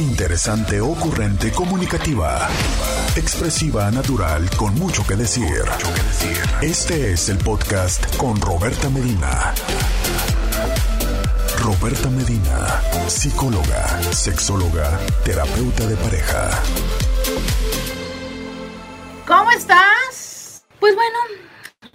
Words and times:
Interesante, 0.00 0.80
ocurrente, 0.80 1.52
comunicativa. 1.52 2.48
Expresiva, 3.16 3.90
natural, 3.90 4.48
con 4.56 4.74
mucho 4.76 5.06
que 5.06 5.14
decir. 5.14 5.62
Este 6.62 7.12
es 7.12 7.28
el 7.28 7.36
podcast 7.36 8.16
con 8.16 8.40
Roberta 8.40 8.88
Medina. 8.88 9.52
Roberta 11.58 12.08
Medina, 12.08 12.80
psicóloga, 13.08 14.02
sexóloga, 14.10 14.98
terapeuta 15.22 15.86
de 15.86 15.96
pareja. 15.96 16.48
¿Cómo 19.26 19.50
estás? 19.50 20.64
Pues 20.78 20.94
bueno, 20.94 21.18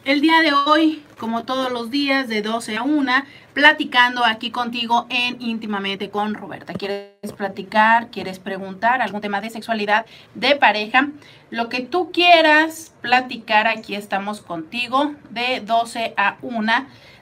el 0.03 0.21
día 0.21 0.41
de 0.41 0.53
hoy, 0.53 1.04
como 1.17 1.43
todos 1.43 1.71
los 1.71 1.89
días, 1.89 2.27
de 2.27 2.41
12 2.41 2.77
a 2.77 2.83
1, 2.83 3.11
platicando 3.53 4.25
aquí 4.25 4.51
contigo 4.51 5.07
en 5.09 5.41
íntimamente 5.41 6.09
con 6.09 6.33
Roberta. 6.33 6.73
¿Quieres 6.73 7.33
platicar? 7.35 8.09
¿Quieres 8.11 8.39
preguntar 8.39 9.01
algún 9.01 9.21
tema 9.21 9.41
de 9.41 9.49
sexualidad, 9.49 10.05
de 10.33 10.55
pareja? 10.55 11.09
Lo 11.49 11.69
que 11.69 11.81
tú 11.81 12.11
quieras 12.11 12.93
platicar, 13.01 13.67
aquí 13.67 13.95
estamos 13.95 14.41
contigo 14.41 15.15
de 15.29 15.61
12 15.61 16.13
a 16.17 16.37
1, 16.41 16.71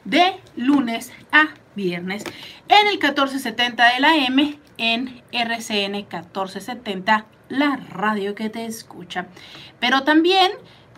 de 0.06 0.38
lunes 0.56 1.12
a 1.32 1.50
viernes, 1.76 2.24
en 2.68 2.88
el 2.88 2.94
1470 2.94 3.94
de 3.94 4.00
la 4.00 4.16
M, 4.16 4.60
en 4.78 5.22
RCN 5.32 5.92
1470, 5.92 7.26
la 7.50 7.78
radio 7.90 8.36
que 8.36 8.50
te 8.50 8.66
escucha. 8.66 9.28
Pero 9.80 10.04
también 10.04 10.52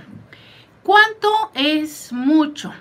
¿Cuánto 0.82 1.28
es 1.52 2.14
mucho? 2.14 2.72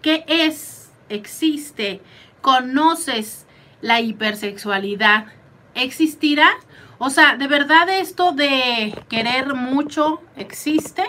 ¿Qué 0.00 0.24
es? 0.28 0.92
¿Existe? 1.08 2.02
¿Conoces 2.40 3.46
la 3.80 4.00
hipersexualidad? 4.00 5.26
¿Existirá? 5.74 6.50
O 6.98 7.10
sea, 7.10 7.36
¿de 7.36 7.48
verdad 7.48 7.88
esto 7.88 8.30
de 8.30 8.96
querer 9.08 9.54
mucho 9.54 10.22
existe? 10.36 11.02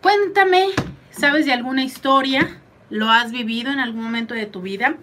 Cuéntame, 0.00 0.68
¿sabes 1.10 1.44
de 1.44 1.52
alguna 1.52 1.84
historia? 1.84 2.58
¿Lo 2.90 3.10
has 3.10 3.32
vivido 3.32 3.70
en 3.70 3.80
algún 3.80 4.02
momento 4.02 4.32
de 4.34 4.46
tu 4.46 4.62
vida? 4.62 4.96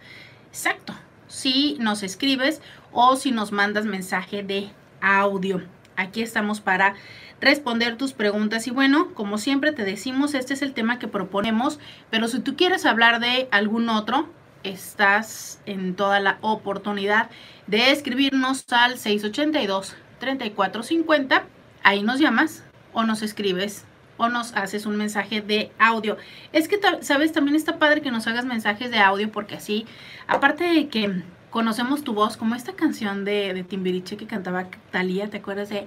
Exacto, 0.49 0.95
si 1.27 1.77
nos 1.81 2.03
escribes 2.03 2.63
o 2.93 3.17
si 3.17 3.31
nos 3.31 3.53
mandas 3.53 3.85
mensaje 3.85 4.43
de 4.43 4.71
audio. 5.03 5.63
Aquí 5.97 6.23
estamos 6.23 6.61
para 6.61 6.95
responder 7.41 7.97
tus 7.97 8.15
preguntas 8.15 8.67
y 8.67 8.71
bueno, 8.71 9.13
como 9.15 9.39
siempre 9.39 9.73
te 9.73 9.85
decimos, 9.85 10.35
este 10.35 10.55
es 10.55 10.63
el 10.63 10.73
tema 10.73 10.99
que 10.99 11.09
proponemos, 11.09 11.79
pero 12.11 12.29
si 12.29 12.41
tú 12.41 12.57
quieres 12.57 12.87
hablar 12.87 13.21
de 13.21 13.49
algún 13.51 13.91
otro, 13.91 14.31
estás 14.71 15.61
en 15.67 15.95
toda 15.95 16.21
la 16.21 16.39
oportunidad 16.41 17.29
de 17.67 17.91
escribirnos 17.91 18.65
al 18.73 18.97
682-3450. 18.97 21.43
Ahí 21.83 22.03
nos 22.03 22.19
llamas 22.19 22.65
o 22.93 23.05
nos 23.05 23.23
escribes 23.23 23.85
o 24.17 24.29
nos 24.29 24.55
haces 24.55 24.87
un 24.87 24.97
mensaje 24.97 25.43
de 25.43 25.71
audio. 25.79 26.17
Es 26.53 26.69
que, 26.69 26.81
sabes, 27.03 27.33
también 27.33 27.57
está 27.57 27.79
padre 27.79 28.01
que 28.01 28.11
nos 28.11 28.27
hagas 28.27 28.45
mensajes 28.45 28.91
de 28.91 28.99
audio 28.99 29.31
porque 29.31 29.57
así, 29.57 29.87
aparte 30.27 30.65
de 30.65 30.89
que 30.89 31.23
conocemos 31.51 32.03
tu 32.03 32.15
voz, 32.15 32.37
como 32.37 32.55
esta 32.55 32.73
canción 32.73 33.25
de, 33.25 33.65
Timbiriche 33.69 34.17
que 34.17 34.27
cantaba 34.27 34.69
Talía, 34.91 35.31
¿te 35.31 35.39
acuerdas 35.39 35.69
de 35.69 35.87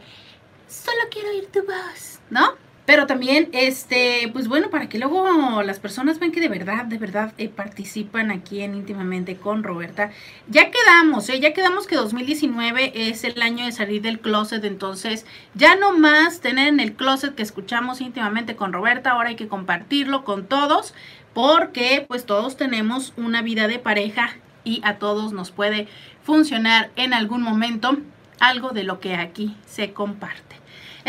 Solo 0.68 1.00
quiero 1.12 1.30
oír 1.30 1.48
tu 1.52 1.62
voz? 1.62 2.20
¿No? 2.30 2.69
Pero 2.90 3.06
también, 3.06 3.50
este, 3.52 4.32
pues 4.34 4.48
bueno, 4.48 4.72
para 4.72 4.90
que 4.90 4.98
luego 4.98 5.62
las 5.62 5.80
personas 5.80 6.18
vean 6.18 6.32
que 6.32 6.40
de 6.40 6.48
verdad, 6.48 6.86
de 6.86 6.98
verdad 6.98 7.36
eh, 7.38 7.48
participan 7.48 8.32
aquí 8.32 8.62
en 8.62 8.74
íntimamente 8.74 9.36
con 9.36 9.62
Roberta. 9.62 10.10
Ya 10.48 10.72
quedamos, 10.72 11.30
¿eh? 11.30 11.40
ya 11.40 11.54
quedamos 11.54 11.86
que 11.86 11.96
2019 11.96 12.94
es 12.96 13.24
el 13.26 13.40
año 13.44 13.66
de 13.66 13.74
salir 13.74 14.02
del 14.02 14.20
closet, 14.20 14.64
entonces 14.66 15.28
ya 15.54 15.76
no 15.76 15.96
más 15.96 16.42
tener 16.42 16.68
en 16.68 16.80
el 16.80 16.94
closet 16.94 17.36
que 17.36 17.44
escuchamos 17.44 18.02
íntimamente 18.02 18.56
con 18.56 18.74
Roberta, 18.74 19.12
ahora 19.12 19.30
hay 19.30 19.36
que 19.36 19.48
compartirlo 19.48 20.24
con 20.24 20.48
todos, 20.48 20.96
porque 21.36 22.06
pues 22.08 22.26
todos 22.26 22.58
tenemos 22.58 23.14
una 23.18 23.44
vida 23.44 23.68
de 23.68 23.78
pareja 23.78 24.32
y 24.64 24.82
a 24.84 24.96
todos 24.96 25.32
nos 25.32 25.52
puede 25.52 25.88
funcionar 26.24 26.90
en 26.96 27.14
algún 27.14 27.44
momento 27.44 28.00
algo 28.40 28.70
de 28.70 28.84
lo 28.84 29.00
que 29.00 29.14
aquí 29.14 29.56
se 29.68 29.94
comparte. 29.94 30.59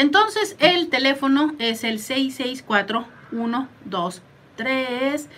Entonces 0.01 0.57
el 0.61 0.89
teléfono 0.89 1.55
es 1.59 1.85
el 1.85 1.99
664 1.99 3.05
123 3.29 5.29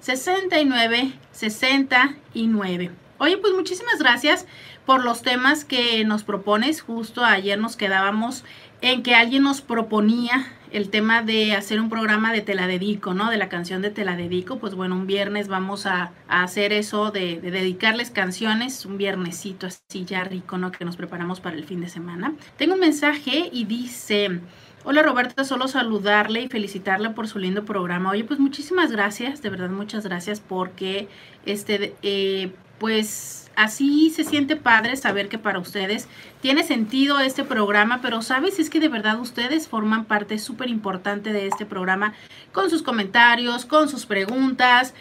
69 0.00 1.12
69. 1.32 2.90
Oye, 3.18 3.38
pues 3.38 3.52
muchísimas 3.52 3.98
gracias 3.98 4.46
por 4.86 5.04
los 5.04 5.22
temas 5.22 5.64
que 5.64 6.04
nos 6.04 6.22
propones. 6.22 6.82
Justo 6.82 7.24
ayer 7.24 7.58
nos 7.58 7.74
quedábamos 7.74 8.44
en 8.80 9.02
que 9.02 9.16
alguien 9.16 9.42
nos 9.42 9.60
proponía 9.60 10.52
el 10.72 10.88
tema 10.88 11.22
de 11.22 11.52
hacer 11.54 11.80
un 11.80 11.90
programa 11.90 12.32
de 12.32 12.40
Te 12.40 12.54
la 12.54 12.66
dedico, 12.66 13.14
¿no? 13.14 13.30
De 13.30 13.36
la 13.36 13.48
canción 13.48 13.82
de 13.82 13.90
Te 13.90 14.04
la 14.04 14.16
dedico. 14.16 14.58
Pues 14.58 14.74
bueno, 14.74 14.96
un 14.96 15.06
viernes 15.06 15.48
vamos 15.48 15.86
a, 15.86 16.12
hacer 16.28 16.72
eso 16.72 17.10
de, 17.10 17.40
de, 17.40 17.50
dedicarles 17.50 18.10
canciones, 18.10 18.86
un 18.86 18.96
viernesito 18.96 19.66
así 19.66 20.04
ya 20.04 20.24
rico, 20.24 20.58
¿no? 20.58 20.72
Que 20.72 20.84
nos 20.84 20.96
preparamos 20.96 21.40
para 21.40 21.56
el 21.56 21.64
fin 21.64 21.80
de 21.80 21.88
semana. 21.88 22.34
Tengo 22.56 22.74
un 22.74 22.80
mensaje 22.80 23.50
y 23.52 23.64
dice... 23.64 24.40
Hola 24.84 25.04
Roberta, 25.04 25.44
solo 25.44 25.68
saludarle 25.68 26.40
y 26.40 26.48
felicitarla 26.48 27.14
por 27.14 27.28
su 27.28 27.38
lindo 27.38 27.64
programa. 27.64 28.10
Oye, 28.10 28.24
pues 28.24 28.40
muchísimas 28.40 28.90
gracias, 28.90 29.40
de 29.40 29.48
verdad 29.48 29.70
muchas 29.70 30.04
gracias 30.04 30.40
porque 30.40 31.06
este, 31.46 31.94
eh, 32.02 32.50
pues 32.82 33.48
así 33.54 34.10
se 34.10 34.24
siente 34.24 34.56
padre 34.56 34.96
saber 34.96 35.28
que 35.28 35.38
para 35.38 35.60
ustedes 35.60 36.08
tiene 36.40 36.64
sentido 36.64 37.20
este 37.20 37.44
programa, 37.44 38.00
pero 38.02 38.22
sabes, 38.22 38.58
es 38.58 38.70
que 38.70 38.80
de 38.80 38.88
verdad 38.88 39.20
ustedes 39.20 39.68
forman 39.68 40.04
parte 40.04 40.36
súper 40.40 40.68
importante 40.68 41.32
de 41.32 41.46
este 41.46 41.64
programa 41.64 42.12
con 42.50 42.70
sus 42.70 42.82
comentarios, 42.82 43.66
con 43.66 43.88
sus 43.88 44.04
preguntas. 44.04 44.94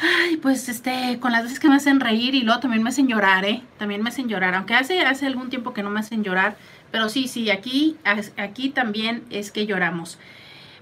Ay, 0.00 0.38
pues 0.38 0.68
este, 0.68 1.20
con 1.20 1.30
las 1.30 1.44
veces 1.44 1.60
que 1.60 1.68
me 1.68 1.76
hacen 1.76 2.00
reír 2.00 2.34
y 2.34 2.42
luego 2.42 2.58
también 2.58 2.82
me 2.82 2.88
hacen 2.88 3.06
llorar, 3.06 3.44
¿eh? 3.44 3.62
También 3.78 4.02
me 4.02 4.08
hacen 4.08 4.28
llorar, 4.28 4.56
aunque 4.56 4.74
hace, 4.74 5.00
hace 5.02 5.28
algún 5.28 5.50
tiempo 5.50 5.72
que 5.72 5.84
no 5.84 5.90
me 5.90 6.00
hacen 6.00 6.24
llorar, 6.24 6.56
pero 6.90 7.08
sí, 7.08 7.28
sí, 7.28 7.48
aquí, 7.48 7.96
aquí 8.36 8.70
también 8.70 9.22
es 9.30 9.52
que 9.52 9.66
lloramos. 9.66 10.18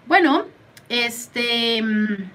Bueno, 0.07 0.47
este, 0.89 1.83
mm, 1.83 2.31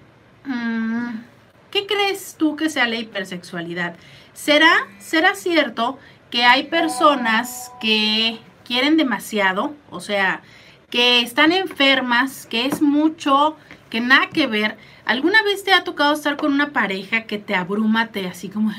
mm, 0.46 1.33
¿qué 1.74 1.88
crees 1.88 2.36
tú 2.38 2.56
que 2.56 2.70
sea 2.70 2.88
la 2.88 2.98
hipersexualidad? 2.98 3.96
¿Será, 4.34 4.88
será 5.00 5.34
cierto 5.34 5.98
que 6.30 6.46
hay 6.46 6.66
personas 6.66 7.72
que 7.82 8.40
quieren 8.64 8.96
demasiado? 8.96 9.74
O 9.90 10.00
sea, 10.00 10.42
que 10.92 11.22
están 11.22 11.52
enfermas, 11.52 12.46
que 12.46 12.68
es 12.68 12.84
mucho, 12.84 13.58
que 13.90 14.02
nada 14.02 14.30
que 14.30 14.46
ver. 14.46 14.78
¿Alguna 15.06 15.42
vez 15.42 15.64
te 15.64 15.74
ha 15.74 15.84
tocado 15.84 16.14
estar 16.14 16.38
con 16.38 16.54
una 16.54 16.70
pareja 16.70 17.24
que 17.24 17.40
te 17.40 17.56
abruma, 17.56 18.10
te 18.10 18.28
así 18.28 18.50
como, 18.50 18.72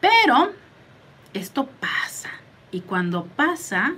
Pero 0.00 0.52
esto 1.34 1.68
pasa. 1.80 2.30
Y 2.70 2.80
cuando 2.80 3.24
pasa, 3.24 3.94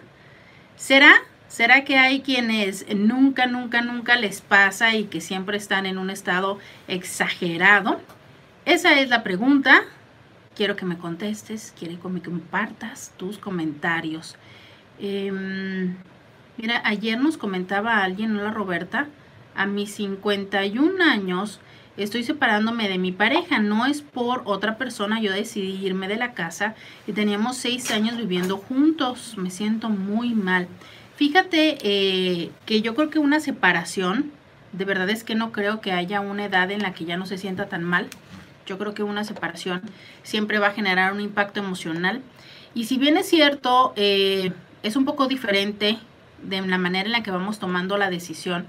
¿será? 0.76 1.12
¿Será 1.48 1.84
que 1.84 1.98
hay 1.98 2.22
quienes 2.22 2.86
nunca, 2.94 3.46
nunca, 3.46 3.82
nunca 3.82 4.16
les 4.16 4.40
pasa 4.40 4.94
y 4.94 5.04
que 5.04 5.20
siempre 5.20 5.58
están 5.58 5.84
en 5.84 5.98
un 5.98 6.08
estado 6.08 6.58
exagerado? 6.88 8.00
Esa 8.64 8.98
es 9.00 9.10
la 9.10 9.22
pregunta. 9.22 9.82
Quiero 10.56 10.76
que 10.76 10.86
me 10.86 10.96
contestes, 10.96 11.74
quiero 11.78 12.00
que 12.00 12.08
me 12.08 12.22
compartas 12.22 13.12
tus 13.18 13.36
comentarios. 13.36 14.36
Em, 14.98 15.96
mira, 16.56 16.80
ayer 16.84 17.18
nos 17.18 17.36
comentaba 17.36 18.02
alguien, 18.02 18.32
¿no 18.34 18.42
la 18.42 18.50
Roberta? 18.50 19.08
A 19.54 19.66
mis 19.66 19.94
51 19.94 21.04
años 21.04 21.60
estoy 21.96 22.24
separándome 22.24 22.88
de 22.88 22.98
mi 22.98 23.12
pareja, 23.12 23.58
no 23.58 23.86
es 23.86 24.02
por 24.02 24.42
otra 24.44 24.76
persona, 24.78 25.20
yo 25.20 25.32
decidí 25.32 25.84
irme 25.84 26.08
de 26.08 26.16
la 26.16 26.32
casa 26.32 26.74
y 27.06 27.12
teníamos 27.12 27.56
seis 27.56 27.90
años 27.90 28.16
viviendo 28.16 28.56
juntos, 28.56 29.34
me 29.36 29.50
siento 29.50 29.88
muy 29.88 30.34
mal. 30.34 30.68
Fíjate 31.16 31.78
eh, 31.82 32.50
que 32.66 32.80
yo 32.80 32.94
creo 32.94 33.10
que 33.10 33.18
una 33.18 33.40
separación, 33.40 34.32
de 34.72 34.84
verdad 34.84 35.10
es 35.10 35.24
que 35.24 35.34
no 35.34 35.52
creo 35.52 35.80
que 35.80 35.92
haya 35.92 36.20
una 36.20 36.46
edad 36.46 36.70
en 36.70 36.82
la 36.82 36.94
que 36.94 37.04
ya 37.04 37.16
no 37.16 37.26
se 37.26 37.38
sienta 37.38 37.66
tan 37.66 37.84
mal. 37.84 38.08
Yo 38.66 38.78
creo 38.78 38.94
que 38.94 39.02
una 39.02 39.24
separación 39.24 39.82
siempre 40.22 40.58
va 40.58 40.68
a 40.68 40.72
generar 40.72 41.12
un 41.12 41.20
impacto 41.20 41.60
emocional. 41.60 42.22
Y 42.74 42.84
si 42.84 42.96
bien 42.96 43.16
es 43.16 43.28
cierto, 43.28 43.92
eh, 43.96 44.52
es 44.82 44.96
un 44.96 45.04
poco 45.04 45.26
diferente 45.26 45.98
de 46.42 46.60
la 46.62 46.78
manera 46.78 47.06
en 47.06 47.12
la 47.12 47.22
que 47.22 47.30
vamos 47.30 47.58
tomando 47.58 47.98
la 47.98 48.10
decisión, 48.10 48.66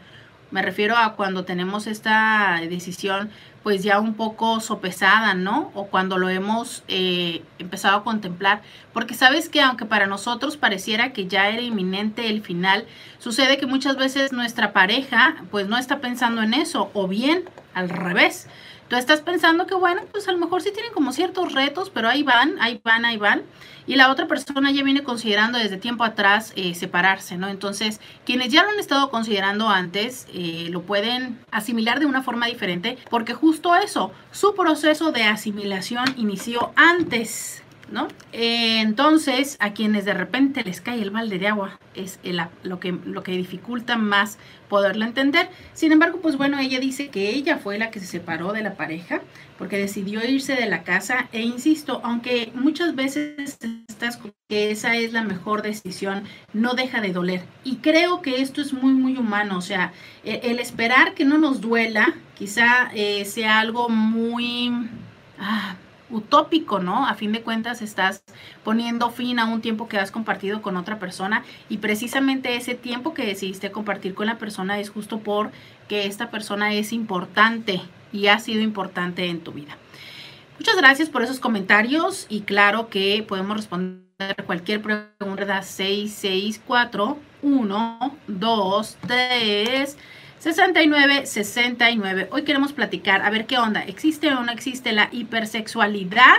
me 0.54 0.62
refiero 0.62 0.96
a 0.96 1.16
cuando 1.16 1.46
tenemos 1.46 1.88
esta 1.88 2.60
decisión 2.70 3.32
pues 3.64 3.82
ya 3.82 4.00
un 4.00 4.14
poco 4.14 4.60
sopesada, 4.60 5.34
¿no? 5.34 5.72
O 5.74 5.88
cuando 5.88 6.20
lo 6.20 6.30
hemos 6.30 6.84
eh, 6.88 7.42
empezado 7.58 7.98
a 7.98 8.04
contemplar. 8.04 8.62
Porque 8.94 9.16
sabes 9.16 9.50
que 9.50 9.62
aunque 9.62 9.86
para 9.86 10.06
nosotros 10.06 10.56
pareciera 10.56 11.12
que 11.12 11.26
ya 11.28 11.50
era 11.50 11.62
inminente 11.62 12.30
el 12.30 12.44
final, 12.44 12.86
sucede 13.18 13.58
que 13.58 13.66
muchas 13.66 13.98
veces 13.98 14.32
nuestra 14.32 14.74
pareja 14.74 15.38
pues 15.50 15.68
no 15.68 15.78
está 15.78 16.02
pensando 16.02 16.44
en 16.44 16.54
eso. 16.54 16.92
O 16.94 17.08
bien 17.08 17.46
al 17.74 17.90
revés. 17.90 18.48
Tú 18.88 18.96
estás 18.96 19.22
pensando 19.22 19.66
que, 19.66 19.76
bueno, 19.76 20.02
pues 20.12 20.28
a 20.28 20.32
lo 20.32 20.38
mejor 20.38 20.62
sí 20.62 20.72
tienen 20.72 20.94
como 20.94 21.14
ciertos 21.14 21.54
retos, 21.54 21.90
pero 21.90 22.10
ahí 22.10 22.24
van, 22.24 22.56
ahí 22.60 22.82
van, 22.84 23.06
ahí 23.06 23.18
van. 23.18 23.44
Y 23.86 23.96
la 23.96 24.12
otra 24.12 24.28
persona 24.28 24.72
ya 24.72 24.84
viene 24.84 25.04
considerando 25.04 25.58
desde 25.58 25.78
tiempo 25.78 26.04
atrás 26.04 26.54
eh, 26.56 26.74
separarse, 26.74 27.38
¿no? 27.38 27.50
Entonces, 27.50 28.00
quienes 28.26 28.52
ya 28.52 28.64
lo 28.64 28.70
han 28.70 28.80
estado 28.80 29.10
considerando 29.10 29.70
antes, 29.70 30.28
eh, 30.34 30.68
lo 30.70 30.84
pueden 30.84 31.40
asimilar 31.52 32.00
de 32.00 32.06
una 32.06 32.24
forma 32.24 32.48
diferente, 32.48 32.98
porque 33.10 33.34
justo 33.34 33.76
eso, 33.76 34.12
su 34.32 34.56
proceso 34.56 35.12
de 35.12 35.24
asimilación 35.24 36.06
inició 36.18 36.72
antes 36.76 37.64
¿no? 37.94 38.08
Eh, 38.32 38.82
entonces, 38.82 39.56
a 39.60 39.74
quienes 39.74 40.04
de 40.04 40.16
repente 40.16 40.64
les 40.64 40.82
cae 40.82 41.00
el 41.02 41.12
balde 41.12 41.38
de 41.38 41.48
agua 41.48 41.80
es 41.94 42.20
lo, 42.64 42.80
que, 42.80 42.92
lo 42.92 43.22
que 43.22 43.34
dificulta 43.34 43.98
más 43.98 44.40
poderlo 44.68 45.06
entender. 45.06 45.48
Sin 45.74 45.92
embargo, 45.92 46.20
pues 46.20 46.36
bueno, 46.36 46.58
ella 46.58 46.80
dice 46.80 47.10
que 47.10 47.30
ella 47.30 47.58
fue 47.58 47.78
la 47.78 47.92
que 47.92 48.00
se 48.00 48.08
separó 48.08 48.52
de 48.52 48.64
la 48.64 48.74
pareja 48.74 49.22
porque 49.60 49.78
decidió 49.78 50.28
irse 50.28 50.56
de 50.56 50.66
la 50.66 50.82
casa 50.82 51.30
e 51.32 51.42
insisto, 51.42 52.02
aunque 52.04 52.52
muchas 52.56 52.96
veces 52.96 53.60
estás 53.88 54.20
que 54.50 54.72
esa 54.72 54.96
es 54.96 55.14
la 55.14 55.24
mejor 55.24 55.62
decisión, 55.62 56.24
no 56.52 56.74
deja 56.74 57.00
de 57.00 57.14
doler. 57.14 57.44
Y 57.64 57.76
creo 57.76 58.24
que 58.24 58.42
esto 58.42 58.60
es 58.60 58.74
muy, 58.74 58.94
muy 58.94 59.18
humano, 59.18 59.60
o 59.60 59.62
sea, 59.62 59.94
e, 60.24 60.42
el, 60.46 60.60
esperar 60.60 61.14
que 61.14 61.26
no 61.26 61.38
nos 61.38 61.62
duela 61.62 62.16
quizá 62.34 62.90
eh, 62.96 63.24
sea 63.26 63.60
algo 63.60 63.88
muy... 63.88 64.90
Ah, 65.38 65.76
utópico, 66.14 66.80
¿no? 66.80 67.08
A 67.08 67.16
fin 67.16 67.32
de 67.32 67.42
cuentas 67.42 67.82
estás 67.82 68.24
poniendo 68.64 69.10
fin 69.10 69.40
a 69.40 69.46
un 69.46 69.62
tiempo 69.62 69.88
que 69.88 69.98
has 69.98 70.12
compartido 70.12 70.62
con 70.62 70.78
otra 70.78 71.00
persona 71.00 71.44
y 71.70 71.78
precisamente 71.78 72.56
ese 72.56 72.76
tiempo 72.76 73.14
que 73.14 73.26
decidiste 73.26 73.72
compartir 73.72 74.14
con 74.14 74.28
la 74.28 74.38
persona 74.38 74.80
es 74.80 74.90
justo 74.90 75.20
por 75.20 75.52
que 75.88 76.06
esta 76.06 76.30
persona 76.30 76.74
es 76.74 76.94
importante 76.94 77.82
y 78.12 78.28
ha 78.28 78.40
sido 78.40 78.62
importante 78.62 79.26
en 79.26 79.42
tu 79.42 79.52
vida. 79.52 79.78
Muchas 80.60 80.78
gracias 80.78 81.10
por 81.10 81.24
esos 81.24 81.40
comentarios 81.40 82.28
y 82.30 82.42
claro 82.42 82.88
que 82.88 83.26
podemos 83.28 83.58
responder 83.58 84.04
cualquier 84.46 84.82
pregunta 84.82 85.62
664 85.64 87.18
1 87.42 88.18
2 88.28 88.98
3 89.08 89.98
69, 90.44 91.26
69. 91.26 92.28
Hoy 92.30 92.44
queremos 92.44 92.74
platicar, 92.74 93.22
a 93.22 93.30
ver 93.30 93.46
qué 93.46 93.58
onda. 93.58 93.82
¿Existe 93.82 94.28
o 94.34 94.44
no 94.44 94.52
existe 94.52 94.92
la 94.92 95.08
hipersexualidad? 95.10 96.36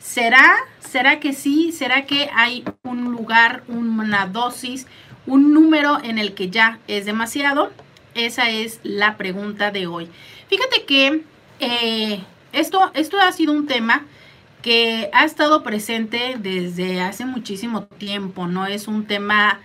¿Será? 0.00 0.56
¿Será 0.80 1.20
que 1.20 1.32
sí? 1.32 1.70
¿Será 1.70 2.04
que 2.04 2.30
hay 2.34 2.64
un 2.82 3.12
lugar, 3.12 3.62
una 3.68 4.26
dosis, 4.26 4.88
un 5.24 5.54
número 5.54 6.02
en 6.02 6.18
el 6.18 6.34
que 6.34 6.50
ya 6.50 6.80
es 6.88 7.04
demasiado? 7.04 7.70
Esa 8.14 8.50
es 8.50 8.80
la 8.82 9.16
pregunta 9.16 9.70
de 9.70 9.86
hoy. 9.86 10.08
Fíjate 10.48 10.84
que 10.84 11.22
eh, 11.60 12.20
esto, 12.52 12.90
esto 12.94 13.20
ha 13.20 13.30
sido 13.30 13.52
un 13.52 13.68
tema 13.68 14.04
que 14.62 15.10
ha 15.12 15.24
estado 15.24 15.62
presente 15.62 16.34
desde 16.40 17.00
hace 17.00 17.24
muchísimo 17.24 17.84
tiempo, 17.84 18.48
no 18.48 18.66
es 18.66 18.88
un 18.88 19.06
tema 19.06 19.60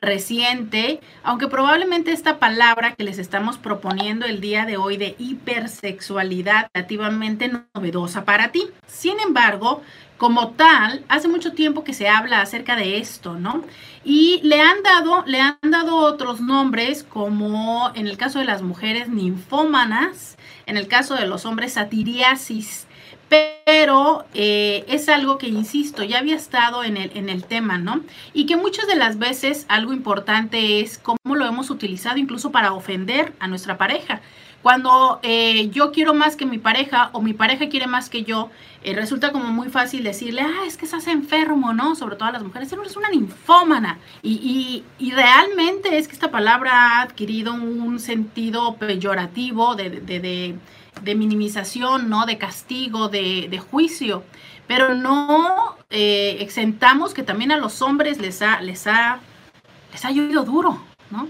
reciente, 0.00 1.00
aunque 1.22 1.48
probablemente 1.48 2.12
esta 2.12 2.38
palabra 2.38 2.94
que 2.94 3.04
les 3.04 3.18
estamos 3.18 3.58
proponiendo 3.58 4.26
el 4.26 4.40
día 4.40 4.66
de 4.66 4.76
hoy 4.76 4.96
de 4.96 5.14
hipersexualidad 5.18 6.68
relativamente 6.74 7.50
novedosa 7.74 8.24
para 8.24 8.50
ti. 8.50 8.68
Sin 8.86 9.20
embargo, 9.20 9.82
como 10.18 10.50
tal, 10.50 11.04
hace 11.08 11.28
mucho 11.28 11.52
tiempo 11.52 11.84
que 11.84 11.94
se 11.94 12.08
habla 12.08 12.40
acerca 12.40 12.74
de 12.74 12.98
esto, 12.98 13.34
¿no? 13.34 13.64
Y 14.04 14.40
le 14.42 14.60
han 14.60 14.82
dado, 14.82 15.22
le 15.26 15.40
han 15.40 15.58
dado 15.62 15.96
otros 15.96 16.40
nombres, 16.40 17.04
como 17.04 17.92
en 17.94 18.08
el 18.08 18.16
caso 18.16 18.40
de 18.40 18.44
las 18.44 18.62
mujeres 18.62 19.08
ninfómanas, 19.08 20.36
en 20.66 20.76
el 20.76 20.88
caso 20.88 21.14
de 21.14 21.26
los 21.26 21.46
hombres 21.46 21.74
satiriasis, 21.74 22.87
pero 23.28 24.24
eh, 24.34 24.84
es 24.88 25.08
algo 25.08 25.38
que, 25.38 25.48
insisto, 25.48 26.02
ya 26.02 26.18
había 26.18 26.36
estado 26.36 26.84
en 26.84 26.96
el, 26.96 27.10
en 27.14 27.28
el 27.28 27.44
tema, 27.44 27.78
¿no? 27.78 28.00
Y 28.32 28.46
que 28.46 28.56
muchas 28.56 28.86
de 28.86 28.96
las 28.96 29.18
veces 29.18 29.66
algo 29.68 29.92
importante 29.92 30.80
es 30.80 30.98
cómo 30.98 31.36
lo 31.36 31.46
hemos 31.46 31.70
utilizado 31.70 32.16
incluso 32.18 32.50
para 32.50 32.72
ofender 32.72 33.32
a 33.40 33.48
nuestra 33.48 33.76
pareja. 33.76 34.20
Cuando 34.62 35.20
eh, 35.22 35.70
yo 35.70 35.92
quiero 35.92 36.14
más 36.14 36.34
que 36.34 36.44
mi 36.44 36.58
pareja 36.58 37.10
o 37.12 37.22
mi 37.22 37.32
pareja 37.32 37.68
quiere 37.68 37.86
más 37.86 38.10
que 38.10 38.24
yo, 38.24 38.50
eh, 38.82 38.92
resulta 38.92 39.30
como 39.30 39.46
muy 39.46 39.68
fácil 39.68 40.02
decirle, 40.02 40.42
ah, 40.42 40.66
es 40.66 40.76
que 40.76 40.84
estás 40.84 41.06
enfermo, 41.06 41.72
¿no? 41.72 41.94
Sobre 41.94 42.16
todo 42.16 42.28
a 42.28 42.32
las 42.32 42.42
mujeres, 42.42 42.72
eres 42.72 42.96
una 42.96 43.08
ninfómana. 43.08 43.98
Y, 44.22 44.84
y, 44.98 45.10
realmente 45.12 45.96
es 45.96 46.08
que 46.08 46.14
esta 46.14 46.30
palabra 46.30 46.72
ha 46.72 47.02
adquirido 47.02 47.54
un 47.54 48.00
sentido 48.00 48.76
peyorativo 48.76 49.76
de, 49.76 50.56
minimización, 51.14 52.08
¿no? 52.08 52.26
De 52.26 52.38
castigo, 52.38 53.08
de, 53.08 53.62
juicio. 53.70 54.24
Pero 54.66 54.94
no 54.94 55.76
eh, 55.90 56.38
exentamos 56.40 57.14
que 57.14 57.22
también 57.22 57.52
a 57.52 57.56
los 57.56 57.80
hombres 57.82 58.18
les 58.18 58.42
ha, 58.42 58.60
les 58.60 58.86
ha, 58.86 59.20
les 59.92 60.04
ha 60.04 60.10
llovido 60.10 60.44
duro, 60.44 60.82
¿no? 61.10 61.28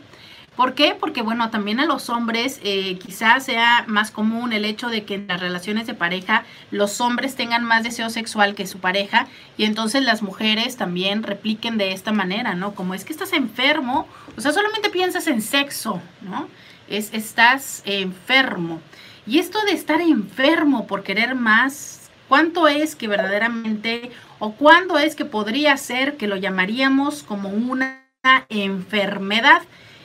¿Por 0.59 0.75
qué? 0.75 0.97
Porque 0.99 1.23
bueno, 1.23 1.51
también 1.51 1.79
a 1.79 1.87
los 1.87 2.11
hombres 2.11 2.59
eh, 2.65 2.99
quizás 2.99 3.45
sea 3.45 3.85
más 3.87 4.11
común 4.11 4.53
el 4.53 4.65
hecho 4.65 4.89
de 4.89 5.05
que 5.05 5.15
en 5.15 5.29
las 5.29 5.39
relaciones 5.39 5.87
de 5.87 5.95
pareja 5.95 6.45
los 6.73 7.01
hombres 7.01 7.37
tengan 7.37 7.63
más 7.63 7.85
deseo 7.85 8.11
sexual 8.11 8.57
que 8.57 8.67
su 8.67 8.81
pareja 8.81 9.29
y 9.57 9.67
entonces 9.67 10.03
las 10.03 10.21
mujeres 10.21 10.77
también 10.77 11.23
repliquen 11.23 11.79
de 11.79 11.93
esta 11.93 12.11
manera, 12.11 12.57
¿no? 12.57 12.75
Como 12.75 12.95
es 12.95 13.05
que 13.05 13.13
estás 13.13 13.35
enfermo, 13.35 14.09
o 14.37 14.41
sea, 14.41 14.51
solamente 14.51 14.91
piensas 14.91 15.29
en 15.29 15.43
sexo, 15.43 16.03
¿no? 16.23 16.49
Es, 16.89 17.15
estás 17.15 17.83
enfermo. 17.85 18.81
Y 19.29 19.41
esto 19.41 19.63
de 19.67 19.73
estar 19.73 20.01
enfermo 20.01 20.87
por 20.87 21.03
querer 21.03 21.35
más, 21.35 22.09
¿cuánto 22.29 22.67
es 22.67 22.97
que 22.97 23.09
verdaderamente 23.09 24.11
o 24.39 24.55
cuándo 24.55 24.99
es 24.99 25.15
que 25.15 25.27
podría 25.27 25.77
ser 25.77 26.17
que 26.17 26.27
lo 26.27 26.37
llamaríamos 26.37 27.25
como 27.25 27.51
una 27.51 28.07
enfermedad? 28.49 29.61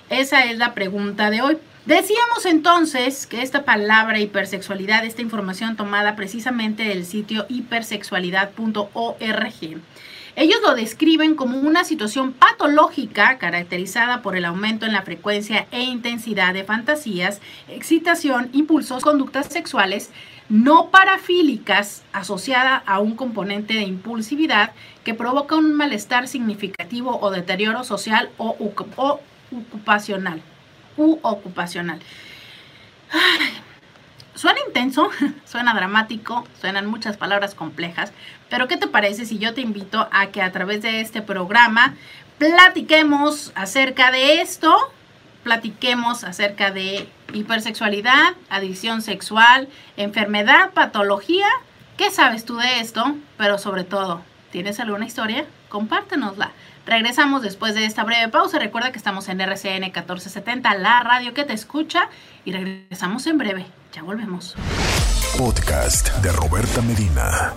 Esa 0.09 0.43
es 0.43 0.57
la 0.57 0.73
pregunta 0.73 1.29
de 1.29 1.41
hoy. 1.41 1.57
Decíamos 1.85 2.45
entonces 2.45 3.25
que 3.25 3.41
esta 3.41 3.63
palabra 3.63 4.19
hipersexualidad, 4.19 5.05
esta 5.05 5.21
información 5.21 5.77
tomada 5.77 6.17
precisamente 6.17 6.83
del 6.83 7.05
sitio 7.05 7.45
hipersexualidad.org, 7.47 9.81
ellos 10.35 10.57
lo 10.63 10.73
describen 10.73 11.35
como 11.35 11.59
una 11.59 11.83
situación 11.83 12.33
patológica 12.33 13.37
caracterizada 13.37 14.21
por 14.21 14.35
el 14.35 14.45
aumento 14.45 14.85
en 14.85 14.93
la 14.93 15.03
frecuencia 15.03 15.67
e 15.71 15.81
intensidad 15.81 16.53
de 16.53 16.63
fantasías, 16.63 17.39
excitación, 17.67 18.49
impulsos, 18.53 19.03
conductas 19.03 19.47
sexuales 19.47 20.11
no 20.49 20.89
parafílicas 20.89 22.03
asociada 22.11 22.75
a 22.85 22.99
un 22.99 23.15
componente 23.15 23.75
de 23.75 23.83
impulsividad 23.83 24.71
que 25.03 25.13
provoca 25.13 25.55
un 25.55 25.73
malestar 25.73 26.27
significativo 26.27 27.19
o 27.21 27.31
deterioro 27.31 27.83
social 27.83 28.29
o, 28.37 28.55
ocupacional. 29.51 30.41
U 30.97 31.19
ocupacional. 31.21 31.99
suena 34.35 34.59
intenso, 34.67 35.09
suena 35.45 35.73
dramático, 35.73 36.47
suenan 36.59 36.87
muchas 36.87 37.17
palabras 37.17 37.55
complejas, 37.55 38.11
pero 38.53 38.67
¿qué 38.67 38.77
te 38.77 38.85
parece 38.85 39.25
si 39.25 39.39
yo 39.39 39.55
te 39.55 39.61
invito 39.61 40.07
a 40.11 40.27
que 40.27 40.39
a 40.39 40.51
través 40.51 40.83
de 40.83 41.01
este 41.01 41.23
programa 41.23 41.95
platiquemos 42.37 43.51
acerca 43.55 44.11
de 44.11 44.41
esto? 44.41 44.77
Platiquemos 45.41 46.23
acerca 46.23 46.69
de 46.69 47.09
hipersexualidad, 47.33 48.35
adicción 48.51 49.01
sexual, 49.01 49.69
enfermedad, 49.97 50.69
patología. 50.69 51.47
¿Qué 51.97 52.11
sabes 52.11 52.45
tú 52.45 52.57
de 52.57 52.79
esto? 52.79 53.15
Pero 53.39 53.57
sobre 53.57 53.85
todo, 53.85 54.21
¿tienes 54.51 54.79
alguna 54.79 55.07
historia? 55.07 55.47
Compártenosla. 55.69 56.51
Regresamos 56.85 57.41
después 57.41 57.73
de 57.73 57.85
esta 57.85 58.03
breve 58.03 58.29
pausa. 58.29 58.59
Recuerda 58.59 58.91
que 58.91 58.99
estamos 58.99 59.29
en 59.29 59.41
RCN 59.41 59.81
1470, 59.81 60.75
la 60.75 60.99
radio 60.99 61.33
que 61.33 61.43
te 61.43 61.53
escucha. 61.53 62.07
Y 62.45 62.51
regresamos 62.51 63.25
en 63.25 63.39
breve. 63.39 63.65
Ya 63.93 64.03
volvemos. 64.03 64.55
Podcast 65.39 66.15
de 66.17 66.31
Roberta 66.31 66.83
Medina. 66.83 67.51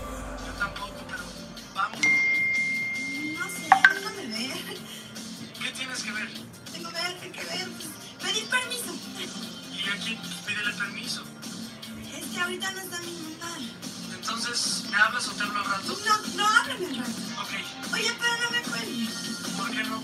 ¿Me 14.97 15.03
hablas 15.03 15.29
o 15.29 15.33
te 15.33 15.43
hablo 15.43 15.59
al 15.59 15.65
rato? 15.67 15.99
No, 16.07 16.37
no 16.37 16.47
háblame 16.47 16.87
al 16.87 16.97
rato. 16.97 17.11
Ok, 17.43 17.93
Oye, 17.93 18.11
pero 18.19 18.33
no 18.43 18.51
me 18.51 18.63
cuelgues. 18.63 19.55
¿por 19.59 19.71
qué 19.71 19.85
no? 19.85 20.03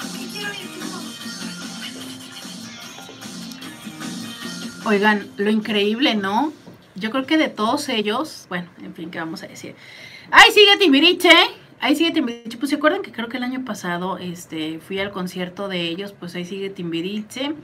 Porque 0.00 0.26
quiero 0.32 0.54
ir. 0.54 0.76
Oigan, 4.86 5.28
lo 5.36 5.50
increíble, 5.50 6.14
¿no? 6.14 6.52
Yo 6.94 7.10
creo 7.10 7.26
que 7.26 7.36
de 7.36 7.48
todos 7.48 7.88
ellos, 7.88 8.46
bueno, 8.48 8.70
en 8.82 8.94
fin, 8.94 9.10
¿qué 9.10 9.18
vamos 9.18 9.42
a 9.42 9.48
decir? 9.48 9.74
¡Ay, 10.30 10.52
sigue 10.52 10.76
Timbiriche! 10.78 11.32
Ahí 11.80 11.96
sigue 11.96 12.12
Timbiriche. 12.12 12.56
Pues 12.56 12.70
se 12.70 12.76
acuerdan 12.76 13.02
que 13.02 13.12
creo 13.12 13.28
que 13.28 13.36
el 13.36 13.42
año 13.42 13.64
pasado 13.64 14.16
este, 14.18 14.78
fui 14.78 15.00
al 15.00 15.10
concierto 15.10 15.68
de 15.68 15.82
ellos, 15.82 16.14
pues 16.18 16.34
ahí 16.36 16.44
sigue 16.44 16.70
Timbiriche. 16.70 17.54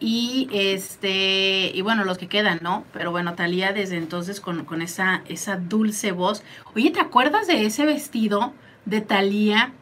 Y 0.00 0.48
este, 0.50 1.70
y 1.74 1.82
bueno, 1.82 2.04
los 2.04 2.16
que 2.16 2.26
quedan, 2.26 2.60
¿no? 2.62 2.84
Pero 2.92 3.10
bueno, 3.10 3.34
Talía 3.34 3.72
desde 3.72 3.98
entonces 3.98 4.40
con, 4.40 4.64
con 4.64 4.80
esa, 4.80 5.22
esa 5.28 5.56
dulce 5.56 6.12
voz. 6.12 6.42
Oye, 6.74 6.90
¿te 6.90 7.00
acuerdas 7.00 7.46
de 7.46 7.66
ese 7.66 7.84
vestido 7.84 8.54
de 8.86 9.02
Talía 9.02 9.72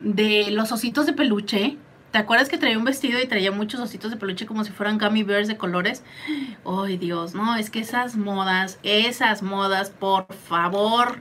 de 0.00 0.50
los 0.50 0.72
ositos 0.72 1.04
de 1.04 1.12
peluche? 1.12 1.76
¿Te 2.10 2.18
acuerdas 2.18 2.48
que 2.48 2.56
traía 2.56 2.78
un 2.78 2.84
vestido 2.84 3.20
y 3.20 3.26
traía 3.26 3.52
muchos 3.52 3.78
ositos 3.78 4.10
de 4.10 4.16
peluche 4.16 4.46
como 4.46 4.64
si 4.64 4.70
fueran 4.72 4.98
gummy 4.98 5.22
bears 5.22 5.48
de 5.48 5.58
colores? 5.58 6.02
Ay, 6.64 6.96
Dios, 6.96 7.34
no, 7.34 7.56
es 7.56 7.68
que 7.68 7.80
esas 7.80 8.16
modas, 8.16 8.78
esas 8.82 9.42
modas, 9.42 9.90
por 9.90 10.32
favor, 10.32 11.18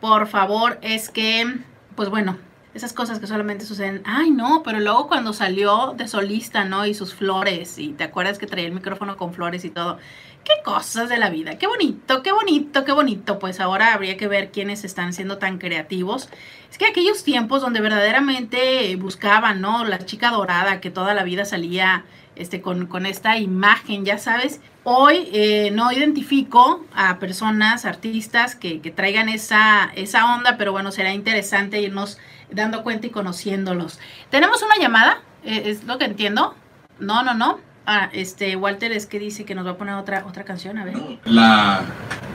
por 0.00 0.28
favor, 0.28 0.78
es 0.82 1.10
que, 1.10 1.58
pues 1.96 2.08
bueno, 2.10 2.36
esas 2.74 2.92
cosas 2.92 3.18
que 3.18 3.26
solamente 3.26 3.64
suceden. 3.64 4.02
Ay, 4.04 4.30
no, 4.30 4.62
pero 4.62 4.80
luego 4.80 5.08
cuando 5.08 5.32
salió 5.32 5.94
de 5.96 6.06
solista, 6.06 6.64
¿no? 6.64 6.86
Y 6.86 6.94
sus 6.94 7.14
flores, 7.14 7.78
y 7.78 7.88
te 7.88 8.04
acuerdas 8.04 8.38
que 8.38 8.46
traía 8.46 8.66
el 8.66 8.74
micrófono 8.74 9.16
con 9.16 9.34
flores 9.34 9.64
y 9.64 9.70
todo. 9.70 9.98
Qué 10.44 10.52
cosas 10.64 11.08
de 11.08 11.18
la 11.18 11.28
vida, 11.28 11.58
qué 11.58 11.66
bonito, 11.66 12.22
qué 12.22 12.32
bonito, 12.32 12.84
qué 12.84 12.92
bonito. 12.92 13.38
Pues 13.38 13.60
ahora 13.60 13.92
habría 13.92 14.16
que 14.16 14.28
ver 14.28 14.50
quiénes 14.50 14.84
están 14.84 15.12
siendo 15.12 15.38
tan 15.38 15.58
creativos. 15.58 16.28
Es 16.70 16.78
que 16.78 16.86
aquellos 16.86 17.24
tiempos 17.24 17.60
donde 17.60 17.80
verdaderamente 17.80 18.94
buscaban, 18.96 19.60
¿no? 19.60 19.84
La 19.84 19.98
chica 19.98 20.30
dorada 20.30 20.80
que 20.80 20.90
toda 20.90 21.12
la 21.12 21.24
vida 21.24 21.44
salía 21.44 22.04
este, 22.36 22.62
con, 22.62 22.86
con 22.86 23.04
esta 23.04 23.36
imagen, 23.36 24.04
ya 24.04 24.16
sabes. 24.16 24.60
Hoy 24.82 25.28
eh, 25.32 25.70
no 25.72 25.92
identifico 25.92 26.86
a 26.94 27.18
personas, 27.18 27.84
artistas 27.84 28.54
que, 28.54 28.80
que 28.80 28.90
traigan 28.90 29.28
esa, 29.28 29.90
esa 29.94 30.34
onda, 30.34 30.56
pero 30.56 30.72
bueno, 30.72 30.90
será 30.90 31.12
interesante 31.12 31.82
irnos 31.82 32.16
dando 32.52 32.82
cuenta 32.82 33.06
y 33.06 33.10
conociéndolos. 33.10 33.98
¿Tenemos 34.30 34.62
una 34.62 34.76
llamada? 34.76 35.22
Eh, 35.44 35.62
¿Es 35.66 35.84
lo 35.84 35.98
que 35.98 36.04
entiendo? 36.04 36.54
No, 36.98 37.22
no, 37.22 37.34
no. 37.34 37.58
Ah, 37.86 38.08
este, 38.12 38.54
Walter 38.56 38.92
es 38.92 39.06
que 39.06 39.18
dice 39.18 39.44
que 39.44 39.54
nos 39.54 39.66
va 39.66 39.72
a 39.72 39.76
poner 39.76 39.94
otra, 39.94 40.24
otra 40.26 40.44
canción, 40.44 40.78
a 40.78 40.84
ver. 40.84 40.96
La, 41.24 41.82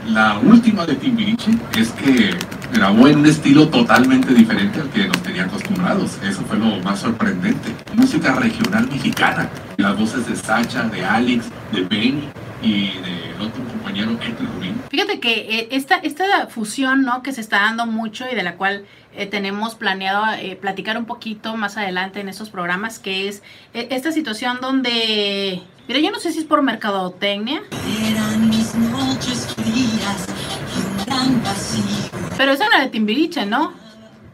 la 0.08 0.38
última 0.38 0.84
de 0.84 0.96
Timbiriche 0.96 1.52
es 1.78 1.92
que 1.92 2.34
grabó 2.72 3.08
en 3.08 3.20
un 3.20 3.26
estilo 3.26 3.68
totalmente 3.68 4.34
diferente 4.34 4.80
al 4.80 4.90
que 4.90 5.06
nos 5.06 5.22
tenía 5.22 5.44
acostumbrados. 5.44 6.18
Eso 6.22 6.42
fue 6.42 6.58
lo 6.58 6.76
más 6.82 6.98
sorprendente. 6.98 7.74
Música 7.94 8.34
regional 8.34 8.88
mexicana. 8.88 9.48
Las 9.78 9.96
voces 9.96 10.26
de 10.26 10.36
Sacha, 10.36 10.82
de 10.82 11.04
Alex, 11.04 11.46
de 11.72 11.82
Benny 11.82 12.28
y 12.60 12.88
del 12.98 13.40
otro 13.40 13.62
compañero 13.86 14.18
Héctor 14.20 14.46
Rubín. 14.54 14.82
Fíjate 14.90 15.20
que 15.20 15.60
eh, 15.60 15.68
esta, 15.70 15.96
esta 15.96 16.48
fusión, 16.48 17.02
¿no? 17.02 17.22
Que 17.22 17.32
se 17.32 17.40
está 17.40 17.60
dando 17.60 17.86
mucho 17.86 18.24
y 18.30 18.34
de 18.34 18.42
la 18.42 18.56
cual 18.56 18.84
eh, 19.14 19.26
tenemos 19.26 19.76
planeado 19.76 20.24
eh, 20.40 20.56
platicar 20.56 20.98
un 20.98 21.04
poquito 21.04 21.56
más 21.56 21.76
adelante 21.76 22.20
en 22.20 22.28
estos 22.28 22.50
programas, 22.50 22.98
que 22.98 23.28
es 23.28 23.42
eh, 23.74 23.86
esta 23.90 24.10
situación 24.10 24.58
donde, 24.60 25.62
mira, 25.86 26.00
yo 26.00 26.10
no 26.10 26.18
sé 26.18 26.32
si 26.32 26.40
es 26.40 26.44
por 26.44 26.62
mercadotecnia, 26.62 27.62
Eran 28.10 28.48
mis 28.50 28.74
noches 28.74 29.54
frías 29.54 30.26
y 30.74 30.80
un 30.80 31.06
gran 31.06 31.42
vacío. 31.44 32.10
pero 32.36 32.52
esa 32.52 32.66
era 32.66 32.80
de 32.80 32.88
Timbiriche, 32.88 33.46
¿no? 33.46 33.72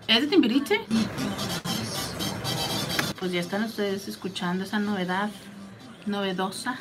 ¿Es 0.08 0.22
de 0.22 0.28
Timbiriche? 0.28 0.80
Pues 3.18 3.32
ya 3.32 3.40
están 3.40 3.64
ustedes 3.64 4.08
escuchando 4.08 4.64
esa 4.64 4.78
novedad 4.78 5.28
novedosa. 6.06 6.76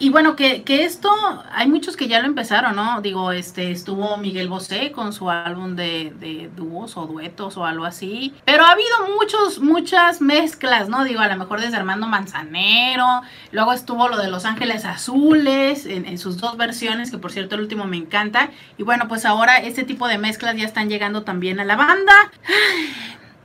Y 0.00 0.10
bueno, 0.10 0.36
que, 0.36 0.62
que 0.62 0.84
esto, 0.84 1.10
hay 1.50 1.66
muchos 1.66 1.96
que 1.96 2.06
ya 2.06 2.20
lo 2.20 2.26
empezaron, 2.26 2.76
¿no? 2.76 3.00
Digo, 3.00 3.32
este, 3.32 3.72
estuvo 3.72 4.16
Miguel 4.16 4.48
Bosé 4.48 4.92
con 4.92 5.12
su 5.12 5.28
álbum 5.28 5.74
de, 5.74 6.12
de 6.20 6.50
dúos 6.54 6.96
o 6.96 7.06
duetos 7.06 7.56
o 7.56 7.64
algo 7.64 7.84
así. 7.84 8.32
Pero 8.44 8.64
ha 8.64 8.70
habido 8.70 9.08
muchos, 9.16 9.58
muchas 9.58 10.20
mezclas, 10.20 10.88
¿no? 10.88 11.02
Digo, 11.02 11.20
a 11.20 11.28
lo 11.28 11.36
mejor 11.36 11.60
desde 11.60 11.76
Armando 11.76 12.06
Manzanero, 12.06 13.22
luego 13.50 13.72
estuvo 13.72 14.08
lo 14.08 14.18
de 14.18 14.28
Los 14.28 14.44
Ángeles 14.44 14.84
Azules, 14.84 15.84
en, 15.84 16.06
en 16.06 16.18
sus 16.18 16.38
dos 16.38 16.56
versiones, 16.56 17.10
que 17.10 17.18
por 17.18 17.32
cierto 17.32 17.56
el 17.56 17.62
último 17.62 17.84
me 17.84 17.96
encanta. 17.96 18.50
Y 18.76 18.84
bueno, 18.84 19.08
pues 19.08 19.24
ahora 19.24 19.58
este 19.58 19.82
tipo 19.82 20.06
de 20.06 20.18
mezclas 20.18 20.56
ya 20.56 20.64
están 20.64 20.88
llegando 20.88 21.22
también 21.22 21.58
a 21.58 21.64
la 21.64 21.74
banda. 21.74 22.30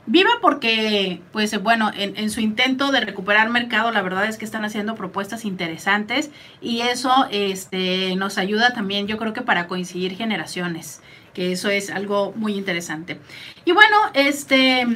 Viva 0.06 0.30
porque, 0.42 1.22
pues 1.32 1.62
bueno, 1.62 1.90
en, 1.94 2.28
su 2.30 2.40
intento 2.40 2.92
de 2.92 3.00
recuperar 3.00 3.48
mercado, 3.48 3.90
la 3.90 4.02
verdad 4.02 4.26
es 4.26 4.36
que 4.36 4.44
están 4.44 4.64
haciendo 4.64 4.96
propuestas 4.96 5.46
interesantes 5.46 6.30
y 6.60 6.82
eso 6.82 7.26
este, 7.30 8.14
nos 8.16 8.36
ayuda 8.36 8.74
también, 8.74 9.06
yo 9.06 9.16
creo 9.16 9.32
que 9.32 9.40
para 9.40 9.66
coincidir 9.66 10.14
generaciones, 10.14 11.00
que 11.32 11.52
eso 11.52 11.70
es 11.70 11.88
algo 11.88 12.34
muy 12.36 12.54
interesante. 12.54 13.18
Y 13.64 13.72
bueno, 13.72 13.96
este, 14.12 14.86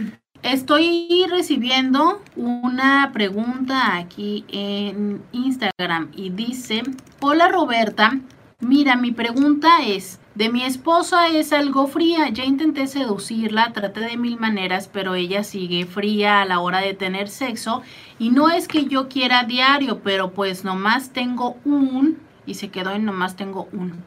estoy 0.43 1.25
recibiendo 1.31 2.23
una 2.37 3.11
pregunta 3.15 3.97
aquí 3.97 4.45
en 4.49 5.23
Instagram 5.33 6.11
y 6.15 6.29
dice, 6.31 6.83
hola 7.21 7.49
Roberta, 7.49 8.21
mira, 8.61 8.97
mi 8.97 9.13
pregunta 9.13 9.87
es, 9.87 10.21
de 10.39 10.51
mi 10.51 10.63
esposa 10.63 11.27
es 11.27 11.53
algo 11.53 11.89
fría. 11.89 12.29
Ya 12.29 12.45
intenté 12.45 12.87
seducirla, 12.87 13.73
traté 13.73 13.99
de 13.99 14.17
mil 14.17 14.39
maneras, 14.39 14.89
pero 14.91 15.17
ella 15.17 15.43
sigue 15.43 15.85
fría 15.85 16.43
a 16.43 16.45
la 16.45 16.61
hora 16.61 16.79
de 16.79 16.95
tener 16.95 17.29
sexo. 17.29 17.83
Y 18.21 18.31
no 18.31 18.49
es 18.49 18.69
que 18.69 18.85
yo 18.85 19.09
quiera 19.09 19.43
diario, 19.43 20.01
pero 20.05 20.31
pues 20.31 20.63
nomás 20.63 21.13
tengo 21.13 21.57
un 21.65 22.19
y 22.47 22.55
se 22.55 22.69
quedó 22.69 22.93
en 22.93 23.05
nomás 23.05 23.35
tengo 23.35 23.69
un. 23.73 24.05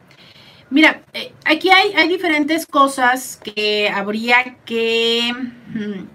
Mira, 0.70 1.02
eh, 1.12 1.34
aquí 1.44 1.68
hay, 1.68 2.08
diferentes 2.08 2.66
cosas 2.66 3.38
que 3.44 3.90
habría 3.90 4.56
que... 4.64 5.34
Hmm, 5.34 6.06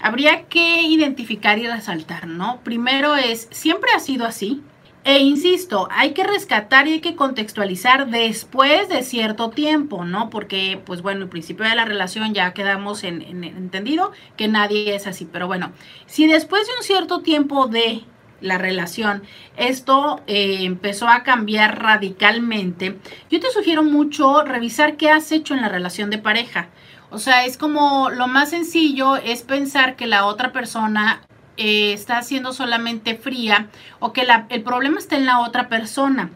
habría 0.00 0.44
que 0.44 0.82
identificar 0.82 1.58
y 1.58 1.66
resaltar, 1.66 2.28
¿no? 2.28 2.60
Primero 2.62 3.16
es, 3.16 3.48
siempre 3.50 3.90
ha 3.92 3.98
sido 3.98 4.24
así. 4.24 4.62
E 5.04 5.18
insisto, 5.18 5.88
hay 5.90 6.12
que 6.12 6.22
rescatar 6.22 6.86
y 6.86 6.92
hay 6.92 7.00
que 7.00 7.16
contextualizar 7.16 8.08
después 8.08 8.88
de 8.88 9.02
cierto 9.02 9.50
tiempo, 9.50 10.04
¿no? 10.04 10.30
Porque, 10.30 10.80
pues 10.84 11.02
bueno, 11.02 11.22
el 11.22 11.28
principio 11.28 11.68
de 11.68 11.74
la 11.74 11.84
relación 11.84 12.34
ya 12.34 12.54
quedamos 12.54 13.02
en, 13.02 13.22
entendido 13.42 14.12
que 14.36 14.46
nadie 14.46 14.94
es 14.94 15.08
así. 15.08 15.24
Pero 15.24 15.48
bueno, 15.48 15.72
si 16.06 16.28
después 16.28 16.68
de 16.68 16.74
un 16.78 16.84
cierto 16.84 17.20
tiempo 17.20 17.66
de 17.66 18.04
la 18.40 18.58
relación, 18.58 19.24
esto 19.56 20.20
eh, 20.28 20.58
empezó 20.60 21.08
a 21.08 21.24
cambiar 21.24 21.82
radicalmente, 21.82 22.96
yo 23.28 23.40
te 23.40 23.50
sugiero 23.50 23.82
mucho 23.82 24.44
revisar 24.44 24.96
qué 24.96 25.10
has 25.10 25.32
hecho 25.32 25.54
en 25.54 25.62
la 25.62 25.68
relación 25.68 26.10
de 26.10 26.18
pareja. 26.18 26.68
O 27.10 27.18
sea, 27.18 27.44
es 27.44 27.58
como 27.58 28.08
lo 28.08 28.28
más 28.28 28.50
sencillo 28.50 29.16
es 29.16 29.42
pensar 29.42 29.96
que 29.96 30.06
la 30.06 30.26
otra 30.26 30.52
persona 30.52 31.22
eh, 31.56 31.92
está 31.92 32.22
siendo 32.22 32.52
solamente 32.52 33.14
fría 33.14 33.68
o 33.98 34.12
que 34.12 34.26
el 34.48 34.62
problema 34.62 34.98
está 34.98 35.16
en 35.16 35.26
la 35.26 35.40
otra 35.40 35.68
persona. 35.68 36.30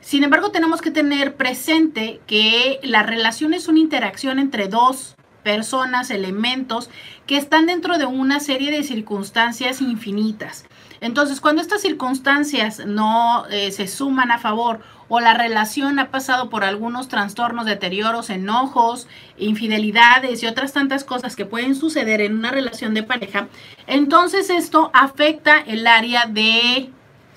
Sin 0.00 0.24
embargo, 0.24 0.50
tenemos 0.50 0.80
que 0.80 0.90
tener 0.90 1.36
presente 1.36 2.20
que 2.26 2.80
la 2.82 3.02
relación 3.02 3.54
es 3.54 3.68
una 3.68 3.80
interacción 3.80 4.38
entre 4.38 4.68
dos 4.68 5.16
personas, 5.42 6.10
elementos 6.10 6.90
que 7.26 7.36
están 7.36 7.66
dentro 7.66 7.98
de 7.98 8.06
una 8.06 8.40
serie 8.40 8.70
de 8.70 8.82
circunstancias 8.82 9.80
infinitas. 9.80 10.64
Entonces, 11.00 11.40
cuando 11.40 11.62
estas 11.62 11.80
circunstancias 11.80 12.84
no 12.86 13.46
eh, 13.50 13.72
se 13.72 13.88
suman 13.88 14.30
a 14.30 14.38
favor 14.38 14.80
o 15.10 15.20
la 15.20 15.34
relación 15.34 15.98
ha 15.98 16.10
pasado 16.10 16.48
por 16.48 16.62
algunos 16.62 17.08
trastornos, 17.08 17.66
deterioros, 17.66 18.30
enojos, 18.30 19.08
infidelidades 19.36 20.42
y 20.42 20.46
otras 20.46 20.72
tantas 20.72 21.02
cosas 21.02 21.34
que 21.34 21.44
pueden 21.44 21.74
suceder 21.74 22.20
en 22.20 22.38
una 22.38 22.52
relación 22.52 22.94
de 22.94 23.02
pareja, 23.02 23.48
entonces 23.88 24.48
esto 24.50 24.90
afecta 24.94 25.58
el 25.58 25.86
área 25.88 26.26
de 26.26 26.90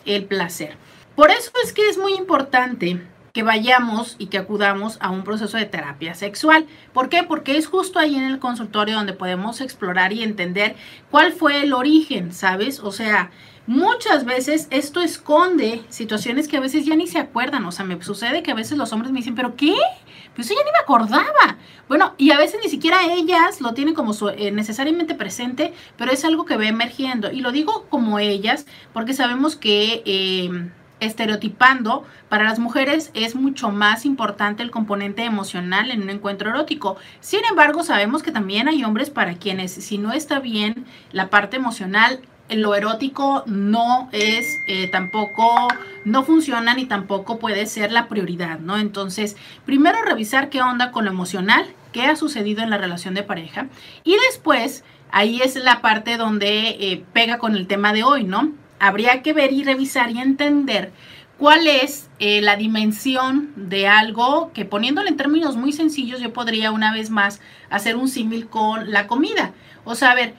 el 0.06 0.26
placer. 0.26 0.78
Por 1.16 1.32
eso 1.32 1.52
es 1.64 1.74
que 1.74 1.90
es 1.90 1.98
muy 1.98 2.14
importante 2.14 3.02
que 3.34 3.42
vayamos 3.42 4.16
y 4.20 4.28
que 4.28 4.38
acudamos 4.38 4.98
a 5.02 5.10
un 5.10 5.24
proceso 5.24 5.58
de 5.58 5.66
terapia 5.66 6.14
sexual. 6.14 6.68
¿Por 6.94 7.10
qué? 7.10 7.24
Porque 7.24 7.58
es 7.58 7.66
justo 7.66 7.98
ahí 7.98 8.16
en 8.16 8.26
el 8.26 8.38
consultorio 8.38 8.96
donde 8.96 9.14
podemos 9.14 9.60
explorar 9.62 10.14
y 10.14 10.22
entender 10.22 10.76
cuál 11.10 11.34
fue 11.34 11.64
el 11.64 11.74
origen, 11.74 12.32
¿sabes? 12.34 12.80
O 12.80 12.92
sea, 12.92 13.32
Muchas 13.66 14.26
veces 14.26 14.68
esto 14.72 15.00
esconde 15.00 15.84
situaciones 15.88 16.50
que 16.50 16.58
a 16.58 16.60
veces 16.60 16.86
ya 16.86 16.96
ni 16.96 17.08
se 17.08 17.20
acuerdan. 17.20 17.66
O 17.66 17.72
sea, 17.72 17.86
me 17.86 18.02
sucede 18.04 18.44
que 18.44 18.52
a 18.52 18.56
veces 18.56 18.78
los 18.78 18.92
hombres 18.92 19.14
me 19.14 19.20
dicen, 19.20 19.36
¿pero 19.36 19.56
qué? 19.56 19.74
Pues 20.36 20.48
eso 20.48 20.60
ya 20.60 20.66
ni 20.66 20.72
me 20.72 20.80
acordaba. 20.80 21.58
Bueno, 21.88 22.14
y 22.18 22.32
a 22.32 22.38
veces 22.38 22.60
ni 22.62 22.70
siquiera 22.70 23.06
ellas 23.14 23.62
lo 23.62 23.74
tienen 23.74 23.94
como 23.94 24.14
eh, 24.32 24.52
necesariamente 24.52 25.16
presente, 25.16 25.74
pero 25.98 26.12
es 26.12 26.26
algo 26.26 26.44
que 26.44 26.58
va 26.58 26.66
emergiendo. 26.66 27.32
Y 27.32 27.40
lo 27.40 27.54
digo 27.54 27.86
como 27.90 28.20
ellas, 28.20 28.66
porque 28.92 29.14
sabemos 29.14 29.56
que 29.56 30.02
em, 30.06 30.72
estereotipando, 31.00 32.04
para 32.28 32.44
las 32.46 32.60
mujeres 32.60 33.12
es 33.14 33.36
mucho 33.36 33.70
más 33.70 34.06
importante 34.06 34.64
el 34.64 34.72
componente 34.72 35.24
emocional 35.24 35.92
en 35.92 36.02
un 36.02 36.10
encuentro 36.10 36.50
erótico. 36.50 36.98
Sin 37.22 37.42
embargo, 37.50 37.84
sabemos 37.84 38.24
que 38.24 38.32
también 38.32 38.68
hay 38.68 38.84
hombres 38.84 39.10
para 39.10 39.36
quienes 39.36 39.72
si 39.72 39.98
no 39.98 40.12
está 40.12 40.40
bien 40.40 40.86
la 41.12 41.30
parte 41.30 41.58
emocional, 41.58 42.22
lo 42.50 42.76
erótico 42.76 43.44
no 43.46 44.10
es 44.12 44.60
eh, 44.68 44.88
tampoco, 44.88 45.68
no 46.06 46.24
funciona 46.24 46.76
ni 46.76 46.86
tampoco 46.86 47.40
puede 47.40 47.66
ser 47.66 47.92
la 47.92 48.08
prioridad, 48.08 48.60
¿no? 48.60 48.78
Entonces, 48.78 49.38
primero 49.66 50.02
revisar 50.02 50.50
qué 50.50 50.62
onda 50.62 50.92
con 50.92 51.06
lo 51.06 51.12
emocional, 51.12 51.66
qué 51.92 52.04
ha 52.04 52.16
sucedido 52.16 52.62
en 52.62 52.70
la 52.70 52.78
relación 52.78 53.14
de 53.14 53.24
pareja 53.24 53.68
y 54.04 54.16
después, 54.30 54.84
ahí 55.12 55.42
es 55.42 55.56
la 55.56 55.82
parte 55.82 56.18
donde 56.18 56.70
eh, 56.80 57.04
pega 57.14 57.38
con 57.38 57.56
el 57.56 57.68
tema 57.68 57.94
de 57.94 58.04
hoy, 58.04 58.24
¿no? 58.24 58.52
Habría 58.80 59.22
que 59.22 59.34
ver 59.34 59.54
y 59.54 59.64
revisar 59.64 60.12
y 60.12 60.20
entender 60.20 60.92
cuál 61.38 61.68
es 61.68 62.10
eh, 62.20 62.42
la 62.42 62.56
dimensión 62.56 63.52
de 63.56 63.88
algo 63.88 64.52
que 64.54 64.66
poniéndolo 64.66 65.08
en 65.08 65.18
términos 65.18 65.56
muy 65.56 65.72
sencillos 65.72 66.22
yo 66.22 66.34
podría 66.34 66.72
una 66.72 66.94
vez 66.94 67.10
más 67.10 67.40
hacer 67.70 67.96
un 67.96 68.08
símil 68.08 68.48
con 68.48 68.92
la 68.92 69.08
comida. 69.08 69.54
O 69.86 69.96
sea, 69.96 70.12
a 70.12 70.16
ver, 70.16 70.34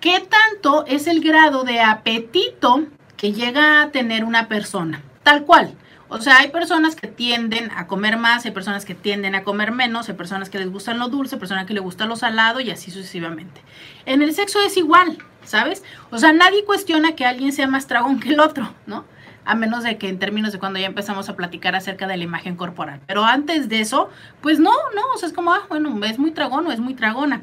¿Qué 0.00 0.20
tanto 0.20 0.86
es 0.86 1.08
el 1.08 1.20
grado 1.20 1.64
de 1.64 1.80
apetito 1.80 2.86
que 3.16 3.32
llega 3.32 3.82
a 3.82 3.90
tener 3.90 4.24
una 4.24 4.46
persona? 4.46 5.02
Tal 5.24 5.44
cual. 5.44 5.74
O 6.08 6.20
sea, 6.20 6.38
hay 6.38 6.50
personas 6.50 6.94
que 6.94 7.08
tienden 7.08 7.72
a 7.72 7.88
comer 7.88 8.16
más, 8.16 8.44
hay 8.44 8.52
personas 8.52 8.84
que 8.84 8.94
tienden 8.94 9.34
a 9.34 9.42
comer 9.42 9.72
menos, 9.72 10.08
hay 10.08 10.14
personas 10.14 10.50
que 10.50 10.58
les 10.58 10.70
gustan 10.70 11.00
lo 11.00 11.08
dulce, 11.08 11.36
personas 11.36 11.66
que 11.66 11.74
les 11.74 11.82
gusta 11.82 12.06
lo 12.06 12.14
salado 12.14 12.60
y 12.60 12.70
así 12.70 12.92
sucesivamente. 12.92 13.60
En 14.06 14.22
el 14.22 14.32
sexo 14.34 14.60
es 14.60 14.76
igual, 14.76 15.18
¿sabes? 15.44 15.82
O 16.10 16.18
sea, 16.18 16.32
nadie 16.32 16.64
cuestiona 16.64 17.16
que 17.16 17.26
alguien 17.26 17.52
sea 17.52 17.66
más 17.66 17.88
tragón 17.88 18.20
que 18.20 18.28
el 18.28 18.38
otro, 18.38 18.72
¿no? 18.86 19.04
A 19.44 19.56
menos 19.56 19.82
de 19.82 19.98
que 19.98 20.08
en 20.08 20.20
términos 20.20 20.52
de 20.52 20.60
cuando 20.60 20.78
ya 20.78 20.86
empezamos 20.86 21.28
a 21.28 21.34
platicar 21.34 21.74
acerca 21.74 22.06
de 22.06 22.16
la 22.16 22.22
imagen 22.22 22.54
corporal. 22.54 23.00
Pero 23.08 23.24
antes 23.24 23.68
de 23.68 23.80
eso, 23.80 24.10
pues 24.42 24.60
no, 24.60 24.70
no, 24.94 25.02
o 25.12 25.18
sea, 25.18 25.28
es 25.28 25.34
como, 25.34 25.52
ah, 25.52 25.66
bueno, 25.68 25.98
es 26.04 26.20
muy 26.20 26.30
tragón 26.30 26.68
o 26.68 26.72
es 26.72 26.78
muy 26.78 26.94
tragona. 26.94 27.42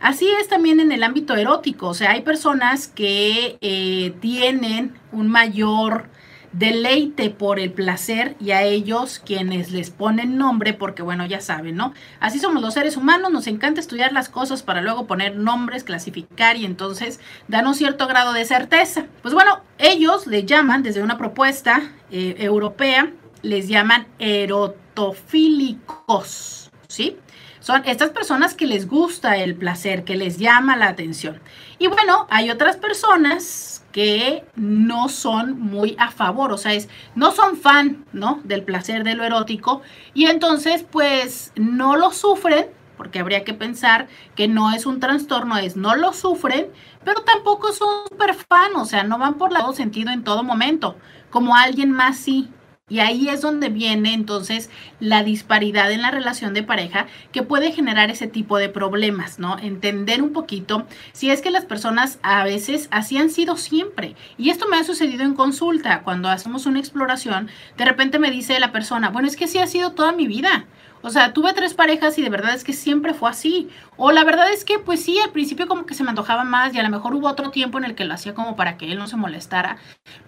Así 0.00 0.28
es 0.40 0.48
también 0.48 0.80
en 0.80 0.92
el 0.92 1.02
ámbito 1.02 1.36
erótico, 1.36 1.88
o 1.88 1.94
sea, 1.94 2.12
hay 2.12 2.22
personas 2.22 2.88
que 2.88 3.58
eh, 3.60 4.14
tienen 4.20 4.94
un 5.12 5.28
mayor 5.28 6.08
deleite 6.52 7.30
por 7.30 7.60
el 7.60 7.72
placer 7.72 8.36
y 8.40 8.50
a 8.52 8.62
ellos 8.62 9.20
quienes 9.24 9.72
les 9.72 9.90
ponen 9.90 10.38
nombre, 10.38 10.72
porque 10.72 11.02
bueno, 11.02 11.26
ya 11.26 11.40
saben, 11.40 11.76
¿no? 11.76 11.92
Así 12.18 12.38
somos 12.38 12.62
los 12.62 12.74
seres 12.74 12.96
humanos, 12.96 13.30
nos 13.30 13.46
encanta 13.46 13.80
estudiar 13.80 14.12
las 14.12 14.28
cosas 14.28 14.62
para 14.62 14.80
luego 14.80 15.06
poner 15.06 15.36
nombres, 15.36 15.84
clasificar 15.84 16.56
y 16.56 16.64
entonces 16.64 17.20
dan 17.46 17.66
un 17.66 17.74
cierto 17.74 18.06
grado 18.06 18.32
de 18.32 18.44
certeza. 18.44 19.06
Pues 19.22 19.34
bueno, 19.34 19.60
ellos 19.78 20.26
le 20.26 20.44
llaman 20.44 20.82
desde 20.82 21.02
una 21.02 21.18
propuesta 21.18 21.82
eh, 22.10 22.36
europea, 22.38 23.12
les 23.42 23.68
llaman 23.68 24.06
erotofílicos, 24.18 26.70
¿sí? 26.88 27.16
Son 27.60 27.82
estas 27.84 28.10
personas 28.10 28.54
que 28.54 28.66
les 28.66 28.88
gusta 28.88 29.36
el 29.36 29.54
placer, 29.54 30.04
que 30.04 30.16
les 30.16 30.38
llama 30.38 30.76
la 30.76 30.88
atención. 30.88 31.40
Y 31.78 31.86
bueno, 31.88 32.26
hay 32.30 32.50
otras 32.50 32.76
personas 32.76 33.84
que 33.92 34.44
no 34.56 35.08
son 35.08 35.60
muy 35.60 35.96
a 35.98 36.10
favor, 36.10 36.52
o 36.52 36.58
sea, 36.58 36.72
es, 36.72 36.88
no 37.14 37.32
son 37.32 37.56
fan, 37.56 38.04
¿no? 38.12 38.40
Del 38.44 38.62
placer 38.62 39.04
de 39.04 39.14
lo 39.14 39.24
erótico 39.24 39.82
y 40.14 40.26
entonces 40.26 40.84
pues 40.88 41.52
no 41.56 41.96
lo 41.96 42.12
sufren, 42.12 42.66
porque 42.96 43.18
habría 43.18 43.44
que 43.44 43.54
pensar 43.54 44.08
que 44.36 44.46
no 44.46 44.72
es 44.72 44.86
un 44.86 45.00
trastorno, 45.00 45.56
es 45.56 45.76
no 45.76 45.96
lo 45.96 46.12
sufren, 46.12 46.68
pero 47.04 47.22
tampoco 47.22 47.72
son 47.72 47.88
super 48.08 48.34
fan, 48.34 48.76
o 48.76 48.84
sea, 48.84 49.02
no 49.04 49.18
van 49.18 49.34
por 49.34 49.52
lado 49.52 49.72
sentido 49.72 50.12
en 50.12 50.22
todo 50.22 50.42
momento, 50.42 50.96
como 51.30 51.56
alguien 51.56 51.90
más 51.90 52.18
sí, 52.18 52.48
y 52.90 52.98
ahí 52.98 53.28
es 53.28 53.40
donde 53.40 53.70
viene 53.70 54.12
entonces 54.12 54.68
la 54.98 55.22
disparidad 55.22 55.90
en 55.90 56.02
la 56.02 56.10
relación 56.10 56.52
de 56.52 56.62
pareja 56.62 57.06
que 57.32 57.42
puede 57.42 57.72
generar 57.72 58.10
ese 58.10 58.26
tipo 58.26 58.58
de 58.58 58.68
problemas, 58.68 59.38
¿no? 59.38 59.58
Entender 59.58 60.22
un 60.22 60.32
poquito 60.32 60.86
si 61.12 61.30
es 61.30 61.40
que 61.40 61.50
las 61.50 61.64
personas 61.64 62.18
a 62.22 62.44
veces 62.44 62.88
así 62.90 63.16
han 63.16 63.30
sido 63.30 63.56
siempre. 63.56 64.16
Y 64.36 64.50
esto 64.50 64.68
me 64.68 64.76
ha 64.76 64.84
sucedido 64.84 65.22
en 65.22 65.34
consulta, 65.34 66.02
cuando 66.02 66.28
hacemos 66.28 66.66
una 66.66 66.80
exploración, 66.80 67.48
de 67.78 67.84
repente 67.84 68.18
me 68.18 68.30
dice 68.30 68.58
la 68.60 68.72
persona, 68.72 69.10
bueno, 69.10 69.28
es 69.28 69.36
que 69.36 69.44
así 69.44 69.58
ha 69.58 69.66
sido 69.66 69.92
toda 69.92 70.12
mi 70.12 70.26
vida. 70.26 70.66
O 71.02 71.10
sea, 71.10 71.32
tuve 71.32 71.54
tres 71.54 71.72
parejas 71.72 72.18
y 72.18 72.22
de 72.22 72.28
verdad 72.28 72.54
es 72.54 72.62
que 72.62 72.72
siempre 72.72 73.14
fue 73.14 73.30
así. 73.30 73.68
O 73.96 74.12
la 74.12 74.22
verdad 74.24 74.52
es 74.52 74.64
que, 74.64 74.78
pues 74.78 75.02
sí, 75.02 75.18
al 75.18 75.30
principio 75.30 75.66
como 75.66 75.86
que 75.86 75.94
se 75.94 76.02
me 76.02 76.10
antojaba 76.10 76.44
más 76.44 76.74
y 76.74 76.78
a 76.78 76.82
lo 76.82 76.90
mejor 76.90 77.14
hubo 77.14 77.28
otro 77.28 77.50
tiempo 77.50 77.78
en 77.78 77.84
el 77.84 77.94
que 77.94 78.04
lo 78.04 78.14
hacía 78.14 78.34
como 78.34 78.54
para 78.54 78.76
que 78.76 78.92
él 78.92 78.98
no 78.98 79.06
se 79.06 79.16
molestara. 79.16 79.78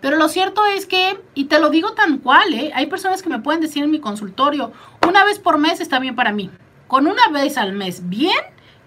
Pero 0.00 0.16
lo 0.16 0.28
cierto 0.28 0.64
es 0.64 0.86
que, 0.86 1.20
y 1.34 1.44
te 1.44 1.60
lo 1.60 1.68
digo 1.68 1.92
tan 1.92 2.18
cual, 2.18 2.54
¿eh? 2.54 2.72
hay 2.74 2.86
personas 2.86 3.22
que 3.22 3.28
me 3.28 3.40
pueden 3.40 3.60
decir 3.60 3.84
en 3.84 3.90
mi 3.90 4.00
consultorio, 4.00 4.72
una 5.06 5.24
vez 5.24 5.38
por 5.38 5.58
mes 5.58 5.80
está 5.80 5.98
bien 5.98 6.16
para 6.16 6.32
mí. 6.32 6.50
Con 6.86 7.06
una 7.06 7.28
vez 7.28 7.58
al 7.58 7.72
mes 7.72 8.08
bien, 8.08 8.36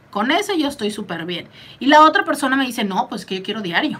con 0.09 0.31
eso 0.31 0.55
yo 0.55 0.67
estoy 0.67 0.91
súper 0.91 1.25
bien. 1.25 1.47
Y 1.79 1.87
la 1.87 2.01
otra 2.01 2.23
persona 2.25 2.55
me 2.55 2.65
dice, 2.65 2.83
no, 2.83 3.07
pues 3.09 3.25
que 3.25 3.37
yo 3.37 3.43
quiero 3.43 3.61
diario. 3.61 3.99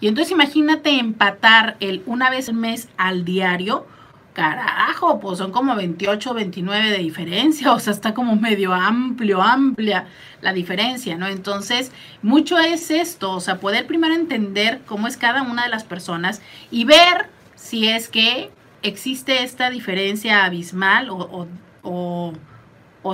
Y 0.00 0.08
entonces 0.08 0.32
imagínate 0.32 0.98
empatar 0.98 1.76
el 1.80 2.02
una 2.06 2.28
vez 2.28 2.48
al 2.48 2.56
mes 2.56 2.88
al 2.96 3.24
diario 3.24 3.86
carajo, 4.34 5.20
pues 5.20 5.38
son 5.38 5.52
como 5.52 5.74
28, 5.74 6.34
29 6.34 6.90
de 6.90 6.98
diferencia, 6.98 7.72
o 7.72 7.80
sea, 7.80 7.92
está 7.92 8.12
como 8.12 8.36
medio 8.36 8.74
amplio, 8.74 9.40
amplia 9.40 10.06
la 10.42 10.52
diferencia, 10.52 11.16
¿no? 11.16 11.26
Entonces, 11.26 11.90
mucho 12.20 12.58
es 12.58 12.90
esto, 12.90 13.32
o 13.32 13.40
sea, 13.40 13.60
poder 13.60 13.86
primero 13.86 14.14
entender 14.14 14.82
cómo 14.84 15.06
es 15.08 15.16
cada 15.16 15.42
una 15.42 15.64
de 15.64 15.70
las 15.70 15.84
personas 15.84 16.42
y 16.70 16.84
ver 16.84 17.30
si 17.54 17.88
es 17.88 18.08
que 18.08 18.50
existe 18.82 19.42
esta 19.42 19.70
diferencia 19.70 20.44
abismal 20.44 21.08
o, 21.08 21.48
o 21.82 22.32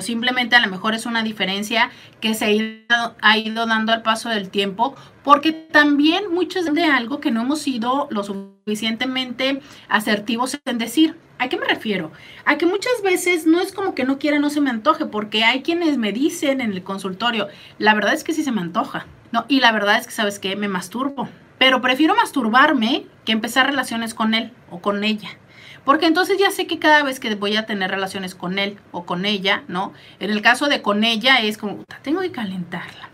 simplemente 0.00 0.54
a 0.54 0.60
lo 0.60 0.70
mejor 0.70 0.94
es 0.94 1.06
una 1.06 1.22
diferencia 1.22 1.90
que 2.20 2.34
se 2.34 2.44
ha 2.44 2.50
ido, 2.50 3.16
ha 3.20 3.38
ido 3.38 3.66
dando 3.66 3.92
al 3.92 4.02
paso 4.02 4.28
del 4.28 4.48
tiempo, 4.48 4.94
porque 5.24 5.52
también 5.52 6.32
muchos 6.32 6.72
de 6.72 6.84
algo 6.84 7.18
que 7.18 7.30
no 7.30 7.42
hemos 7.42 7.60
sido 7.60 8.06
lo 8.10 8.22
suficientemente 8.22 9.60
asertivos 9.88 10.58
en 10.64 10.78
decir. 10.78 11.16
¿A 11.38 11.48
qué 11.48 11.56
me 11.56 11.66
refiero? 11.66 12.12
A 12.44 12.58
que 12.58 12.66
muchas 12.66 13.02
veces 13.02 13.46
no 13.46 13.60
es 13.60 13.72
como 13.72 13.94
que 13.94 14.04
no 14.04 14.18
quiera, 14.18 14.38
no 14.38 14.50
se 14.50 14.60
me 14.60 14.68
antoje, 14.70 15.06
porque 15.06 15.42
hay 15.42 15.62
quienes 15.62 15.96
me 15.96 16.12
dicen 16.12 16.60
en 16.60 16.72
el 16.72 16.82
consultorio, 16.82 17.48
la 17.78 17.94
verdad 17.94 18.12
es 18.12 18.24
que 18.24 18.34
sí 18.34 18.44
se 18.44 18.52
me 18.52 18.60
antoja, 18.60 19.06
¿no? 19.32 19.46
Y 19.48 19.60
la 19.60 19.72
verdad 19.72 19.96
es 19.98 20.06
que, 20.06 20.12
¿sabes 20.12 20.38
qué? 20.38 20.54
Me 20.54 20.68
masturbo. 20.68 21.30
Pero 21.58 21.80
prefiero 21.80 22.14
masturbarme 22.14 23.06
que 23.24 23.32
empezar 23.32 23.66
relaciones 23.66 24.14
con 24.14 24.34
él 24.34 24.52
o 24.70 24.80
con 24.80 25.02
ella. 25.02 25.30
Porque 25.84 26.06
entonces 26.06 26.38
ya 26.38 26.50
sé 26.50 26.66
que 26.66 26.78
cada 26.78 27.02
vez 27.02 27.20
que 27.20 27.34
voy 27.34 27.56
a 27.56 27.66
tener 27.66 27.90
relaciones 27.90 28.34
con 28.34 28.58
él 28.58 28.78
o 28.92 29.04
con 29.04 29.24
ella, 29.24 29.62
¿no? 29.68 29.92
En 30.18 30.30
el 30.30 30.42
caso 30.42 30.68
de 30.68 30.82
con 30.82 31.04
ella 31.04 31.40
es 31.40 31.58
como, 31.58 31.84
tengo 32.02 32.20
que 32.20 32.30
calentarla. 32.30 33.08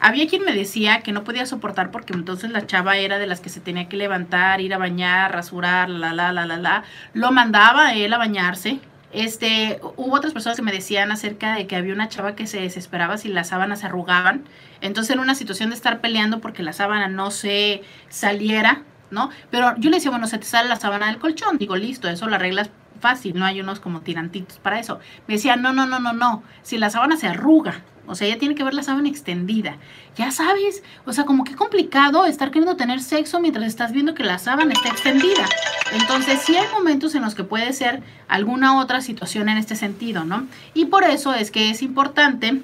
Había 0.00 0.28
quien 0.28 0.42
me 0.44 0.52
decía 0.52 1.00
que 1.00 1.12
no 1.12 1.24
podía 1.24 1.46
soportar 1.46 1.90
porque 1.90 2.12
entonces 2.12 2.50
la 2.50 2.66
chava 2.66 2.98
era 2.98 3.18
de 3.18 3.26
las 3.26 3.40
que 3.40 3.48
se 3.48 3.60
tenía 3.60 3.88
que 3.88 3.96
levantar, 3.96 4.60
ir 4.60 4.74
a 4.74 4.78
bañar, 4.78 5.32
rasurar, 5.32 5.88
la, 5.88 6.12
la, 6.12 6.32
la, 6.32 6.44
la, 6.44 6.58
la. 6.58 6.84
Lo 7.14 7.32
mandaba 7.32 7.88
a 7.88 7.94
él 7.94 8.12
a 8.12 8.18
bañarse. 8.18 8.80
Este, 9.12 9.80
hubo 9.96 10.14
otras 10.14 10.32
personas 10.32 10.56
que 10.56 10.62
me 10.62 10.72
decían 10.72 11.12
acerca 11.12 11.54
de 11.54 11.66
que 11.66 11.76
había 11.76 11.94
una 11.94 12.08
chava 12.08 12.34
que 12.34 12.46
se 12.46 12.60
desesperaba 12.60 13.16
si 13.16 13.28
las 13.28 13.48
sábanas 13.48 13.80
se 13.80 13.86
arrugaban. 13.86 14.44
Entonces, 14.80 15.14
en 15.14 15.20
una 15.20 15.34
situación 15.34 15.70
de 15.70 15.76
estar 15.76 16.00
peleando 16.00 16.40
porque 16.40 16.62
la 16.62 16.72
sábana 16.72 17.08
no 17.08 17.30
se 17.30 17.82
saliera, 18.08 18.82
¿no? 19.14 19.30
Pero 19.50 19.74
yo 19.78 19.88
le 19.88 19.96
decía, 19.96 20.10
bueno, 20.10 20.26
se 20.26 20.38
te 20.38 20.44
sale 20.44 20.68
la 20.68 20.76
sábana 20.76 21.06
del 21.06 21.18
colchón. 21.18 21.56
Digo, 21.56 21.76
listo, 21.76 22.08
eso 22.08 22.28
la 22.28 22.36
reglas 22.36 22.70
fácil, 23.00 23.38
no 23.38 23.44
hay 23.44 23.60
unos 23.60 23.80
como 23.80 24.00
tirantitos 24.00 24.58
para 24.58 24.78
eso. 24.78 24.98
Me 25.26 25.34
decía, 25.34 25.56
no, 25.56 25.72
no, 25.72 25.86
no, 25.86 25.98
no, 25.98 26.12
no, 26.12 26.42
si 26.62 26.78
la 26.78 26.90
sábana 26.90 27.16
se 27.16 27.28
arruga, 27.28 27.82
o 28.06 28.14
sea, 28.14 28.28
ya 28.28 28.38
tiene 28.38 28.54
que 28.54 28.64
ver 28.64 28.74
la 28.74 28.82
sábana 28.82 29.08
extendida. 29.08 29.76
Ya 30.16 30.30
sabes, 30.30 30.82
o 31.06 31.12
sea, 31.12 31.24
como 31.24 31.44
que 31.44 31.54
complicado 31.54 32.26
estar 32.26 32.50
queriendo 32.50 32.76
tener 32.76 33.00
sexo 33.00 33.40
mientras 33.40 33.66
estás 33.66 33.92
viendo 33.92 34.14
que 34.14 34.24
la 34.24 34.38
sábana 34.38 34.72
está 34.72 34.90
extendida. 34.90 35.44
Entonces, 35.92 36.40
sí 36.42 36.56
hay 36.56 36.66
momentos 36.72 37.14
en 37.14 37.22
los 37.22 37.34
que 37.34 37.44
puede 37.44 37.72
ser 37.72 38.02
alguna 38.28 38.78
otra 38.78 39.00
situación 39.00 39.48
en 39.48 39.58
este 39.58 39.76
sentido, 39.76 40.24
¿no? 40.24 40.46
Y 40.74 40.86
por 40.86 41.04
eso 41.04 41.32
es 41.32 41.50
que 41.50 41.70
es 41.70 41.82
importante 41.82 42.60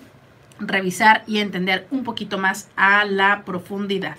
revisar 0.59 1.25
y 1.27 1.39
entender 1.39 1.87
un 1.91 2.05
poquito 2.05 2.39
más 2.39 2.69
a 2.77 3.05
la 3.05 3.43
profundidad. 3.45 4.17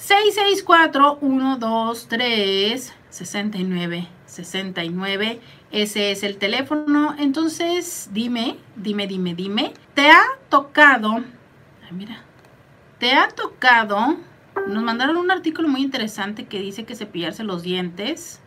664 0.00 1.18
123 1.20 2.92
69 3.10 4.08
69 4.26 5.40
ese 5.72 6.10
es 6.10 6.24
el 6.24 6.36
teléfono. 6.36 7.14
Entonces, 7.18 8.10
dime, 8.12 8.56
dime, 8.76 9.06
dime, 9.06 9.34
dime. 9.34 9.72
¿Te 9.94 10.10
ha 10.10 10.22
tocado? 10.48 11.22
Mira. 11.92 12.22
¿Te 12.98 13.12
ha 13.12 13.28
tocado? 13.28 14.16
Nos 14.66 14.82
mandaron 14.82 15.16
un 15.16 15.30
artículo 15.30 15.68
muy 15.68 15.82
interesante 15.82 16.46
que 16.46 16.60
dice 16.60 16.84
que 16.84 16.96
cepillarse 16.96 17.44
los 17.44 17.62
dientes 17.62 18.40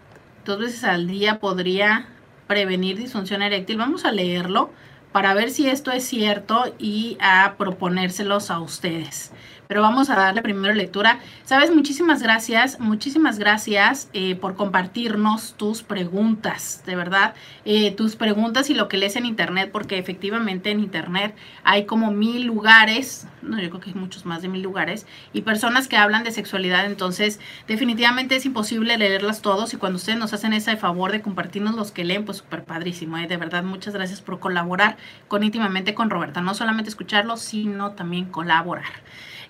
dos 0.45 0.59
veces 0.59 0.83
al 0.83 1.07
día 1.07 1.39
podría 1.39 2.07
prevenir 2.47 2.97
disfunción 2.97 3.41
eréctil. 3.41 3.77
Vamos 3.77 4.05
a 4.05 4.11
leerlo 4.11 4.71
para 5.11 5.33
ver 5.33 5.49
si 5.49 5.69
esto 5.69 5.91
es 5.91 6.03
cierto 6.03 6.75
y 6.77 7.17
a 7.21 7.55
proponérselos 7.57 8.51
a 8.51 8.59
ustedes 8.59 9.31
pero 9.73 9.81
vamos 9.81 10.11
a 10.11 10.15
darle 10.15 10.43
primero 10.43 10.71
lectura. 10.75 11.17
Sabes, 11.45 11.73
muchísimas 11.73 12.21
gracias, 12.21 12.79
muchísimas 12.79 13.39
gracias 13.39 14.07
eh, 14.13 14.35
por 14.35 14.55
compartirnos 14.55 15.55
tus 15.57 15.81
preguntas, 15.81 16.83
de 16.85 16.95
verdad, 16.95 17.33
eh, 17.65 17.89
tus 17.89 18.15
preguntas 18.15 18.69
y 18.69 18.75
lo 18.75 18.87
que 18.87 18.97
lees 18.97 19.15
en 19.15 19.25
internet, 19.25 19.71
porque 19.73 19.97
efectivamente 19.97 20.69
en 20.69 20.79
internet 20.79 21.35
hay 21.63 21.85
como 21.87 22.11
mil 22.11 22.43
lugares, 22.43 23.25
no, 23.41 23.59
yo 23.59 23.71
creo 23.71 23.81
que 23.81 23.89
hay 23.89 23.95
muchos 23.95 24.27
más 24.27 24.43
de 24.43 24.47
mil 24.47 24.61
lugares, 24.61 25.07
y 25.33 25.41
personas 25.41 25.87
que 25.87 25.97
hablan 25.97 26.23
de 26.23 26.29
sexualidad, 26.29 26.85
entonces 26.85 27.39
definitivamente 27.67 28.35
es 28.35 28.45
imposible 28.45 28.95
leerlas 28.99 29.41
todos 29.41 29.73
y 29.73 29.77
cuando 29.77 29.97
ustedes 29.97 30.19
nos 30.19 30.33
hacen 30.33 30.53
ese 30.53 30.77
favor 30.77 31.11
de 31.11 31.23
compartirnos 31.23 31.73
los 31.73 31.91
que 31.91 32.03
leen, 32.03 32.25
pues 32.25 32.37
súper 32.37 32.63
padrísimo, 32.63 33.17
¿eh? 33.17 33.25
de 33.25 33.37
verdad, 33.37 33.63
muchas 33.63 33.95
gracias 33.95 34.21
por 34.21 34.39
colaborar 34.39 34.97
con 35.27 35.43
íntimamente 35.43 35.95
con 35.95 36.11
Roberta, 36.11 36.41
no 36.41 36.53
solamente 36.53 36.91
escucharlo, 36.91 37.37
sino 37.37 37.93
también 37.93 38.25
colaborar. 38.25 39.01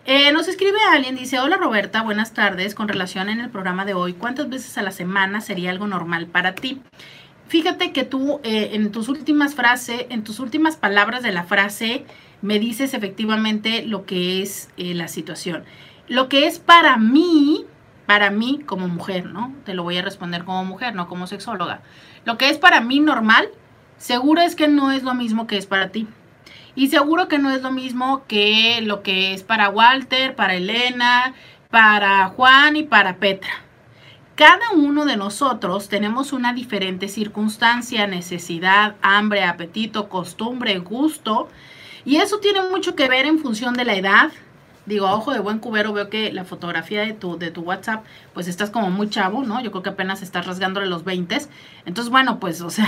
Eh, 0.06 0.34
nos 0.34 0.50
escribe 0.50 0.80
alguien, 0.92 1.16
dice, 1.16 1.40
hola 1.40 1.56
Roberta, 1.56 2.02
buenas 2.02 2.34
tardes, 2.34 2.76
con 2.76 2.90
relación 2.90 3.30
en 3.30 3.40
el 3.40 3.50
programa 3.50 3.86
de 3.86 3.94
hoy, 3.94 4.12
¿cuántas 4.12 4.50
veces 4.50 4.78
a 4.78 4.82
la 4.82 4.92
semana 4.92 5.40
sería 5.40 5.72
algo 5.72 5.88
normal 5.88 6.28
para 6.28 6.56
ti? 6.56 6.82
Fíjate 7.48 7.94
que 7.94 8.04
tú 8.04 8.42
eh, 8.44 8.72
en 8.74 8.92
tus 8.92 9.08
últimas 9.08 9.56
frases, 9.56 10.06
en 10.10 10.26
tus 10.26 10.42
últimas 10.42 10.76
palabras 10.76 11.24
de 11.24 11.32
la 11.32 11.46
frase, 11.46 12.06
me 12.42 12.60
dices 12.60 12.94
efectivamente 12.94 13.86
lo 13.86 14.06
que 14.06 14.42
es 14.42 14.70
eh, 14.76 14.94
la 14.94 15.08
situación. 15.08 15.64
Lo 16.10 16.28
que 16.28 16.48
es 16.48 16.60
para 16.60 16.98
mí, 16.98 17.66
para 18.06 18.30
mí 18.30 18.60
como 18.66 18.90
mujer, 18.90 19.28
¿no? 19.28 19.54
Te 19.64 19.74
lo 19.74 19.84
voy 19.84 19.98
a 19.98 20.02
responder 20.02 20.44
como 20.44 20.66
mujer, 20.66 20.96
no 20.96 21.08
como 21.08 21.28
sexóloga. 21.28 21.80
Lo 22.26 22.38
que 22.38 22.50
es 22.50 22.58
para 22.58 22.82
mí 22.82 23.00
normal, 23.00 23.48
seguro 23.96 24.42
es 24.42 24.58
que 24.58 24.68
no 24.68 24.92
es 24.92 25.04
lo 25.04 25.14
mismo 25.14 25.48
que 25.48 25.56
es 25.56 25.66
para 25.66 25.92
ti. 25.94 26.10
Y 26.76 26.88
seguro 26.90 27.28
que 27.28 27.40
no 27.40 27.52
es 27.52 27.62
lo 27.62 27.72
mismo 27.72 28.24
que 28.28 28.82
lo 28.82 29.04
que 29.04 29.34
es 29.34 29.44
para 29.44 29.70
Walter, 29.70 30.36
para 30.36 30.56
Elena, 30.56 31.34
para 31.70 32.28
Juan 32.30 32.76
y 32.76 32.84
para 32.84 33.18
Petra. 33.18 33.52
Cada 34.36 34.72
uno 34.76 35.06
de 35.06 35.16
nosotros 35.16 35.90
tenemos 35.90 36.34
una 36.34 36.54
diferente 36.54 37.08
circunstancia, 37.08 38.08
necesidad, 38.08 38.96
hambre, 39.04 39.44
apetito, 39.44 40.10
costumbre, 40.10 40.80
gusto. 40.80 41.50
Y 42.04 42.16
eso 42.16 42.40
tiene 42.40 42.62
mucho 42.72 42.96
que 42.96 43.08
ver 43.08 43.28
en 43.28 43.38
función 43.38 43.76
de 43.76 43.86
la 43.86 43.94
edad. 43.94 44.32
Digo, 44.88 45.08
ojo 45.10 45.34
de 45.34 45.40
buen 45.40 45.60
cubero, 45.60 45.94
veo 45.94 46.10
que 46.10 46.34
la 46.34 46.46
fotografía 46.46 47.02
de 47.02 47.14
tu, 47.14 47.38
de 47.38 47.52
tu 47.52 47.62
WhatsApp, 47.62 48.04
pues 48.34 48.48
estás 48.48 48.72
como 48.72 48.90
muy 48.90 49.08
chavo, 49.08 49.44
¿no? 49.44 49.62
Yo 49.62 49.70
creo 49.70 49.84
que 49.84 49.92
apenas 49.92 50.24
estás 50.24 50.48
rasgándole 50.48 50.88
los 50.88 51.04
20. 51.04 51.38
Entonces, 51.86 52.10
bueno, 52.12 52.40
pues, 52.40 52.60
o 52.62 52.72
sea, 52.72 52.88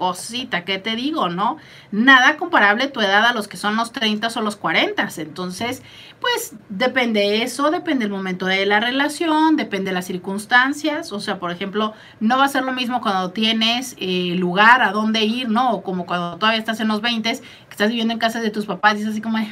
cosita, 0.00 0.64
¿qué 0.64 0.78
te 0.78 0.96
digo, 0.96 1.28
no? 1.28 1.58
Nada 1.92 2.38
comparable 2.38 2.88
tu 2.88 3.02
edad 3.02 3.26
a 3.26 3.34
los 3.34 3.48
que 3.48 3.58
son 3.58 3.76
los 3.76 3.92
30 3.92 4.28
o 4.34 4.40
los 4.40 4.56
40. 4.56 5.06
Entonces, 5.18 5.82
pues 6.22 6.54
depende 6.70 7.42
eso, 7.42 7.70
depende 7.70 8.06
el 8.06 8.10
momento 8.10 8.46
de 8.46 8.64
la 8.64 8.80
relación, 8.80 9.56
depende 9.56 9.90
de 9.90 9.94
las 9.94 10.06
circunstancias. 10.06 11.12
O 11.12 11.20
sea, 11.20 11.38
por 11.38 11.50
ejemplo, 11.50 11.92
no 12.18 12.38
va 12.38 12.46
a 12.46 12.48
ser 12.48 12.64
lo 12.64 12.72
mismo 12.72 13.02
cuando 13.02 13.32
tienes 13.32 13.94
eh, 13.98 14.36
lugar 14.38 14.80
a 14.82 14.92
dónde 14.92 15.20
ir, 15.20 15.50
¿no? 15.50 15.72
O 15.72 15.82
como 15.82 16.06
cuando 16.06 16.38
todavía 16.38 16.58
estás 16.58 16.80
en 16.80 16.88
los 16.88 17.02
20, 17.02 17.30
que 17.32 17.40
estás 17.68 17.90
viviendo 17.90 18.14
en 18.14 18.18
casa 18.18 18.40
de 18.40 18.48
tus 18.48 18.64
papás 18.64 18.96
y 18.96 19.02
es 19.02 19.08
así 19.08 19.20
como... 19.20 19.36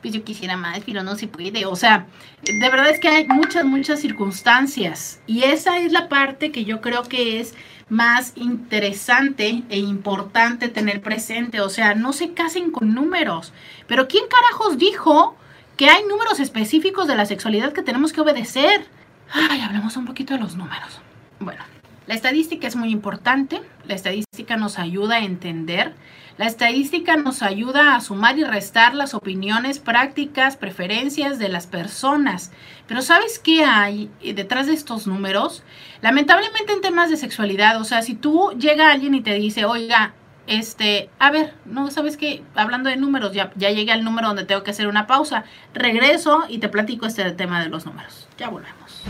pues 0.00 0.14
yo 0.14 0.22
quisiera 0.22 0.56
más, 0.56 0.80
pero 0.86 1.02
no 1.02 1.16
se 1.16 1.26
puede. 1.26 1.66
O 1.66 1.74
sea, 1.74 2.06
de 2.42 2.70
verdad 2.70 2.88
es 2.88 3.00
que 3.00 3.08
hay 3.08 3.26
muchas, 3.26 3.64
muchas 3.64 4.00
circunstancias. 4.00 5.20
Y 5.26 5.42
esa 5.42 5.78
es 5.78 5.92
la 5.92 6.08
parte 6.08 6.52
que 6.52 6.64
yo 6.64 6.80
creo 6.80 7.02
que 7.02 7.40
es 7.40 7.54
más 7.88 8.32
interesante 8.36 9.62
e 9.68 9.78
importante 9.78 10.68
tener 10.68 11.00
presente. 11.00 11.60
O 11.60 11.68
sea, 11.68 11.94
no 11.94 12.12
se 12.12 12.32
casen 12.32 12.70
con 12.70 12.94
números. 12.94 13.52
Pero 13.86 14.08
¿quién 14.08 14.24
carajos 14.28 14.78
dijo 14.78 15.36
que 15.76 15.88
hay 15.88 16.04
números 16.04 16.40
específicos 16.40 17.06
de 17.06 17.16
la 17.16 17.26
sexualidad 17.26 17.72
que 17.72 17.82
tenemos 17.82 18.12
que 18.12 18.20
obedecer? 18.20 18.86
Ay, 19.32 19.60
hablemos 19.60 19.96
un 19.96 20.06
poquito 20.06 20.34
de 20.34 20.40
los 20.40 20.56
números. 20.56 21.00
Bueno, 21.40 21.62
la 22.08 22.14
estadística 22.14 22.66
es 22.66 22.74
muy 22.74 22.90
importante. 22.90 23.60
La 23.86 23.94
estadística 23.94 24.56
nos 24.56 24.78
ayuda 24.78 25.16
a 25.16 25.24
entender. 25.24 25.92
La 26.38 26.46
estadística 26.46 27.18
nos 27.18 27.42
ayuda 27.42 27.94
a 27.94 28.00
sumar 28.00 28.38
y 28.38 28.44
restar 28.44 28.94
las 28.94 29.12
opiniones, 29.12 29.78
prácticas, 29.78 30.56
preferencias 30.56 31.38
de 31.38 31.50
las 31.50 31.66
personas. 31.66 32.50
Pero 32.86 33.02
¿sabes 33.02 33.38
qué 33.38 33.62
hay 33.62 34.10
detrás 34.22 34.68
de 34.68 34.72
estos 34.72 35.06
números? 35.06 35.62
Lamentablemente 36.00 36.72
en 36.72 36.80
temas 36.80 37.10
de 37.10 37.18
sexualidad, 37.18 37.78
o 37.78 37.84
sea, 37.84 38.00
si 38.00 38.14
tú 38.14 38.52
llega 38.58 38.90
alguien 38.90 39.14
y 39.14 39.20
te 39.20 39.34
dice, 39.34 39.66
oiga, 39.66 40.14
este, 40.46 41.10
a 41.18 41.30
ver, 41.30 41.52
no 41.66 41.90
sabes 41.90 42.16
qué, 42.16 42.42
hablando 42.54 42.88
de 42.88 42.96
números, 42.96 43.34
ya, 43.34 43.52
ya 43.56 43.68
llegué 43.68 43.92
al 43.92 44.02
número 44.02 44.28
donde 44.28 44.44
tengo 44.44 44.62
que 44.62 44.70
hacer 44.70 44.86
una 44.86 45.06
pausa. 45.06 45.44
Regreso 45.74 46.44
y 46.48 46.56
te 46.56 46.70
platico 46.70 47.04
este 47.04 47.30
tema 47.32 47.62
de 47.62 47.68
los 47.68 47.84
números. 47.84 48.28
Ya 48.38 48.48
volvemos. 48.48 49.02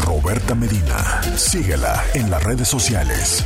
Roberta 0.00 0.54
Medina, 0.54 1.22
síguela 1.36 2.02
en 2.14 2.30
las 2.30 2.42
redes 2.42 2.68
sociales. 2.68 3.44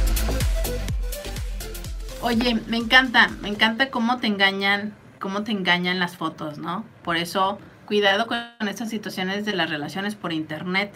Oye, 2.22 2.60
me 2.66 2.76
encanta, 2.76 3.28
me 3.40 3.48
encanta 3.48 3.90
cómo 3.90 4.18
te 4.18 4.26
engañan, 4.26 4.94
cómo 5.18 5.42
te 5.42 5.52
engañan 5.52 5.98
las 5.98 6.16
fotos, 6.16 6.58
¿no? 6.58 6.84
Por 7.02 7.16
eso, 7.16 7.58
cuidado 7.86 8.26
con 8.26 8.38
estas 8.68 8.90
situaciones 8.90 9.44
de 9.44 9.54
las 9.54 9.70
relaciones 9.70 10.14
por 10.14 10.32
internet. 10.32 10.92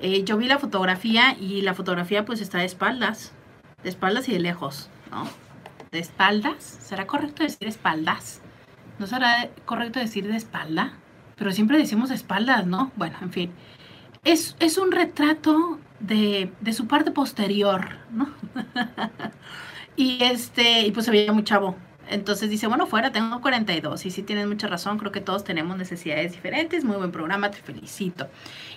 Eh, 0.00 0.22
yo 0.24 0.36
vi 0.36 0.46
la 0.46 0.58
fotografía 0.58 1.36
y 1.38 1.62
la 1.62 1.74
fotografía 1.74 2.24
pues 2.24 2.40
está 2.40 2.58
de 2.58 2.64
espaldas, 2.64 3.32
de 3.82 3.88
espaldas 3.88 4.28
y 4.28 4.32
de 4.32 4.40
lejos, 4.40 4.88
¿no? 5.10 5.28
De 5.90 5.98
espaldas, 5.98 6.62
¿será 6.62 7.06
correcto 7.06 7.42
decir 7.42 7.66
espaldas? 7.66 8.40
¿No 8.98 9.06
será 9.06 9.48
correcto 9.64 9.98
decir 9.98 10.28
de 10.28 10.36
espalda? 10.36 10.92
Pero 11.36 11.52
siempre 11.52 11.78
decimos 11.78 12.10
espaldas, 12.10 12.66
¿no? 12.66 12.90
Bueno, 12.96 13.16
en 13.22 13.32
fin. 13.32 13.52
Es, 14.28 14.56
es 14.60 14.76
un 14.76 14.92
retrato 14.92 15.80
de, 16.00 16.52
de 16.60 16.72
su 16.74 16.86
parte 16.86 17.10
posterior, 17.12 17.96
¿no? 18.12 18.28
y 19.96 20.22
este, 20.22 20.82
y 20.82 20.92
pues 20.92 21.06
se 21.06 21.12
veía 21.12 21.32
muy 21.32 21.44
chavo. 21.44 21.76
Entonces 22.10 22.50
dice, 22.50 22.66
bueno, 22.66 22.86
fuera 22.86 23.10
tengo 23.10 23.40
42. 23.40 24.04
Y 24.04 24.10
sí 24.10 24.22
tienes 24.22 24.46
mucha 24.46 24.66
razón, 24.66 24.98
creo 24.98 25.12
que 25.12 25.22
todos 25.22 25.44
tenemos 25.44 25.78
necesidades 25.78 26.32
diferentes. 26.32 26.84
Muy 26.84 26.96
buen 26.98 27.10
programa, 27.10 27.50
te 27.50 27.56
felicito. 27.62 28.28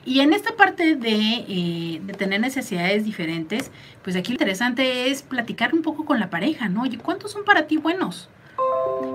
Y 0.05 0.21
en 0.21 0.31
esta 0.31 0.55
parte 0.55 0.95
de, 0.95 1.45
eh, 1.47 1.99
de 2.01 2.13
tener 2.13 2.39
necesidades 2.39 3.03
diferentes, 3.03 3.71
pues 4.03 4.15
aquí 4.15 4.29
lo 4.31 4.35
interesante 4.35 5.09
es 5.11 5.21
platicar 5.21 5.73
un 5.73 5.81
poco 5.81 6.05
con 6.05 6.19
la 6.21 6.29
pareja, 6.29 6.69
¿no? 6.69 6.83
Oye, 6.83 6.97
¿cuántos 6.97 7.31
son 7.31 7.43
para 7.43 7.67
ti 7.67 7.75
buenos? 7.75 8.29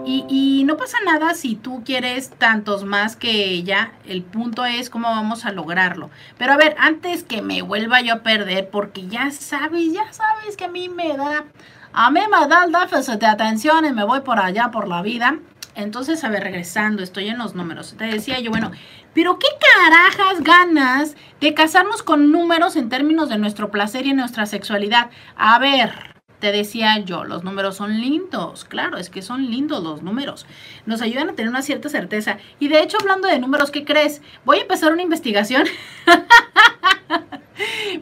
Y, 0.05 0.62
no 0.64 0.76
pasa 0.76 0.98
nada 1.05 1.35
si 1.35 1.57
tú 1.57 1.83
quieres 1.85 2.31
tantos 2.31 2.85
más 2.85 3.16
que 3.16 3.44
ella. 3.50 3.92
El 4.07 4.22
punto 4.22 4.64
es 4.64 4.90
cómo 4.90 5.09
vamos 5.09 5.44
a 5.44 5.52
lograrlo. 5.52 6.11
Pero 6.38 6.52
a 6.52 6.57
ver, 6.57 6.76
antes 6.79 7.24
que 7.24 7.42
me 7.42 7.62
vuelva 7.62 8.00
yo 8.00 8.14
a 8.14 8.22
perder, 8.22 8.70
porque 8.70 9.07
ya 9.07 9.31
sabes, 9.31 9.92
ya 9.92 10.12
sabes 10.12 10.57
que 10.57 10.64
a 10.64 10.68
mí 10.68 10.88
me 10.88 11.16
da 11.16 11.44
a 11.92 12.11
mí 12.11 12.20
me 12.20 12.46
da 12.46 12.64
el 12.64 12.72
déficit 12.72 13.18
de 13.18 13.26
atención 13.26 13.87
y 13.87 13.92
me 13.92 14.05
voy 14.05 14.20
por 14.20 14.38
allá 14.38 14.70
por 14.70 14.87
la 14.87 15.00
vida. 15.00 15.38
Entonces, 15.74 16.22
a 16.24 16.29
ver, 16.29 16.42
regresando, 16.42 17.02
estoy 17.02 17.29
en 17.29 17.38
los 17.38 17.55
números. 17.55 17.94
Te 17.96 18.05
decía 18.05 18.38
yo, 18.38 18.50
bueno, 18.50 18.70
pero 19.14 19.38
qué 19.38 19.46
carajas 19.59 20.42
ganas 20.42 21.16
de 21.40 21.55
casarnos 21.55 22.02
con 22.02 22.31
números 22.33 22.76
en 22.76 22.90
términos 22.90 23.31
de 23.31 23.38
nuestro 23.38 23.70
placer 23.70 24.07
y 24.07 24.12
nuestra 24.12 24.44
sexualidad. 24.44 25.09
A 25.37 25.59
ver, 25.59 26.15
te 26.38 26.53
decía 26.53 26.99
yo, 26.99 27.25
los 27.25 27.44
números 27.44 27.77
son 27.77 28.01
lindos, 28.01 28.64
claro, 28.64 28.99
es 28.99 29.11
que 29.11 29.22
son 29.22 29.51
lindos 29.51 29.83
los 29.83 30.03
números. 30.03 30.46
Nos 30.85 31.01
ayudan 31.03 31.31
a 31.31 31.35
tener 31.35 31.49
una 31.49 31.62
cierta 31.62 31.88
certeza. 31.88 32.38
Y 32.61 32.68
de 32.68 32.81
hecho, 32.81 32.99
hablando 33.01 33.29
de 33.29 33.38
números, 33.38 33.70
¿qué 33.70 33.85
crees? 33.85 34.22
Voy 34.44 34.59
a 34.59 34.62
empezar 34.62 34.92
una 34.92 35.03
investigación. 35.03 35.64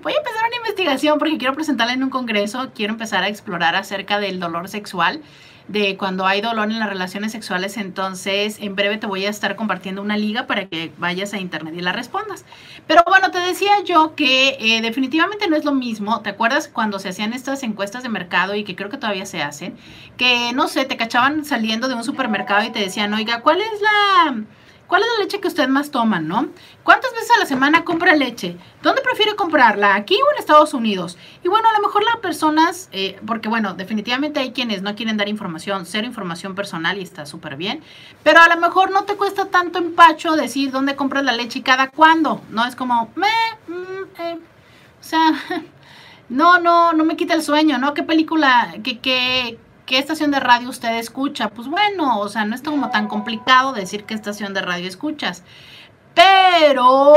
Voy 0.02 0.12
a 0.12 0.16
empezar 0.16 0.46
una 0.48 0.56
investigación 0.56 1.18
porque 1.18 1.38
quiero 1.38 1.54
presentarla 1.54 1.92
en 1.92 2.02
un 2.02 2.10
congreso, 2.10 2.72
quiero 2.74 2.92
empezar 2.92 3.22
a 3.22 3.28
explorar 3.28 3.76
acerca 3.76 4.18
del 4.18 4.40
dolor 4.40 4.68
sexual, 4.68 5.20
de 5.68 5.96
cuando 5.96 6.26
hay 6.26 6.40
dolor 6.40 6.70
en 6.70 6.78
las 6.78 6.88
relaciones 6.88 7.32
sexuales, 7.32 7.76
entonces 7.76 8.58
en 8.60 8.76
breve 8.76 8.98
te 8.98 9.06
voy 9.06 9.24
a 9.24 9.30
estar 9.30 9.56
compartiendo 9.56 10.02
una 10.02 10.16
liga 10.16 10.46
para 10.46 10.66
que 10.66 10.92
vayas 10.98 11.32
a 11.32 11.38
internet 11.38 11.74
y 11.76 11.80
la 11.80 11.92
respondas. 11.92 12.44
Pero 12.86 13.02
bueno, 13.06 13.30
te 13.30 13.38
decía 13.38 13.72
yo 13.84 14.14
que 14.14 14.56
eh, 14.60 14.82
definitivamente 14.82 15.48
no 15.48 15.56
es 15.56 15.64
lo 15.64 15.72
mismo, 15.72 16.20
¿te 16.20 16.30
acuerdas 16.30 16.68
cuando 16.68 16.98
se 16.98 17.08
hacían 17.08 17.32
estas 17.32 17.62
encuestas 17.62 18.02
de 18.02 18.08
mercado 18.10 18.54
y 18.54 18.64
que 18.64 18.76
creo 18.76 18.90
que 18.90 18.98
todavía 18.98 19.26
se 19.26 19.42
hacen? 19.42 19.76
Que 20.16 20.52
no 20.52 20.68
sé, 20.68 20.84
te 20.84 20.96
cachaban 20.96 21.44
saliendo 21.44 21.88
de 21.88 21.94
un 21.94 22.04
supermercado 22.04 22.64
y 22.64 22.70
te 22.70 22.80
decían, 22.80 23.14
oiga, 23.14 23.40
¿cuál 23.40 23.60
es 23.60 23.80
la 23.80 24.44
¿Cuál 24.86 25.02
es 25.02 25.08
la 25.16 25.24
leche 25.24 25.40
que 25.40 25.48
usted 25.48 25.68
más 25.68 25.90
toma, 25.90 26.20
no? 26.20 26.48
¿Cuántas 26.82 27.12
veces 27.12 27.30
a 27.30 27.40
la 27.40 27.46
semana 27.46 27.84
compra 27.84 28.14
leche? 28.14 28.56
¿Dónde 28.82 29.00
prefiere 29.00 29.34
comprarla? 29.34 29.94
¿Aquí 29.94 30.14
o 30.14 30.32
en 30.32 30.38
Estados 30.38 30.74
Unidos? 30.74 31.16
Y 31.42 31.48
bueno, 31.48 31.68
a 31.68 31.72
lo 31.72 31.80
mejor 31.80 32.04
las 32.04 32.16
personas, 32.16 32.88
eh, 32.92 33.18
porque 33.26 33.48
bueno, 33.48 33.74
definitivamente 33.74 34.40
hay 34.40 34.52
quienes 34.52 34.82
no 34.82 34.94
quieren 34.94 35.16
dar 35.16 35.28
información, 35.28 35.86
cero 35.86 36.06
información 36.06 36.54
personal 36.54 36.98
y 36.98 37.02
está 37.02 37.24
súper 37.24 37.56
bien, 37.56 37.82
pero 38.22 38.40
a 38.40 38.48
lo 38.48 38.60
mejor 38.60 38.90
no 38.90 39.04
te 39.04 39.16
cuesta 39.16 39.46
tanto 39.46 39.78
empacho 39.78 40.36
decir 40.36 40.70
dónde 40.70 40.96
compras 40.96 41.24
la 41.24 41.32
leche 41.32 41.60
y 41.60 41.62
cada 41.62 41.88
cuándo, 41.88 42.42
¿no? 42.50 42.66
Es 42.66 42.76
como, 42.76 43.10
me, 43.16 43.28
mm, 43.68 44.20
eh, 44.20 44.38
o 45.00 45.02
sea, 45.02 45.32
no, 46.28 46.58
no, 46.58 46.92
no 46.92 47.04
me 47.04 47.16
quita 47.16 47.34
el 47.34 47.42
sueño, 47.42 47.78
¿no? 47.78 47.94
¿Qué 47.94 48.02
película, 48.02 48.74
qué, 48.82 48.98
qué, 48.98 49.58
¿Qué 49.86 49.98
estación 49.98 50.30
de 50.30 50.40
radio 50.40 50.70
usted 50.70 50.96
escucha? 50.96 51.50
Pues 51.50 51.68
bueno, 51.68 52.18
o 52.18 52.28
sea, 52.28 52.46
no 52.46 52.54
es 52.54 52.62
como 52.62 52.90
tan 52.90 53.06
complicado 53.06 53.72
decir 53.72 54.04
qué 54.04 54.14
estación 54.14 54.54
de 54.54 54.62
radio 54.62 54.88
escuchas. 54.88 55.44
Pero, 56.14 57.14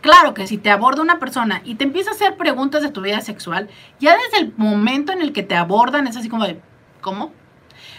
claro 0.00 0.34
que 0.34 0.46
si 0.46 0.56
te 0.56 0.70
aborda 0.70 1.02
una 1.02 1.18
persona 1.18 1.62
y 1.64 1.74
te 1.74 1.84
empieza 1.84 2.10
a 2.10 2.14
hacer 2.14 2.36
preguntas 2.36 2.82
de 2.82 2.90
tu 2.90 3.00
vida 3.00 3.20
sexual, 3.22 3.68
ya 3.98 4.16
desde 4.16 4.44
el 4.44 4.54
momento 4.56 5.12
en 5.12 5.20
el 5.20 5.32
que 5.32 5.42
te 5.42 5.56
abordan 5.56 6.06
es 6.06 6.16
así 6.16 6.28
como 6.28 6.44
de, 6.44 6.60
¿cómo? 7.00 7.32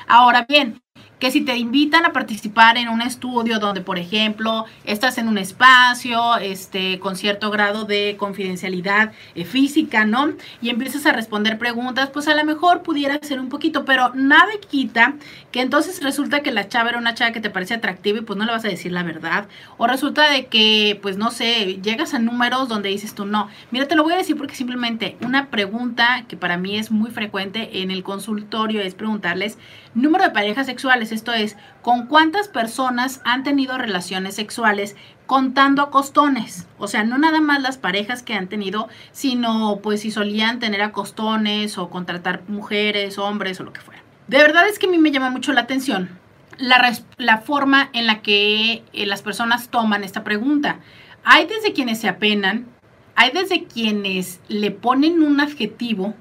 Ahora 0.08 0.46
bien, 0.48 0.82
que 1.20 1.32
si 1.32 1.42
te 1.42 1.58
invitan 1.58 2.06
a 2.06 2.14
participar 2.14 2.78
en 2.78 2.90
un 2.90 3.02
estudio 3.02 3.60
donde, 3.60 3.82
por 3.82 3.98
ejemplo, 3.98 4.66
estás 4.84 5.18
en 5.18 5.28
un 5.28 5.38
espacio 5.38 6.38
este, 6.38 7.00
con 7.00 7.16
cierto 7.16 7.50
grado 7.52 7.86
de 7.86 8.16
confidencialidad 8.18 9.12
eh, 9.34 9.46
física, 9.46 10.06
¿no? 10.06 10.34
Y 10.62 10.70
empiezas 10.70 11.06
a 11.06 11.14
responder 11.14 11.58
preguntas, 11.58 12.10
pues 12.12 12.28
a 12.28 12.36
lo 12.36 12.44
mejor 12.44 12.84
pudiera 12.84 13.18
ser 13.22 13.40
un 13.40 13.50
poquito, 13.50 13.86
pero 13.86 14.14
nada 14.14 14.52
quita 14.70 15.16
que 15.52 15.62
entonces 15.62 16.04
resulta 16.04 16.42
que 16.42 16.52
la 16.52 16.68
chava 16.68 16.90
era 16.90 17.00
una 17.00 17.16
chava 17.16 17.32
que 17.32 17.42
te 17.42 17.50
parece 17.50 17.74
atractiva 17.74 18.20
y 18.20 18.22
pues 18.22 18.38
no 18.38 18.46
le 18.46 18.52
vas 18.52 18.66
a 18.66 18.70
decir 18.70 18.92
la 18.92 19.04
verdad. 19.04 19.48
O 19.78 19.88
resulta 19.88 20.30
de 20.30 20.48
que, 20.48 21.00
pues 21.02 21.18
no 21.18 21.32
sé, 21.32 21.80
llegas 21.82 22.14
a 22.14 22.20
números 22.20 22.68
donde 22.68 22.90
dices 22.90 23.16
tú, 23.16 23.26
no, 23.26 23.50
mira, 23.72 23.88
te 23.88 23.96
lo 23.96 24.04
voy 24.04 24.14
a 24.14 24.18
decir 24.18 24.36
porque 24.38 24.56
simplemente 24.56 25.18
una 25.22 25.48
pregunta 25.48 26.26
que 26.28 26.36
para 26.36 26.58
mí 26.58 26.78
es 26.78 26.92
muy 26.92 27.10
frecuente 27.10 27.82
en 27.82 27.90
el 27.90 28.04
consultorio 28.04 28.82
es 28.82 28.96
preguntarles 28.96 29.58
número 29.94 30.26
de 30.26 30.32
parejas 30.32 30.66
sexuales 30.66 30.85
esto 30.94 31.34
es, 31.34 31.58
¿con 31.82 32.08
cuántas 32.08 32.48
personas 32.48 33.22
han 33.24 33.44
tenido 33.44 33.78
relaciones 33.78 34.36
sexuales 34.36 34.96
contando 35.26 35.82
a 35.82 35.92
costones? 35.92 36.68
O 36.78 36.88
sea, 36.88 37.04
no 37.04 37.18
nada 37.18 37.42
más 37.42 37.62
las 37.62 37.78
parejas 37.78 38.24
que 38.24 38.34
han 38.34 38.48
tenido, 38.48 38.88
sino 39.12 39.80
pues 39.82 40.02
si 40.02 40.12
solían 40.12 40.60
tener 40.60 40.82
a 40.82 40.92
costones 40.92 41.78
o 41.78 41.90
contratar 41.90 42.44
mujeres, 42.48 43.18
hombres 43.18 43.60
o 43.60 43.64
lo 43.64 43.74
que 43.74 43.82
fuera. 43.82 44.02
De 44.28 44.38
verdad 44.38 44.68
es 44.68 44.80
que 44.80 44.88
a 44.88 44.90
mí 44.90 44.98
me 44.98 45.12
llama 45.12 45.30
mucho 45.30 45.54
la 45.54 45.62
atención 45.62 46.20
la, 46.58 46.98
la 47.18 47.38
forma 47.40 47.90
en 47.94 48.08
la 48.08 48.22
que 48.22 48.84
eh, 48.94 49.06
las 49.06 49.22
personas 49.22 49.70
toman 49.70 50.04
esta 50.04 50.24
pregunta. 50.24 50.80
Hay 51.24 51.46
desde 51.46 51.74
quienes 51.74 52.00
se 52.00 52.08
apenan, 52.08 52.68
hay 53.16 53.32
desde 53.32 53.66
quienes 53.66 54.40
le 54.48 54.72
ponen 54.72 55.24
un 55.24 55.40
adjetivo, 55.40 56.14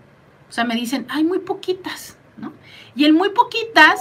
o 0.48 0.52
sea, 0.52 0.64
me 0.64 0.74
dicen, 0.74 1.06
hay 1.08 1.24
muy 1.24 1.40
poquitas, 1.40 2.16
¿no? 2.36 2.52
Y 2.94 3.04
el 3.04 3.12
muy 3.12 3.30
poquitas 3.30 4.00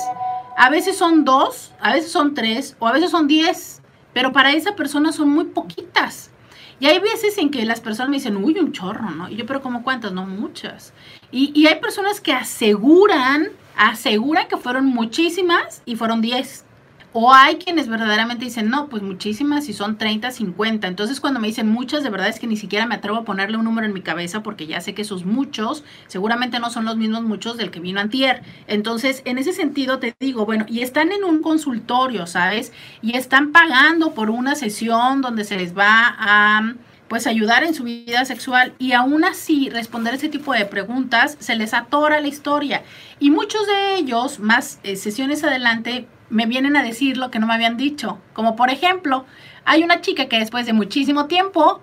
a 0.57 0.69
veces 0.69 0.97
son 0.97 1.25
dos, 1.25 1.73
a 1.79 1.93
veces 1.93 2.11
son 2.11 2.33
tres 2.33 2.75
o 2.79 2.87
a 2.87 2.91
veces 2.91 3.11
son 3.11 3.27
diez, 3.27 3.81
pero 4.13 4.31
para 4.31 4.53
esa 4.53 4.75
persona 4.75 5.11
son 5.11 5.29
muy 5.29 5.45
poquitas. 5.45 6.31
Y 6.79 6.87
hay 6.87 6.99
veces 6.99 7.37
en 7.37 7.49
que 7.49 7.65
las 7.65 7.79
personas 7.79 8.09
me 8.09 8.17
dicen, 8.17 8.37
uy, 8.37 8.59
un 8.59 8.71
chorro, 8.71 9.09
¿no? 9.09 9.29
Y 9.29 9.35
yo, 9.35 9.45
pero 9.45 9.61
¿cómo 9.61 9.83
cuántas? 9.83 10.11
No, 10.11 10.25
muchas. 10.25 10.93
Y, 11.31 11.51
y 11.57 11.67
hay 11.67 11.79
personas 11.79 12.19
que 12.19 12.33
aseguran, 12.33 13.49
aseguran 13.77 14.47
que 14.47 14.57
fueron 14.57 14.85
muchísimas 14.85 15.81
y 15.85 15.95
fueron 15.95 16.21
diez. 16.21 16.65
O 17.15 17.31
hay 17.31 17.57
quienes 17.57 17.87
verdaderamente 17.87 18.43
dicen, 18.43 18.69
no, 18.69 18.87
pues 18.89 19.03
muchísimas 19.03 19.69
y 19.69 19.73
son 19.73 19.99
30, 19.99 20.31
50. 20.31 20.87
Entonces 20.87 21.19
cuando 21.19 21.39
me 21.39 21.47
dicen 21.47 21.69
muchas, 21.69 22.01
de 22.03 22.09
verdad 22.09 22.27
es 22.27 22.39
que 22.39 22.47
ni 22.47 22.57
siquiera 22.57 22.87
me 22.87 22.95
atrevo 22.95 23.19
a 23.19 23.23
ponerle 23.23 23.57
un 23.57 23.65
número 23.65 23.85
en 23.85 23.93
mi 23.93 24.01
cabeza 24.01 24.41
porque 24.41 24.65
ya 24.65 24.81
sé 24.81 24.95
que 24.95 25.03
esos 25.03 25.23
muchos 25.23 25.83
seguramente 26.07 26.59
no 26.59 26.71
son 26.71 26.85
los 26.85 26.97
mismos 26.97 27.21
muchos 27.21 27.55
del 27.55 27.69
que 27.69 27.79
vino 27.79 27.99
antier. 27.99 28.41
Entonces, 28.65 29.21
en 29.25 29.37
ese 29.37 29.53
sentido 29.53 29.99
te 29.99 30.15
digo, 30.19 30.47
bueno, 30.47 30.65
y 30.67 30.81
están 30.81 31.11
en 31.11 31.23
un 31.23 31.43
consultorio, 31.43 32.25
¿sabes? 32.25 32.73
Y 33.03 33.15
están 33.15 33.51
pagando 33.51 34.15
por 34.15 34.31
una 34.31 34.55
sesión 34.55 35.21
donde 35.21 35.43
se 35.43 35.57
les 35.57 35.77
va 35.77 36.15
a 36.17 36.73
pues 37.07 37.27
ayudar 37.27 37.63
en 37.63 37.75
su 37.75 37.83
vida 37.83 38.25
sexual 38.25 38.73
y 38.79 38.93
aún 38.93 39.23
así 39.23 39.69
responder 39.69 40.15
ese 40.15 40.29
tipo 40.29 40.51
de 40.51 40.65
preguntas 40.65 41.37
se 41.39 41.55
les 41.55 41.75
atora 41.75 42.19
la 42.21 42.27
historia 42.27 42.81
y 43.19 43.29
muchos 43.29 43.67
de 43.67 43.97
ellos 43.97 44.39
más 44.39 44.79
eh, 44.81 44.95
sesiones 44.95 45.43
adelante 45.43 46.07
me 46.33 46.47
vienen 46.47 46.75
a 46.75 46.83
decir 46.83 47.17
lo 47.17 47.29
que 47.29 47.37
no 47.37 47.45
me 47.45 47.53
habían 47.53 47.77
dicho. 47.77 48.17
Como 48.33 48.55
por 48.55 48.71
ejemplo, 48.71 49.25
hay 49.65 49.83
una 49.83 50.01
chica 50.01 50.27
que 50.27 50.39
después 50.39 50.65
de 50.65 50.73
muchísimo 50.73 51.27
tiempo, 51.27 51.79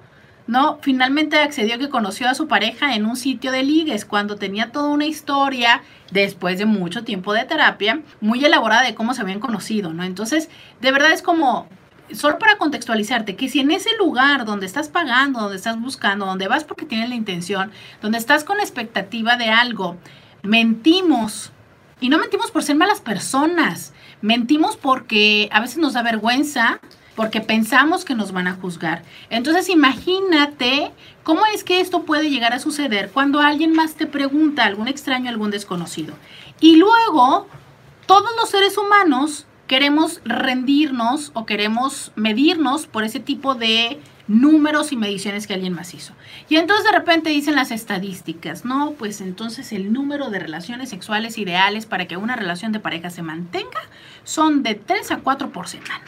¿no? 0.48 0.78
Finalmente 0.82 1.38
accedió 1.38 1.78
que 1.78 1.88
conoció 1.88 2.28
a 2.28 2.34
su 2.34 2.48
pareja 2.48 2.96
en 2.96 3.06
un 3.06 3.16
sitio 3.16 3.52
de 3.52 3.62
ligues 3.62 4.04
cuando 4.04 4.34
tenía 4.34 4.72
toda 4.72 4.88
una 4.88 5.06
historia 5.06 5.82
después 6.10 6.58
de 6.58 6.66
mucho 6.66 7.04
tiempo 7.04 7.32
de 7.32 7.44
terapia, 7.44 8.00
muy 8.20 8.44
elaborada 8.44 8.82
de 8.82 8.96
cómo 8.96 9.14
se 9.14 9.22
habían 9.22 9.38
conocido, 9.38 9.92
¿no? 9.92 10.02
Entonces, 10.02 10.50
de 10.80 10.90
verdad 10.90 11.12
es 11.12 11.22
como, 11.22 11.68
solo 12.12 12.40
para 12.40 12.58
contextualizarte, 12.58 13.36
que 13.36 13.48
si 13.48 13.60
en 13.60 13.70
ese 13.70 13.90
lugar 13.98 14.44
donde 14.46 14.66
estás 14.66 14.88
pagando, 14.88 15.38
donde 15.38 15.58
estás 15.58 15.80
buscando, 15.80 16.26
donde 16.26 16.48
vas 16.48 16.64
porque 16.64 16.86
tienes 16.86 17.08
la 17.08 17.14
intención, 17.14 17.70
donde 18.02 18.18
estás 18.18 18.42
con 18.42 18.58
expectativa 18.58 19.36
de 19.36 19.50
algo, 19.50 19.96
mentimos, 20.42 21.52
y 22.00 22.08
no 22.08 22.18
mentimos 22.18 22.50
por 22.50 22.64
ser 22.64 22.74
malas 22.74 23.00
personas, 23.00 23.92
mentimos 24.22 24.76
porque 24.76 25.48
a 25.52 25.60
veces 25.60 25.78
nos 25.78 25.94
da 25.94 26.02
vergüenza, 26.02 26.80
porque 27.14 27.40
pensamos 27.40 28.04
que 28.04 28.14
nos 28.14 28.32
van 28.32 28.46
a 28.46 28.54
juzgar. 28.54 29.02
Entonces 29.28 29.68
imagínate 29.68 30.92
cómo 31.22 31.42
es 31.46 31.64
que 31.64 31.80
esto 31.80 32.04
puede 32.04 32.30
llegar 32.30 32.52
a 32.52 32.60
suceder 32.60 33.10
cuando 33.12 33.40
alguien 33.40 33.72
más 33.72 33.94
te 33.94 34.06
pregunta, 34.06 34.64
algún 34.64 34.88
extraño, 34.88 35.28
algún 35.28 35.50
desconocido. 35.50 36.14
Y 36.60 36.76
luego, 36.76 37.46
todos 38.06 38.30
los 38.40 38.50
seres 38.50 38.76
humanos 38.78 39.46
queremos 39.66 40.20
rendirnos 40.24 41.30
o 41.34 41.46
queremos 41.46 42.12
medirnos 42.16 42.86
por 42.86 43.04
ese 43.04 43.20
tipo 43.20 43.54
de 43.54 44.00
números 44.30 44.92
y 44.92 44.96
mediciones 44.96 45.48
que 45.48 45.54
alguien 45.54 45.72
más 45.72 45.92
hizo. 45.92 46.14
Y 46.48 46.56
entonces 46.56 46.84
de 46.84 46.96
repente 46.96 47.30
dicen 47.30 47.56
las 47.56 47.72
estadísticas, 47.72 48.64
no, 48.64 48.92
pues 48.92 49.20
entonces 49.20 49.72
el 49.72 49.92
número 49.92 50.30
de 50.30 50.38
relaciones 50.38 50.90
sexuales 50.90 51.36
ideales 51.36 51.84
para 51.84 52.06
que 52.06 52.16
una 52.16 52.36
relación 52.36 52.70
de 52.70 52.78
pareja 52.78 53.10
se 53.10 53.22
mantenga 53.22 53.80
son 54.22 54.62
de 54.62 54.76
3 54.76 55.10
a 55.10 55.16
4 55.18 55.50
por 55.50 55.66
semana. 55.66 56.04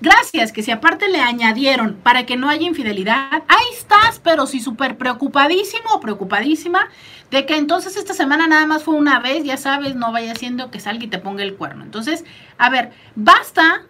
Gracias, 0.00 0.52
que 0.52 0.62
si 0.62 0.70
aparte 0.70 1.08
le 1.08 1.20
añadieron 1.20 1.94
para 1.94 2.24
que 2.24 2.36
no 2.36 2.48
haya 2.48 2.66
infidelidad, 2.66 3.42
ahí 3.48 3.66
estás, 3.76 4.20
pero 4.20 4.46
sí 4.46 4.60
súper 4.60 4.96
preocupadísimo 4.96 5.90
o 5.92 6.00
preocupadísima 6.00 6.88
de 7.30 7.44
que 7.44 7.56
entonces 7.56 7.96
esta 7.96 8.14
semana 8.14 8.46
nada 8.46 8.64
más 8.64 8.84
fue 8.84 8.94
una 8.94 9.18
vez, 9.18 9.44
ya 9.44 9.56
sabes, 9.56 9.96
no 9.96 10.12
vaya 10.12 10.34
siendo 10.36 10.70
que 10.70 10.80
salga 10.80 11.04
y 11.04 11.08
te 11.08 11.18
ponga 11.18 11.42
el 11.42 11.56
cuerno. 11.56 11.84
Entonces, 11.84 12.24
a 12.56 12.70
ver, 12.70 12.92
basta 13.14 13.82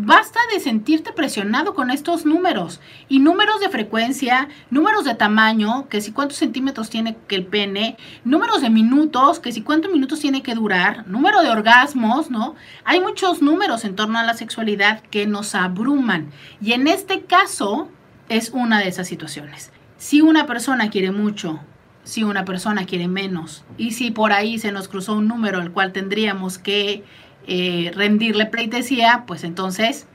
Basta 0.00 0.38
de 0.54 0.60
sentirte 0.60 1.12
presionado 1.12 1.74
con 1.74 1.90
estos 1.90 2.24
números 2.24 2.80
y 3.08 3.18
números 3.18 3.58
de 3.58 3.68
frecuencia, 3.68 4.48
números 4.70 5.04
de 5.04 5.16
tamaño, 5.16 5.88
que 5.88 6.00
si 6.00 6.12
cuántos 6.12 6.38
centímetros 6.38 6.88
tiene 6.88 7.16
que 7.26 7.34
el 7.34 7.44
pene, 7.44 7.96
números 8.22 8.62
de 8.62 8.70
minutos, 8.70 9.40
que 9.40 9.50
si 9.50 9.62
cuántos 9.62 9.90
minutos 9.90 10.20
tiene 10.20 10.44
que 10.44 10.54
durar, 10.54 11.04
número 11.08 11.42
de 11.42 11.50
orgasmos, 11.50 12.30
¿no? 12.30 12.54
Hay 12.84 13.00
muchos 13.00 13.42
números 13.42 13.84
en 13.84 13.96
torno 13.96 14.20
a 14.20 14.22
la 14.22 14.34
sexualidad 14.34 15.00
que 15.00 15.26
nos 15.26 15.56
abruman 15.56 16.30
y 16.62 16.74
en 16.74 16.86
este 16.86 17.22
caso 17.22 17.88
es 18.28 18.50
una 18.50 18.78
de 18.78 18.86
esas 18.86 19.08
situaciones. 19.08 19.72
Si 19.96 20.20
una 20.20 20.46
persona 20.46 20.90
quiere 20.90 21.10
mucho, 21.10 21.58
si 22.04 22.22
una 22.22 22.44
persona 22.44 22.86
quiere 22.86 23.08
menos 23.08 23.64
y 23.76 23.90
si 23.90 24.12
por 24.12 24.32
ahí 24.32 24.60
se 24.60 24.70
nos 24.70 24.86
cruzó 24.86 25.14
un 25.14 25.26
número 25.26 25.58
al 25.58 25.72
cual 25.72 25.92
tendríamos 25.92 26.56
que 26.56 27.04
eh, 27.50 27.92
rendirle 27.94 28.44
pleitesía, 28.44 29.24
pues 29.26 29.42
entonces, 29.42 30.06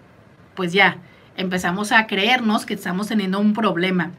pues 0.53 0.71
ya, 0.71 0.97
empezamos 1.35 1.91
a 1.91 2.05
creernos 2.05 2.67
que 2.67 2.75
estamos 2.75 3.07
teniendo 3.07 3.39
un 3.39 3.53
problema. 3.53 4.11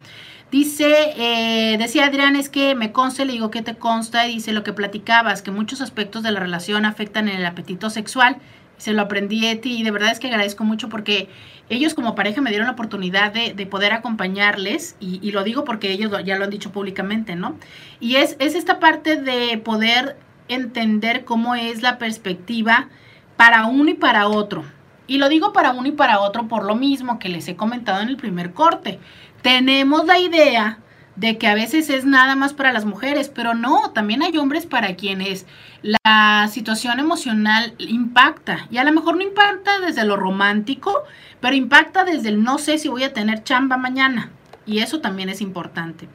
Dice, 0.50 1.14
eh, 1.16 1.78
decía 1.78 2.06
Adrián, 2.06 2.34
es 2.34 2.48
que 2.48 2.74
me 2.74 2.90
consta, 2.90 3.24
le 3.24 3.34
digo 3.34 3.52
que 3.52 3.62
te 3.62 3.76
consta, 3.76 4.26
y 4.26 4.34
dice 4.34 4.52
lo 4.52 4.64
que 4.64 4.72
platicabas, 4.72 5.42
que 5.42 5.52
muchos 5.52 5.80
aspectos 5.80 6.24
de 6.24 6.32
la 6.32 6.40
relación 6.40 6.84
afectan 6.84 7.28
en 7.28 7.36
el 7.36 7.46
apetito 7.46 7.88
sexual. 7.88 8.38
Se 8.78 8.92
lo 8.92 9.02
aprendí 9.02 9.40
de 9.40 9.54
ti 9.54 9.78
y 9.78 9.84
de 9.84 9.92
verdad 9.92 10.10
es 10.10 10.18
que 10.18 10.26
agradezco 10.26 10.64
mucho 10.64 10.88
porque 10.88 11.28
ellos 11.68 11.94
como 11.94 12.16
pareja 12.16 12.40
me 12.40 12.50
dieron 12.50 12.66
la 12.66 12.72
oportunidad 12.72 13.32
de, 13.32 13.66
poder 13.66 13.92
acompañarles 13.92 14.96
y, 14.98 15.30
lo 15.30 15.44
digo 15.44 15.62
porque 15.62 15.92
ellos 15.92 16.10
ya 16.24 16.36
lo 16.36 16.42
han 16.42 16.50
dicho 16.50 16.72
públicamente, 16.72 17.36
¿no? 17.36 17.54
Y 18.00 18.16
es 18.16 18.34
esta 18.40 18.80
parte 18.80 19.14
de 19.14 19.56
poder 19.58 20.16
entender 20.48 21.24
cómo 21.24 21.54
es 21.54 21.80
la 21.80 21.98
perspectiva 21.98 22.88
para 23.36 23.66
uno 23.66 23.90
y 23.90 23.94
para 23.94 24.28
otro. 24.28 24.64
Y 25.06 25.18
lo 25.18 25.28
digo 25.28 25.52
para 25.52 25.72
uno 25.72 25.88
y 25.88 25.92
para 25.92 26.20
otro 26.20 26.48
por 26.48 26.64
lo 26.64 26.76
mismo 26.76 27.18
que 27.18 27.28
les 27.28 27.46
he 27.48 27.56
comentado 27.56 28.00
en 28.00 28.08
el 28.08 28.16
primer 28.16 28.52
corte. 28.52 28.98
Tenemos 29.42 30.06
la 30.06 30.18
idea 30.18 30.78
de 31.16 31.38
que 31.38 31.46
a 31.46 31.54
veces 31.54 31.90
es 31.90 32.04
nada 32.04 32.34
más 32.34 32.54
para 32.54 32.72
las 32.72 32.84
mujeres, 32.84 33.28
pero 33.28 33.54
no, 33.54 33.90
también 33.92 34.22
hay 34.22 34.36
hombres 34.36 34.66
para 34.66 34.96
quienes 34.96 35.46
la 35.82 36.48
situación 36.50 36.98
emocional 36.98 37.74
impacta. 37.78 38.66
Y 38.70 38.78
a 38.78 38.84
lo 38.84 38.92
mejor 38.92 39.16
no 39.16 39.22
impacta 39.22 39.80
desde 39.80 40.04
lo 40.04 40.16
romántico, 40.16 41.04
pero 41.40 41.54
impacta 41.54 42.04
desde 42.04 42.30
el 42.30 42.42
no 42.42 42.58
sé 42.58 42.78
si 42.78 42.88
voy 42.88 43.04
a 43.04 43.12
tener 43.12 43.44
chamba 43.44 43.76
mañana. 43.76 44.30
Y 44.66 44.78
eso 44.78 45.00
también 45.00 45.28
es 45.28 45.40
importante. 45.40 46.08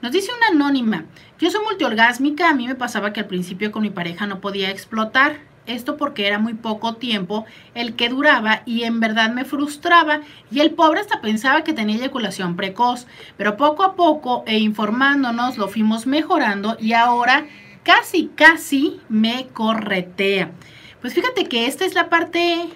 Nos 0.00 0.12
dice 0.12 0.30
una 0.36 0.64
anónima, 0.64 1.04
yo 1.40 1.50
soy 1.50 1.64
multiorgásmica, 1.64 2.48
a 2.48 2.54
mí 2.54 2.68
me 2.68 2.76
pasaba 2.76 3.12
que 3.12 3.20
al 3.20 3.26
principio 3.26 3.72
con 3.72 3.82
mi 3.82 3.90
pareja 3.90 4.26
no 4.26 4.40
podía 4.40 4.70
explotar. 4.70 5.40
Esto 5.68 5.96
porque 5.96 6.26
era 6.26 6.38
muy 6.38 6.54
poco 6.54 6.94
tiempo 6.94 7.44
el 7.74 7.94
que 7.94 8.08
duraba 8.08 8.62
y 8.64 8.84
en 8.84 9.00
verdad 9.00 9.30
me 9.30 9.44
frustraba 9.44 10.22
y 10.50 10.60
el 10.60 10.72
pobre 10.72 11.00
hasta 11.00 11.20
pensaba 11.20 11.62
que 11.62 11.72
tenía 11.72 11.96
eyaculación 11.96 12.56
precoz. 12.56 13.06
Pero 13.36 13.56
poco 13.56 13.84
a 13.84 13.94
poco 13.94 14.42
e 14.46 14.58
informándonos 14.58 15.58
lo 15.58 15.68
fuimos 15.68 16.06
mejorando 16.06 16.76
y 16.80 16.94
ahora 16.94 17.46
casi, 17.82 18.30
casi 18.34 19.00
me 19.08 19.48
corretea. 19.52 20.52
Pues 21.00 21.14
fíjate 21.14 21.44
que 21.44 21.66
esta 21.66 21.84
es 21.84 21.94
la 21.94 22.08
parte 22.08 22.68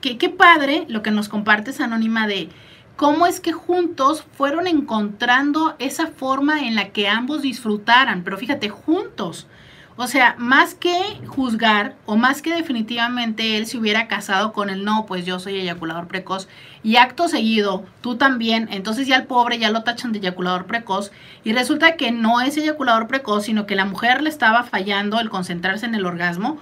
que 0.00 0.18
qué 0.18 0.28
padre 0.28 0.84
lo 0.88 1.02
que 1.02 1.10
nos 1.10 1.28
compartes 1.28 1.80
anónima 1.80 2.26
de 2.26 2.50
cómo 2.96 3.26
es 3.26 3.40
que 3.40 3.52
juntos 3.52 4.24
fueron 4.36 4.66
encontrando 4.66 5.74
esa 5.78 6.08
forma 6.08 6.66
en 6.66 6.74
la 6.74 6.90
que 6.90 7.08
ambos 7.08 7.42
disfrutaran, 7.42 8.22
pero 8.22 8.38
fíjate, 8.38 8.68
juntos. 8.68 9.48
O 9.96 10.08
sea, 10.08 10.34
más 10.38 10.74
que 10.74 11.20
juzgar 11.28 11.94
o 12.04 12.16
más 12.16 12.42
que 12.42 12.52
definitivamente 12.52 13.56
él 13.56 13.66
se 13.66 13.78
hubiera 13.78 14.08
casado 14.08 14.52
con 14.52 14.68
el 14.68 14.84
no, 14.84 15.06
pues 15.06 15.24
yo 15.24 15.38
soy 15.38 15.60
eyaculador 15.60 16.08
precoz 16.08 16.48
y 16.82 16.96
acto 16.96 17.28
seguido 17.28 17.84
tú 18.00 18.16
también, 18.16 18.68
entonces 18.72 19.06
ya 19.06 19.14
el 19.14 19.26
pobre 19.26 19.60
ya 19.60 19.70
lo 19.70 19.84
tachan 19.84 20.10
de 20.10 20.18
eyaculador 20.18 20.66
precoz 20.66 21.12
y 21.44 21.52
resulta 21.52 21.96
que 21.96 22.10
no 22.10 22.40
es 22.40 22.56
eyaculador 22.56 23.06
precoz, 23.06 23.44
sino 23.44 23.66
que 23.66 23.76
la 23.76 23.84
mujer 23.84 24.20
le 24.20 24.30
estaba 24.30 24.64
fallando 24.64 25.20
el 25.20 25.30
concentrarse 25.30 25.86
en 25.86 25.94
el 25.94 26.06
orgasmo 26.06 26.58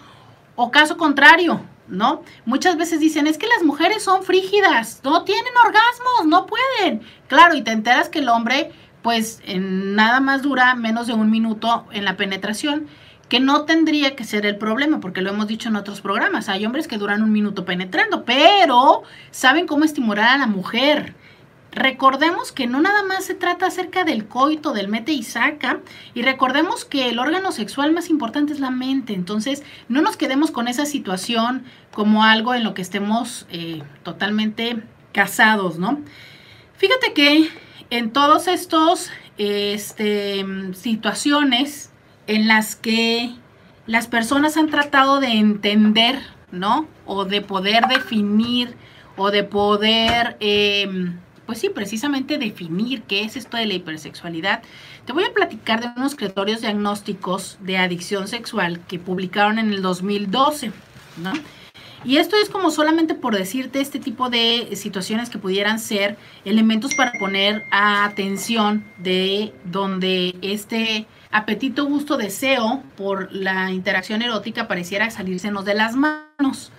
o 0.55 0.71
caso 0.71 0.99
contrario, 0.99 1.63
¿no? 1.89 2.23
Muchas 2.45 2.77
veces 2.77 3.01
dicen, 3.01 3.27
es 3.27 3.39
que 3.39 3.47
las 3.47 3.65
mujeres 3.65 4.03
son 4.03 4.25
frígidas, 4.25 5.01
no 5.05 5.25
tienen 5.25 5.53
orgasmos, 5.65 6.27
no 6.27 6.47
pueden. 6.47 7.01
Claro, 7.29 7.55
y 7.55 7.63
te 7.63 7.71
enteras 7.71 8.11
que 8.11 8.19
el 8.19 8.29
hombre 8.29 8.73
pues 9.01 9.41
en 9.45 9.97
nada 9.97 10.21
más 10.21 10.43
dura 10.43 10.75
menos 10.75 11.07
de 11.07 11.15
un 11.15 11.31
minuto 11.31 11.87
en 11.91 12.05
la 12.05 12.17
penetración 12.17 12.89
que 13.33 13.41
no 13.41 13.65
tendría 13.65 14.15
que 14.15 14.25
ser 14.25 14.45
el 14.45 14.59
problema, 14.59 15.01
porque 15.01 15.23
lo 15.23 15.31
hemos 15.31 15.47
dicho 15.47 15.71
en 15.71 15.77
otros 15.77 16.03
programas. 16.03 16.51
Hay 16.51 16.67
hombres 16.67 16.87
que 16.87 16.99
duran 16.99 17.23
un 17.23 17.33
minuto 17.33 17.65
penetrando, 17.65 18.27
pero 18.27 19.05
saben 19.31 19.67
cómo 19.67 19.87
estimular 19.87 20.29
a 20.29 20.37
la 20.37 20.47
mujer. 20.47 21.15
Recordemos 21.71 22.53
que 22.53 22.67
no 22.67 22.83
nada 22.83 23.03
más 23.05 23.25
se 23.25 23.35
trata 23.35 23.65
acerca 23.65 24.05
del 24.05 24.27
coito, 24.27 24.75
del 24.75 24.89
mete 24.89 25.13
y 25.13 25.23
saca, 25.23 25.81
y 26.13 26.21
recordemos 26.21 26.85
que 26.85 27.09
el 27.09 27.19
órgano 27.19 27.53
sexual 27.53 27.95
más 27.95 28.11
importante 28.11 28.53
es 28.53 28.61
la 28.61 28.71
mente, 28.71 29.15
entonces 29.15 29.63
no 29.89 30.03
nos 30.03 30.19
quedemos 30.19 30.51
con 30.51 30.69
esa 30.69 30.85
situación 30.85 31.65
como 31.91 32.25
algo 32.25 32.53
en 32.53 32.65
lo 32.65 32.75
que 32.75 32.83
estemos 32.83 33.47
eh, 33.49 33.83
totalmente 34.03 34.83
casados, 35.13 35.79
¿no? 35.79 36.03
Fíjate 36.77 37.15
que 37.15 37.49
en 37.89 38.13
todos 38.13 38.47
estos 38.47 39.09
este, 39.39 40.45
situaciones 40.75 41.92
en 42.27 42.49
las 42.49 42.77
que 42.77 43.35
las 43.87 44.07
personas 44.07 44.57
han 44.57 44.71
tratado 44.71 45.21
de 45.21 45.33
entender, 45.33 46.21
¿no? 46.51 46.87
O 47.07 47.25
de 47.25 47.41
poder 47.41 47.87
definir 47.89 48.77
o 49.17 49.31
de 49.31 49.45
poder, 49.45 50.37
em, 50.41 51.19
pues 51.47 51.59
sí, 51.59 51.69
precisamente 51.69 52.39
definir 52.39 53.03
qué 53.03 53.25
es 53.25 53.37
esto 53.37 53.57
de 53.57 53.67
la 53.67 53.75
hipersexualidad. 53.75 54.63
Te 55.05 55.13
voy 55.13 55.25
a 55.25 55.33
platicar 55.33 55.81
de 55.81 55.89
unos 55.97 56.15
criterios 56.15 56.61
diagnósticos 56.61 57.59
de 57.61 57.77
adicción 57.79 58.29
sexual 58.29 58.81
que 58.87 58.99
publicaron 58.99 59.59
en 59.59 59.73
el 59.73 59.83
2012, 59.83 60.73
¿no? 61.19 61.33
Y 62.05 62.17
esto 62.17 62.37
es 62.37 62.49
como 62.49 62.71
solamente 62.71 63.15
por 63.15 63.37
decirte 63.37 63.81
este 63.81 63.99
tipo 63.99 64.29
de 64.29 64.71
situaciones 64.75 65.31
que 65.31 65.39
pudieran 65.39 65.79
ser 65.79 66.17
elementos 66.45 66.95
para 66.95 67.13
poner 67.13 67.65
atención 67.71 68.85
de 68.99 69.53
donde 69.65 70.35
este 70.43 71.07
apetito, 71.31 71.87
gusto, 71.87 72.17
deseo 72.17 72.83
por 72.97 73.33
la 73.33 73.71
interacción 73.71 74.23
erótica 74.23 74.69
pareciera 74.69 75.11
salírsenos 75.11 75.65
de 75.65 75.75
las 75.75 75.95
manos. 75.95 76.73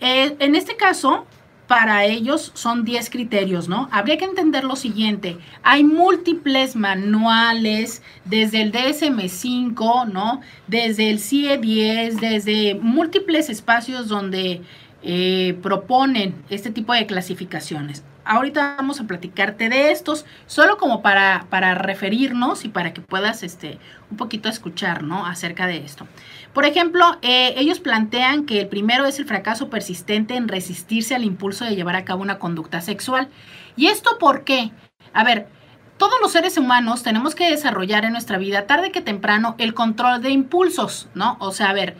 Eh, 0.00 0.36
en 0.38 0.54
este 0.54 0.76
caso, 0.76 1.26
para 1.70 2.04
ellos 2.04 2.50
son 2.54 2.84
10 2.84 3.10
criterios, 3.10 3.68
¿no? 3.68 3.88
Habría 3.92 4.18
que 4.18 4.24
entender 4.24 4.64
lo 4.64 4.74
siguiente, 4.74 5.38
hay 5.62 5.84
múltiples 5.84 6.74
manuales 6.74 8.02
desde 8.24 8.62
el 8.62 8.72
DSM5, 8.72 10.10
¿no? 10.10 10.40
Desde 10.66 11.10
el 11.10 11.20
CIE 11.20 11.58
10, 11.58 12.20
desde 12.20 12.74
múltiples 12.74 13.48
espacios 13.48 14.08
donde 14.08 14.62
eh, 15.02 15.58
proponen 15.62 16.34
este 16.50 16.70
tipo 16.70 16.92
de 16.92 17.06
clasificaciones. 17.06 18.04
Ahorita 18.24 18.76
vamos 18.76 19.00
a 19.00 19.04
platicarte 19.04 19.68
de 19.68 19.90
estos, 19.90 20.26
solo 20.46 20.76
como 20.76 21.02
para, 21.02 21.46
para 21.48 21.74
referirnos 21.74 22.64
y 22.64 22.68
para 22.68 22.92
que 22.92 23.00
puedas 23.00 23.42
este, 23.42 23.78
un 24.10 24.16
poquito 24.16 24.48
escuchar, 24.48 25.02
¿no? 25.02 25.26
Acerca 25.26 25.66
de 25.66 25.78
esto. 25.78 26.06
Por 26.52 26.64
ejemplo, 26.64 27.18
eh, 27.22 27.54
ellos 27.56 27.80
plantean 27.80 28.44
que 28.44 28.60
el 28.60 28.68
primero 28.68 29.06
es 29.06 29.18
el 29.18 29.24
fracaso 29.24 29.70
persistente 29.70 30.36
en 30.36 30.48
resistirse 30.48 31.14
al 31.14 31.24
impulso 31.24 31.64
de 31.64 31.74
llevar 31.74 31.96
a 31.96 32.04
cabo 32.04 32.22
una 32.22 32.38
conducta 32.38 32.80
sexual. 32.80 33.28
¿Y 33.76 33.86
esto 33.86 34.18
por 34.18 34.44
qué? 34.44 34.70
A 35.12 35.24
ver, 35.24 35.48
todos 35.96 36.20
los 36.20 36.32
seres 36.32 36.56
humanos 36.56 37.02
tenemos 37.02 37.34
que 37.34 37.50
desarrollar 37.50 38.04
en 38.04 38.12
nuestra 38.12 38.38
vida, 38.38 38.66
tarde 38.66 38.90
que 38.90 39.00
temprano, 39.00 39.54
el 39.58 39.74
control 39.74 40.22
de 40.22 40.30
impulsos, 40.30 41.08
¿no? 41.14 41.36
O 41.40 41.52
sea, 41.52 41.70
a 41.70 41.74
ver, 41.74 41.96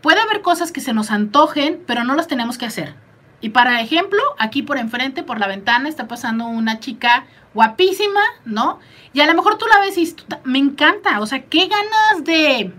puede 0.00 0.20
haber 0.20 0.42
cosas 0.42 0.72
que 0.72 0.80
se 0.80 0.92
nos 0.92 1.10
antojen, 1.10 1.82
pero 1.86 2.04
no 2.04 2.14
las 2.14 2.28
tenemos 2.28 2.58
que 2.58 2.66
hacer. 2.66 2.94
Y 3.40 3.50
para 3.50 3.80
ejemplo, 3.80 4.20
aquí 4.38 4.62
por 4.62 4.78
enfrente, 4.78 5.22
por 5.22 5.38
la 5.38 5.46
ventana, 5.46 5.88
está 5.88 6.08
pasando 6.08 6.46
una 6.46 6.80
chica 6.80 7.26
guapísima, 7.54 8.20
¿no? 8.44 8.80
Y 9.12 9.20
a 9.20 9.26
lo 9.26 9.34
mejor 9.34 9.58
tú 9.58 9.66
la 9.66 9.80
ves 9.80 9.98
y 9.98 10.14
me 10.44 10.58
encanta, 10.58 11.20
o 11.20 11.26
sea, 11.26 11.42
qué 11.44 11.68
ganas 11.68 12.24
de 12.24 12.72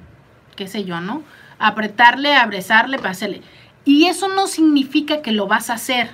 qué 0.57 0.67
sé 0.67 0.83
yo, 0.83 0.99
¿no? 0.99 1.23
Apretarle, 1.59 2.35
abrazarle, 2.35 2.99
pasarle. 2.99 3.41
Y 3.85 4.07
eso 4.07 4.27
no 4.27 4.47
significa 4.47 5.21
que 5.21 5.31
lo 5.31 5.47
vas 5.47 5.69
a 5.69 5.75
hacer. 5.75 6.09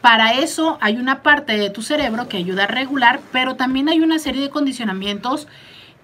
Para 0.00 0.34
eso 0.34 0.78
hay 0.80 0.98
una 0.98 1.22
parte 1.22 1.56
de 1.56 1.70
tu 1.70 1.82
cerebro 1.82 2.28
que 2.28 2.36
ayuda 2.36 2.64
a 2.64 2.68
regular, 2.68 3.20
pero 3.32 3.56
también 3.56 3.88
hay 3.88 4.00
una 4.00 4.20
serie 4.20 4.42
de 4.42 4.50
condicionamientos 4.50 5.48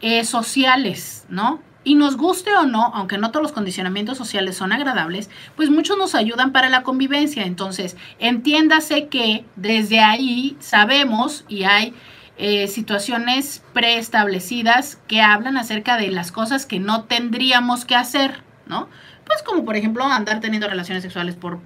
eh, 0.00 0.24
sociales, 0.24 1.26
¿no? 1.28 1.60
Y 1.82 1.94
nos 1.94 2.16
guste 2.16 2.54
o 2.56 2.66
no, 2.66 2.92
aunque 2.94 3.16
no 3.16 3.30
todos 3.30 3.42
los 3.42 3.52
condicionamientos 3.52 4.18
sociales 4.18 4.56
son 4.56 4.72
agradables, 4.72 5.30
pues 5.56 5.70
muchos 5.70 5.96
nos 5.96 6.14
ayudan 6.14 6.52
para 6.52 6.68
la 6.68 6.82
convivencia. 6.82 7.44
Entonces, 7.44 7.96
entiéndase 8.18 9.08
que 9.08 9.46
desde 9.56 10.00
ahí 10.00 10.56
sabemos 10.60 11.44
y 11.48 11.64
hay 11.64 11.94
eh, 12.36 12.68
situaciones 12.68 13.62
preestablecidas 13.72 14.98
que 15.06 15.20
hablan 15.20 15.56
acerca 15.56 15.96
de 15.96 16.10
las 16.10 16.32
cosas 16.32 16.66
que 16.66 16.80
no 16.80 17.04
tendríamos 17.04 17.84
que 17.84 17.94
hacer, 17.94 18.42
¿no? 18.66 18.88
Pues 19.26 19.42
como 19.42 19.64
por 19.64 19.76
ejemplo 19.76 20.04
andar 20.04 20.40
teniendo 20.40 20.66
relaciones 20.68 21.02
sexuales 21.02 21.34
por 21.36 21.60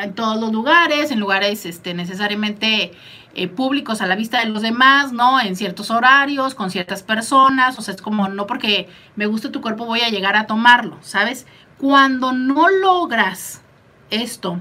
en 0.00 0.14
todos 0.14 0.40
los 0.40 0.52
lugares, 0.52 1.10
en 1.10 1.20
lugares 1.20 1.66
este, 1.66 1.94
necesariamente 1.94 2.92
eh, 3.34 3.48
públicos 3.48 4.00
a 4.00 4.06
la 4.06 4.16
vista 4.16 4.40
de 4.40 4.50
los 4.50 4.62
demás, 4.62 5.12
¿no? 5.12 5.40
En 5.40 5.56
ciertos 5.56 5.90
horarios, 5.90 6.54
con 6.54 6.70
ciertas 6.70 7.02
personas, 7.02 7.78
o 7.78 7.82
sea, 7.82 7.94
es 7.94 8.02
como 8.02 8.28
no 8.28 8.46
porque 8.46 8.88
me 9.16 9.26
guste 9.26 9.48
tu 9.48 9.60
cuerpo 9.60 9.86
voy 9.86 10.00
a 10.00 10.10
llegar 10.10 10.36
a 10.36 10.46
tomarlo, 10.46 10.98
¿sabes? 11.02 11.46
Cuando 11.78 12.32
no 12.32 12.68
logras 12.68 13.62
esto, 14.10 14.60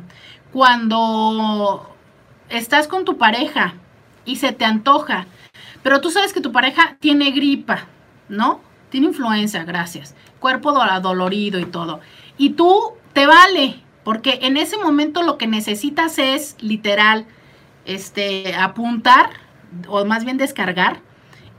cuando 0.52 1.96
estás 2.50 2.88
con 2.88 3.06
tu 3.06 3.18
pareja 3.18 3.76
y 4.26 4.38
se 4.38 4.52
te 4.52 4.66
antoja, 4.66 5.28
pero 5.82 6.02
tú 6.02 6.12
sabes 6.12 6.34
que 6.34 6.42
tu 6.42 6.52
pareja 6.52 6.98
tiene 7.00 7.32
gripa, 7.32 7.86
¿no? 8.30 8.62
Tiene 8.90 9.08
influenza, 9.08 9.64
gracias. 9.64 10.16
Cuerpo 10.40 10.72
dolorido 10.72 11.60
y 11.60 11.66
todo. 11.66 12.00
Y 12.38 12.52
tú 12.52 12.94
te 13.14 13.26
vale, 13.26 13.82
porque 14.04 14.40
en 14.44 14.58
ese 14.58 14.78
momento 14.78 15.24
lo 15.24 15.38
que 15.38 15.48
necesitas 15.48 16.18
es 16.20 16.56
literal 16.62 17.26
este 17.86 18.56
apuntar 18.56 19.30
o 19.88 20.06
más 20.06 20.26
bien 20.26 20.38
descargar. 20.38 21.02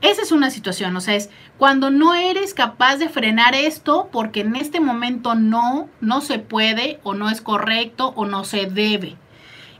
Esa 0.01 0.21
es 0.21 0.31
una 0.31 0.51
situación, 0.51 0.95
o 0.95 1.01
sea, 1.01 1.15
es 1.15 1.29
cuando 1.57 1.89
no 1.89 2.13
eres 2.13 2.53
capaz 2.53 2.97
de 2.97 3.09
frenar 3.09 3.55
esto 3.55 4.09
porque 4.11 4.41
en 4.41 4.55
este 4.55 4.79
momento 4.79 5.35
no, 5.35 5.89
no 6.01 6.21
se 6.21 6.37
puede 6.37 6.99
o 7.03 7.13
no 7.13 7.29
es 7.29 7.41
correcto 7.41 8.13
o 8.15 8.25
no 8.25 8.43
se 8.43 8.65
debe. 8.65 9.15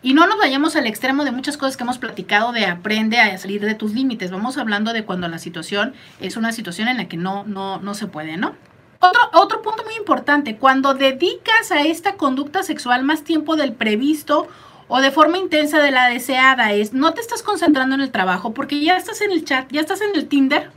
Y 0.01 0.13
no 0.13 0.27
nos 0.27 0.37
vayamos 0.37 0.75
al 0.75 0.85
extremo 0.85 1.25
de 1.25 1.31
muchas 1.31 1.57
cosas 1.57 1.77
que 1.77 1.83
hemos 1.83 1.97
platicado 1.97 2.51
de 2.51 2.65
aprende 2.65 3.19
a 3.19 3.37
salir 3.37 3.65
de 3.65 3.73
tus 3.73 3.93
límites. 3.93 4.29
Vamos 4.31 4.57
hablando 4.57 4.93
de 4.93 5.03
cuando 5.03 5.27
la 5.27 5.39
situación 5.39 5.95
es 6.19 6.37
una 6.37 6.51
situación 6.51 6.87
en 6.87 6.97
la 6.97 7.07
que 7.07 7.17
no, 7.17 7.43
no, 7.43 7.79
no 7.79 7.93
se 7.95 8.05
puede, 8.05 8.37
¿no? 8.37 8.53
Otro, 8.99 9.21
otro 9.33 9.61
punto 9.61 9.83
muy 9.83 9.95
importante, 9.95 10.57
cuando 10.57 10.93
dedicas 10.93 11.71
a 11.71 11.81
esta 11.81 12.17
conducta 12.17 12.63
sexual 12.63 13.03
más 13.03 13.23
tiempo 13.23 13.55
del 13.55 13.73
previsto 13.73 14.47
o 14.87 15.01
de 15.01 15.11
forma 15.11 15.37
intensa 15.37 15.79
de 15.79 15.91
la 15.91 16.07
deseada, 16.09 16.71
es 16.73 16.93
no 16.93 17.13
te 17.13 17.21
estás 17.21 17.43
concentrando 17.43 17.95
en 17.95 18.01
el 18.01 18.11
trabajo 18.11 18.53
porque 18.53 18.79
ya 18.81 18.97
estás 18.97 19.21
en 19.21 19.31
el 19.31 19.43
chat, 19.45 19.71
ya 19.71 19.81
estás 19.81 20.01
en 20.01 20.15
el 20.15 20.27
Tinder 20.27 20.69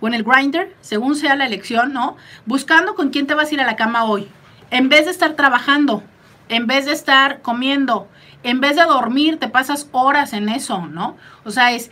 o 0.00 0.08
en 0.08 0.14
el 0.14 0.24
Grinder, 0.24 0.74
según 0.80 1.14
sea 1.14 1.36
la 1.36 1.46
elección, 1.46 1.92
¿no? 1.92 2.16
Buscando 2.44 2.94
con 2.94 3.10
quién 3.10 3.26
te 3.26 3.34
vas 3.34 3.50
a 3.50 3.54
ir 3.54 3.60
a 3.60 3.66
la 3.66 3.76
cama 3.76 4.04
hoy, 4.04 4.28
en 4.70 4.88
vez 4.88 5.04
de 5.04 5.12
estar 5.12 5.34
trabajando, 5.34 6.02
en 6.48 6.66
vez 6.66 6.86
de 6.86 6.92
estar 6.92 7.40
comiendo, 7.40 8.08
en 8.42 8.60
vez 8.60 8.76
de 8.76 8.82
dormir, 8.82 9.38
te 9.38 9.48
pasas 9.48 9.88
horas 9.92 10.32
en 10.32 10.48
eso, 10.48 10.86
¿no? 10.86 11.16
O 11.44 11.50
sea, 11.50 11.72
es 11.72 11.90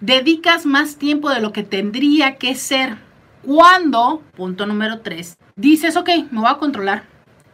dedicas 0.00 0.66
más 0.66 0.96
tiempo 0.96 1.30
de 1.30 1.40
lo 1.40 1.52
que 1.52 1.64
tendría 1.64 2.36
que 2.36 2.54
ser 2.54 2.96
cuando, 3.44 4.22
punto 4.36 4.66
número 4.66 5.00
tres, 5.00 5.38
dices, 5.56 5.96
ok, 5.96 6.08
me 6.30 6.40
voy 6.40 6.50
a 6.50 6.58
controlar. 6.58 7.04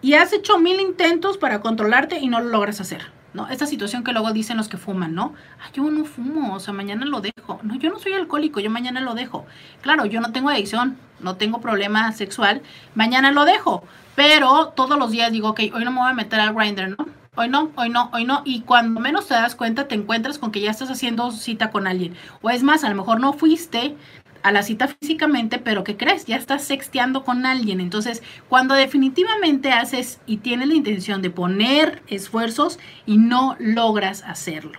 Y 0.03 0.15
has 0.15 0.35
hecho 0.35 0.59
mil 0.59 0.81
intentos 0.81 1.39
para 1.39 1.63
controlarte 1.63 2.19
y 2.19 2.29
no 2.29 2.41
lo 2.41 2.51
logras 2.51 2.81
hacer, 2.81 3.14
¿no? 3.35 3.49
Esta 3.49 3.67
situación 3.67 4.05
que 4.05 4.13
luego 4.13 4.33
dicen 4.33 4.57
los 4.57 4.69
que 4.69 4.79
fuman, 4.79 5.15
¿no? 5.15 5.35
Ah, 5.61 5.71
yo 5.75 5.91
no 5.91 6.05
fumo, 6.05 6.55
o 6.55 6.61
sea, 6.61 6.73
mañana 6.73 7.05
lo 7.05 7.21
dejo. 7.21 7.61
No, 7.63 7.75
yo 7.77 7.91
no 7.91 7.99
soy 7.99 8.13
alcohólico, 8.13 8.61
yo 8.61 8.71
mañana 8.71 9.01
lo 9.01 9.15
dejo. 9.15 9.45
Claro, 9.83 10.07
yo 10.07 10.21
no 10.21 10.33
tengo 10.33 10.49
adicción, 10.49 10.97
no 11.21 11.37
tengo 11.37 11.61
problema 11.61 12.11
sexual, 12.13 12.63
mañana 12.95 13.33
lo 13.33 13.45
dejo. 13.45 13.85
Pero 14.15 14.69
todos 14.69 14.99
los 14.99 15.11
días 15.11 15.33
digo, 15.33 15.51
ok, 15.51 15.61
hoy 15.75 15.85
no 15.85 15.91
me 15.91 15.99
voy 15.99 16.11
a 16.11 16.15
meter 16.15 16.41
al 16.41 16.55
grinder, 16.55 16.91
¿no? 16.97 17.07
Hoy 17.37 17.49
no, 17.49 17.73
hoy 17.75 17.89
no, 17.89 18.11
hoy 18.13 18.25
no. 18.25 18.43
Y 18.45 18.61
cuando 18.61 19.01
menos 19.01 19.27
te 19.27 19.35
das 19.35 19.57
cuenta, 19.57 19.89
te 19.89 19.97
encuentras 19.97 20.39
con 20.39 20.53
que 20.53 20.61
ya 20.61 20.71
estás 20.71 20.89
haciendo 20.89 21.33
cita 21.33 21.73
con 21.73 21.89
alguien. 21.89 22.17
O 22.43 22.51
es 22.51 22.63
más, 22.63 22.85
a 22.85 22.89
lo 22.89 22.95
mejor 22.95 23.19
no 23.19 23.33
fuiste, 23.33 23.97
a 24.45 24.53
la 24.53 24.63
cita 24.63 24.89
físicamente, 24.89 25.59
pero 25.59 25.85
¿qué 25.85 25.97
crees? 25.97 26.27
Ya 26.27 26.37
estás 26.37 26.65
sexteando 26.65 27.25
con 27.25 27.47
alguien. 27.47 27.81
Entonces, 27.81 28.23
cuando 28.51 28.75
definitivamente 28.75 29.73
haces 29.73 30.21
y 30.27 30.37
tienes 30.37 30.69
la 30.69 30.75
intención 30.75 31.23
de 31.23 31.31
poner 31.31 32.03
esfuerzos 32.09 32.79
y 33.07 33.17
no 33.17 33.57
logras 33.59 34.23
hacerlo. 34.23 34.79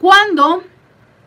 Cuando 0.00 0.64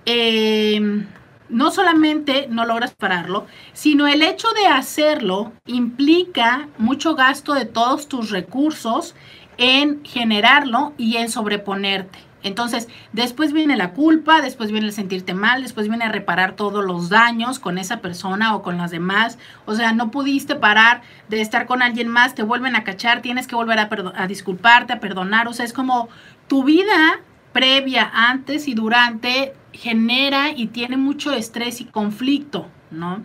eh, 0.05 1.05
no 1.47 1.71
solamente 1.71 2.47
no 2.49 2.65
logras 2.65 2.93
pararlo, 2.93 3.47
sino 3.71 4.07
el 4.07 4.21
hecho 4.21 4.49
de 4.51 4.67
hacerlo 4.67 5.53
implica 5.65 6.67
mucho 6.77 7.15
gasto 7.15 7.53
de 7.53 7.63
todos 7.63 8.09
tus 8.09 8.29
recursos 8.29 9.15
en 9.57 10.03
generarlo 10.03 10.93
y 10.97 11.15
en 11.15 11.29
sobreponerte. 11.29 12.19
Entonces, 12.45 12.87
después 13.11 13.53
viene 13.53 13.75
la 13.75 13.91
culpa, 13.91 14.39
después 14.39 14.71
viene 14.71 14.85
el 14.85 14.93
sentirte 14.93 15.33
mal, 15.33 15.63
después 15.63 15.89
viene 15.89 16.05
a 16.05 16.11
reparar 16.11 16.55
todos 16.55 16.85
los 16.85 17.09
daños 17.09 17.57
con 17.57 17.79
esa 17.79 18.01
persona 18.01 18.55
o 18.55 18.61
con 18.61 18.77
las 18.77 18.91
demás. 18.91 19.39
O 19.65 19.73
sea, 19.73 19.93
no 19.93 20.11
pudiste 20.11 20.53
parar 20.55 21.01
de 21.27 21.41
estar 21.41 21.65
con 21.65 21.81
alguien 21.81 22.07
más, 22.07 22.35
te 22.35 22.43
vuelven 22.43 22.75
a 22.75 22.83
cachar, 22.83 23.23
tienes 23.23 23.47
que 23.47 23.55
volver 23.55 23.79
a, 23.79 23.89
a 24.15 24.27
disculparte, 24.27 24.93
a 24.93 24.99
perdonar. 24.99 25.47
O 25.47 25.53
sea, 25.53 25.65
es 25.65 25.73
como 25.73 26.07
tu 26.47 26.63
vida 26.63 27.19
previa, 27.51 28.11
antes 28.13 28.67
y 28.67 28.75
durante 28.75 29.55
genera 29.73 30.51
y 30.51 30.67
tiene 30.67 30.97
mucho 30.97 31.31
estrés 31.33 31.81
y 31.81 31.85
conflicto, 31.85 32.67
¿no? 32.91 33.23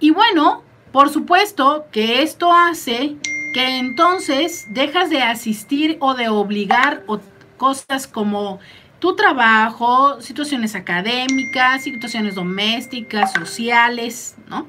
Y 0.00 0.10
bueno, 0.10 0.64
por 0.90 1.10
supuesto 1.10 1.86
que 1.92 2.22
esto 2.22 2.52
hace 2.52 3.18
que 3.54 3.78
entonces 3.78 4.66
dejas 4.70 5.10
de 5.10 5.22
asistir 5.22 5.96
o 6.00 6.14
de 6.14 6.28
obligar 6.28 7.04
o 7.06 7.20
cosas 7.62 8.08
como 8.08 8.58
tu 8.98 9.14
trabajo, 9.14 10.20
situaciones 10.20 10.74
académicas, 10.74 11.84
situaciones 11.84 12.34
domésticas, 12.34 13.32
sociales, 13.32 14.34
¿no? 14.48 14.66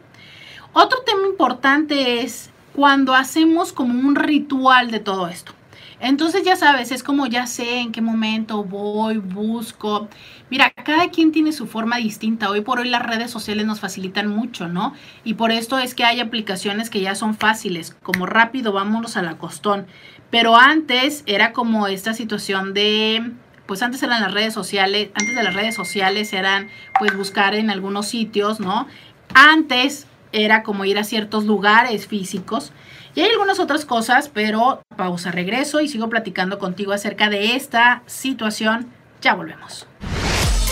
Otro 0.74 1.00
tema 1.04 1.26
importante 1.28 2.22
es 2.22 2.52
cuando 2.76 3.16
hacemos 3.16 3.74
como 3.74 4.00
un 4.08 4.14
ritual 4.14 4.92
de 4.92 5.00
todo 5.00 5.28
esto. 5.28 5.54
Entonces 6.00 6.44
ya 6.44 6.56
sabes, 6.56 6.92
es 6.92 7.02
como 7.02 7.26
ya 7.26 7.48
sé 7.48 7.80
en 7.80 7.92
qué 7.92 8.02
momento 8.02 8.64
voy, 8.64 9.18
busco. 9.18 10.10
Mira, 10.52 10.70
cada 10.70 11.10
quien 11.10 11.32
tiene 11.32 11.52
su 11.52 11.66
forma 11.66 11.98
distinta. 11.98 12.50
Hoy 12.50 12.62
por 12.62 12.80
hoy 12.80 12.90
las 12.90 13.02
redes 13.02 13.32
sociales 13.32 13.66
nos 13.66 13.80
facilitan 13.80 14.28
mucho, 14.28 14.68
¿no? 14.68 14.94
Y 15.24 15.36
por 15.36 15.52
esto 15.52 15.80
es 15.80 15.96
que 15.96 16.04
hay 16.04 16.20
aplicaciones 16.20 16.90
que 16.92 17.02
ya 17.02 17.16
son 17.16 17.34
fáciles, 17.34 17.96
como 18.04 18.26
rápido, 18.28 18.72
vámonos 18.72 19.18
a 19.18 19.24
la 19.24 19.40
costón. 19.40 19.88
Pero 20.34 20.58
antes 20.58 21.22
era 21.28 21.54
como 21.54 21.86
esta 21.86 22.16
situación 22.16 22.74
de, 22.74 23.34
pues 23.68 23.84
antes 23.84 24.02
eran 24.02 24.20
las 24.20 24.34
redes 24.34 24.52
sociales, 24.52 25.10
antes 25.14 25.36
de 25.36 25.44
las 25.44 25.54
redes 25.54 25.76
sociales 25.76 26.34
eran 26.34 26.70
pues 26.98 27.16
buscar 27.16 27.54
en 27.54 27.70
algunos 27.70 28.08
sitios, 28.08 28.60
¿no? 28.60 28.88
Antes 29.36 30.08
era 30.32 30.64
como 30.64 30.86
ir 30.86 30.98
a 30.98 31.04
ciertos 31.04 31.46
lugares 31.46 32.08
físicos. 32.08 32.72
Y 33.14 33.22
hay 33.22 33.30
algunas 33.30 33.60
otras 33.60 33.86
cosas, 33.86 34.28
pero 34.28 34.82
pausa, 34.98 35.30
regreso 35.30 35.82
y 35.82 35.88
sigo 35.88 36.10
platicando 36.10 36.58
contigo 36.58 36.94
acerca 36.94 37.30
de 37.30 37.56
esta 37.56 38.02
situación. 38.08 38.92
Ya 39.22 39.36
volvemos. 39.36 39.86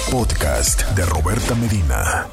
Podcast 0.10 0.90
de 0.96 1.06
Roberta 1.06 1.54
Medina. 1.54 2.26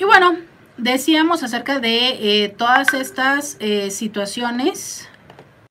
Y 0.00 0.02
bueno, 0.02 0.36
decíamos 0.78 1.44
acerca 1.44 1.78
de 1.78 2.42
eh, 2.42 2.48
todas 2.48 2.92
estas 2.92 3.56
eh, 3.60 3.92
situaciones 3.92 5.08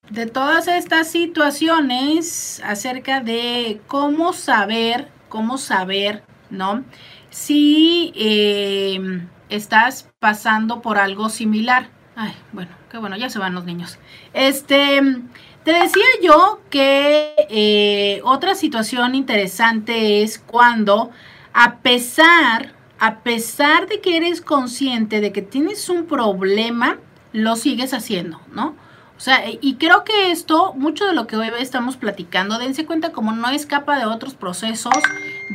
de 0.09 0.25
todas 0.25 0.67
estas 0.67 1.09
situaciones 1.09 2.61
acerca 2.63 3.21
de 3.21 3.81
cómo 3.87 4.33
saber, 4.33 5.09
cómo 5.29 5.57
saber, 5.57 6.23
¿no? 6.49 6.83
Si 7.29 8.13
eh, 8.15 9.21
estás 9.49 10.09
pasando 10.19 10.81
por 10.81 10.97
algo 10.97 11.29
similar. 11.29 11.89
Ay, 12.15 12.33
bueno, 12.51 12.71
qué 12.89 12.97
bueno, 12.97 13.17
ya 13.17 13.29
se 13.29 13.39
van 13.39 13.53
los 13.53 13.65
niños. 13.65 13.99
Este, 14.33 15.01
te 15.63 15.71
decía 15.71 16.05
yo 16.23 16.61
que 16.69 17.35
eh, 17.49 18.21
otra 18.23 18.55
situación 18.55 19.13
interesante 19.13 20.23
es 20.23 20.39
cuando, 20.39 21.11
a 21.53 21.79
pesar, 21.79 22.73
a 22.99 23.19
pesar 23.19 23.87
de 23.87 23.99
que 24.01 24.17
eres 24.17 24.41
consciente 24.41 25.21
de 25.21 25.31
que 25.31 25.41
tienes 25.41 25.89
un 25.89 26.05
problema, 26.05 26.97
lo 27.33 27.55
sigues 27.55 27.93
haciendo, 27.93 28.41
¿no? 28.51 28.75
O 29.17 29.19
sea, 29.19 29.43
y 29.49 29.75
creo 29.75 30.03
que 30.03 30.31
esto, 30.31 30.73
mucho 30.75 31.05
de 31.05 31.13
lo 31.13 31.25
que 31.25 31.37
hoy 31.37 31.49
estamos 31.59 31.97
platicando, 31.97 32.59
dense 32.59 32.85
cuenta 32.85 33.11
como 33.11 33.31
no 33.31 33.49
escapa 33.49 33.97
de 33.97 34.05
otros 34.05 34.35
procesos 34.35 34.93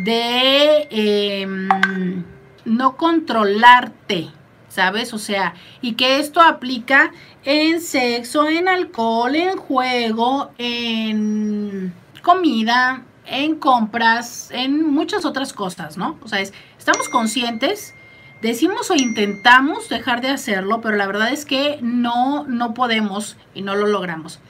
de 0.04 0.88
em, 0.90 2.24
no 2.64 2.96
controlarte, 2.96 4.30
¿sabes? 4.68 5.14
O 5.14 5.18
sea, 5.18 5.54
y 5.80 5.92
que 5.92 6.18
esto 6.18 6.40
aplica 6.40 7.12
en 7.44 7.80
sexo, 7.80 8.48
en 8.48 8.66
alcohol, 8.66 9.36
en 9.36 9.56
juego, 9.56 10.50
en 10.58 11.94
comida, 12.20 13.04
en 13.26 13.54
compras, 13.56 14.50
en 14.50 14.90
muchas 14.90 15.24
otras 15.24 15.52
cosas, 15.52 15.96
¿no? 15.96 16.18
O 16.24 16.28
sea, 16.28 16.40
estamos 16.40 17.08
conscientes 17.08 17.94
decimos 18.42 18.90
o 18.90 18.94
intentamos 18.94 19.88
dejar 19.88 20.20
de 20.20 20.28
hacerlo, 20.28 20.80
pero 20.82 20.96
la 20.96 21.06
verdad 21.06 21.32
es 21.32 21.44
que 21.44 21.78
no, 21.80 22.44
no 22.44 22.74
podemos 22.74 23.36
y 23.54 23.62
no 23.62 23.76
lo 23.76 23.86
logramos. 23.86 24.40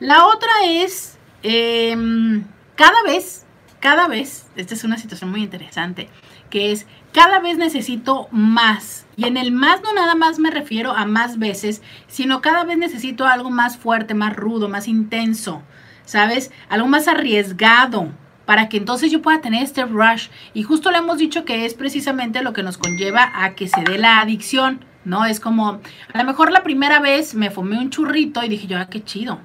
La 0.00 0.26
otra 0.26 0.50
es, 0.66 1.18
em, 1.42 2.44
cada 2.76 3.02
vez, 3.02 3.46
cada 3.80 4.06
vez, 4.06 4.46
esta 4.54 4.74
es 4.74 4.84
una 4.84 4.98
situación 4.98 5.30
muy 5.30 5.42
interesante, 5.42 6.10
que 6.50 6.72
es, 6.72 6.86
cada 7.12 7.40
vez 7.40 7.56
necesito 7.56 8.28
más. 8.30 9.06
Y 9.16 9.24
en 9.24 9.38
el 9.38 9.50
más 9.50 9.82
no 9.82 9.94
nada 9.94 10.14
más 10.14 10.38
me 10.38 10.50
refiero 10.50 10.92
a 10.92 11.06
más 11.06 11.38
veces, 11.38 11.80
sino 12.06 12.42
cada 12.42 12.64
vez 12.64 12.76
necesito 12.76 13.26
algo 13.26 13.50
más 13.50 13.78
fuerte, 13.78 14.12
más 14.12 14.36
rudo, 14.36 14.68
más 14.68 14.88
intenso, 14.88 15.62
¿sabes? 16.04 16.50
Algo 16.68 16.86
más 16.86 17.08
arriesgado 17.08 18.12
para 18.48 18.70
que 18.70 18.78
entonces 18.78 19.12
yo 19.12 19.20
pueda 19.20 19.42
tener 19.42 19.62
este 19.62 19.84
rush. 19.84 20.28
Y 20.54 20.62
justo 20.62 20.90
le 20.90 20.96
hemos 20.96 21.18
dicho 21.18 21.44
que 21.44 21.66
es 21.66 21.74
precisamente 21.74 22.42
lo 22.42 22.54
que 22.54 22.62
nos 22.62 22.78
conlleva 22.78 23.30
a 23.34 23.54
que 23.54 23.68
se 23.68 23.82
dé 23.82 23.98
la 23.98 24.20
adicción, 24.20 24.86
¿no? 25.04 25.26
Es 25.26 25.38
como, 25.38 25.82
a 26.14 26.18
lo 26.18 26.24
mejor 26.24 26.50
la 26.50 26.62
primera 26.62 26.98
vez 26.98 27.34
me 27.34 27.50
fumé 27.50 27.78
un 27.78 27.90
churrito 27.90 28.42
y 28.42 28.48
dije 28.48 28.66
yo, 28.66 28.78
ah, 28.78 28.88
qué 28.88 29.04
chido. 29.04 29.38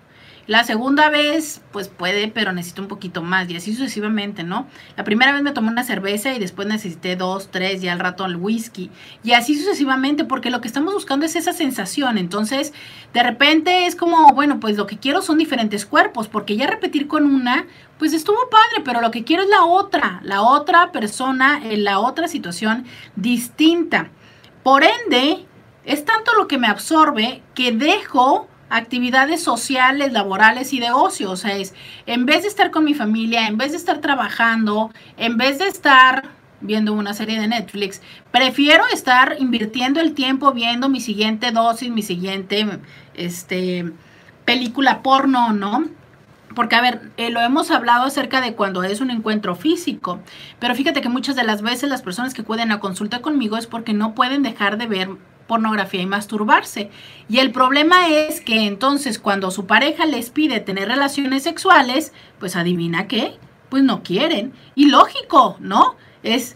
La 0.46 0.66
segunda 0.66 1.10
vez, 1.10 1.62
pues 1.72 1.88
puede, 1.88 2.28
pero 2.28 2.52
necesito 2.52 2.82
un 2.82 2.89
poquito 2.89 3.22
más 3.22 3.50
y 3.50 3.56
así 3.56 3.74
sucesivamente, 3.74 4.44
¿no? 4.44 4.68
La 4.98 5.06
primera 5.06 5.32
vez 5.32 5.41
me 5.41 5.54
tomé 5.54 5.70
una 5.70 5.86
cerveza 5.86 6.34
y 6.34 6.39
después 6.39 6.68
necesité 6.68 7.16
dos, 7.16 7.50
tres 7.50 7.82
y 7.82 7.88
al 7.88 8.00
rato 8.00 8.26
el 8.26 8.36
whisky 8.36 8.91
y 9.24 9.32
así 9.32 9.58
sucesivamente 9.58 10.26
porque 10.26 10.50
lo 10.50 10.60
que 10.60 10.68
estamos 10.68 10.94
buscando 10.94 11.26
es 11.26 11.38
esa 11.38 11.54
sensación. 11.54 12.18
Entonces, 12.18 12.74
de 13.14 13.24
repente 13.24 13.86
es 13.86 13.96
como, 13.96 14.34
bueno, 14.34 14.60
pues 14.60 14.76
lo 14.76 14.86
que 14.86 14.98
quiero 14.98 15.22
son 15.22 15.38
diferentes 15.38 15.86
cuerpos 15.86 16.28
porque 16.28 16.58
ya 16.58 16.68
repetir 16.68 17.08
con 17.08 17.26
una, 17.26 17.66
pues 17.98 18.12
estuvo 18.12 18.50
padre, 18.50 18.84
pero 18.84 19.00
lo 19.00 19.12
que 19.12 19.24
quiero 19.24 19.44
es 19.44 19.50
la 19.50 19.64
otra, 19.64 20.20
la 20.24 20.41
otra 20.41 20.91
persona 20.91 21.62
en 21.64 21.86
la 21.86 22.00
otra 22.00 22.28
situación 22.28 22.84
distinta. 23.16 24.10
Por 24.62 24.84
ende, 24.84 25.46
es 25.86 26.04
tanto 26.04 26.34
lo 26.38 26.50
que 26.50 26.58
me 26.58 26.68
absorbe 26.68 27.41
que 27.56 27.72
dejo 27.72 28.50
actividades 28.74 29.44
sociales, 29.44 30.12
laborales 30.14 30.74
y 30.74 30.80
de 30.80 30.92
ocio. 30.92 31.32
O 31.32 31.36
sea, 31.36 31.56
es 31.56 31.74
en 32.06 32.26
vez 32.26 32.42
de 32.42 32.48
estar 32.48 32.72
con 32.72 32.84
mi 32.84 32.94
familia, 32.94 33.48
en 33.48 33.58
vez 33.58 33.72
de 33.72 33.78
estar 33.78 34.00
trabajando, 34.00 34.92
en 35.18 35.38
vez 35.38 35.60
de 35.60 35.68
estar 35.68 36.24
viendo 36.60 36.94
una 36.94 37.14
serie 37.14 37.40
de 37.40 37.48
Netflix, 37.48 38.02
prefiero 38.32 38.84
estar 38.92 39.36
invirtiendo 39.40 40.00
el 40.00 40.14
tiempo 40.14 40.54
viendo 40.54 40.90
mi 40.90 41.02
siguiente 41.02 41.52
dosis, 41.52 41.92
mi 41.92 42.02
siguiente 42.02 42.80
este, 43.14 43.92
película 44.46 45.04
porno, 45.04 45.54
¿no? 45.54 45.86
Porque, 46.56 46.76
a 46.76 46.82
ver, 46.82 47.12
eh, 47.18 47.32
lo 47.32 47.42
hemos 47.42 47.72
hablado 47.72 48.06
acerca 48.06 48.40
de 48.40 48.54
cuando 48.54 48.84
es 48.84 49.02
un 49.02 49.10
encuentro 49.12 49.56
físico, 49.56 50.20
pero 50.60 50.76
fíjate 50.76 51.02
que 51.02 51.10
muchas 51.10 51.36
de 51.36 51.44
las 51.44 51.62
veces 51.62 51.90
las 51.90 52.02
personas 52.02 52.34
que 52.34 52.42
acuden 52.42 52.72
a 52.72 52.80
consulta 52.80 53.22
conmigo 53.22 53.58
es 53.58 53.68
porque 53.68 53.94
no 53.94 54.14
pueden 54.14 54.44
dejar 54.44 54.78
de 54.78 54.88
ver 54.88 55.10
pornografía 55.54 56.01
y 56.01 56.08
masturbarse. 56.08 56.89
Y 57.30 57.38
el 57.38 57.51
problema 57.51 58.10
es 58.10 58.41
que 58.41 58.66
entonces 58.66 59.20
cuando 59.20 59.51
su 59.51 59.68
pareja 59.68 60.08
les 60.08 60.32
pide 60.32 60.60
tener 60.62 60.88
relaciones 60.88 61.43
sexuales, 61.43 62.12
pues 62.39 62.56
adivina 62.56 63.08
qué, 63.08 63.36
pues 63.70 63.84
no 63.84 64.01
quieren. 64.01 64.51
Y 64.74 64.88
lógico, 64.88 65.58
¿no? 65.60 65.95
Es 66.24 66.56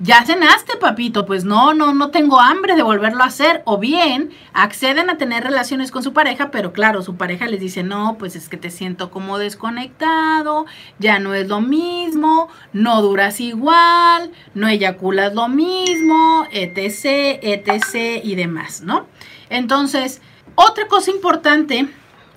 ya 0.00 0.24
cenaste, 0.24 0.76
papito, 0.76 1.26
pues 1.26 1.44
no, 1.44 1.74
no, 1.74 1.92
no 1.92 2.10
tengo 2.10 2.40
hambre 2.40 2.76
de 2.76 2.82
volverlo 2.82 3.22
a 3.22 3.26
hacer. 3.26 3.62
O 3.64 3.78
bien 3.78 4.30
acceden 4.52 5.10
a 5.10 5.18
tener 5.18 5.42
relaciones 5.42 5.90
con 5.90 6.02
su 6.02 6.12
pareja, 6.12 6.50
pero 6.50 6.72
claro, 6.72 7.02
su 7.02 7.16
pareja 7.16 7.46
les 7.46 7.60
dice, 7.60 7.82
no, 7.82 8.16
pues 8.18 8.36
es 8.36 8.48
que 8.48 8.56
te 8.56 8.70
siento 8.70 9.10
como 9.10 9.38
desconectado, 9.38 10.66
ya 10.98 11.18
no 11.18 11.34
es 11.34 11.48
lo 11.48 11.60
mismo, 11.60 12.48
no 12.72 13.02
duras 13.02 13.40
igual, 13.40 14.30
no 14.54 14.68
eyaculas 14.68 15.34
lo 15.34 15.48
mismo, 15.48 16.46
etc., 16.52 17.40
etc. 17.42 18.22
y 18.22 18.36
demás, 18.36 18.82
¿no? 18.82 19.06
Entonces, 19.50 20.20
otra 20.54 20.86
cosa 20.86 21.10
importante 21.10 21.88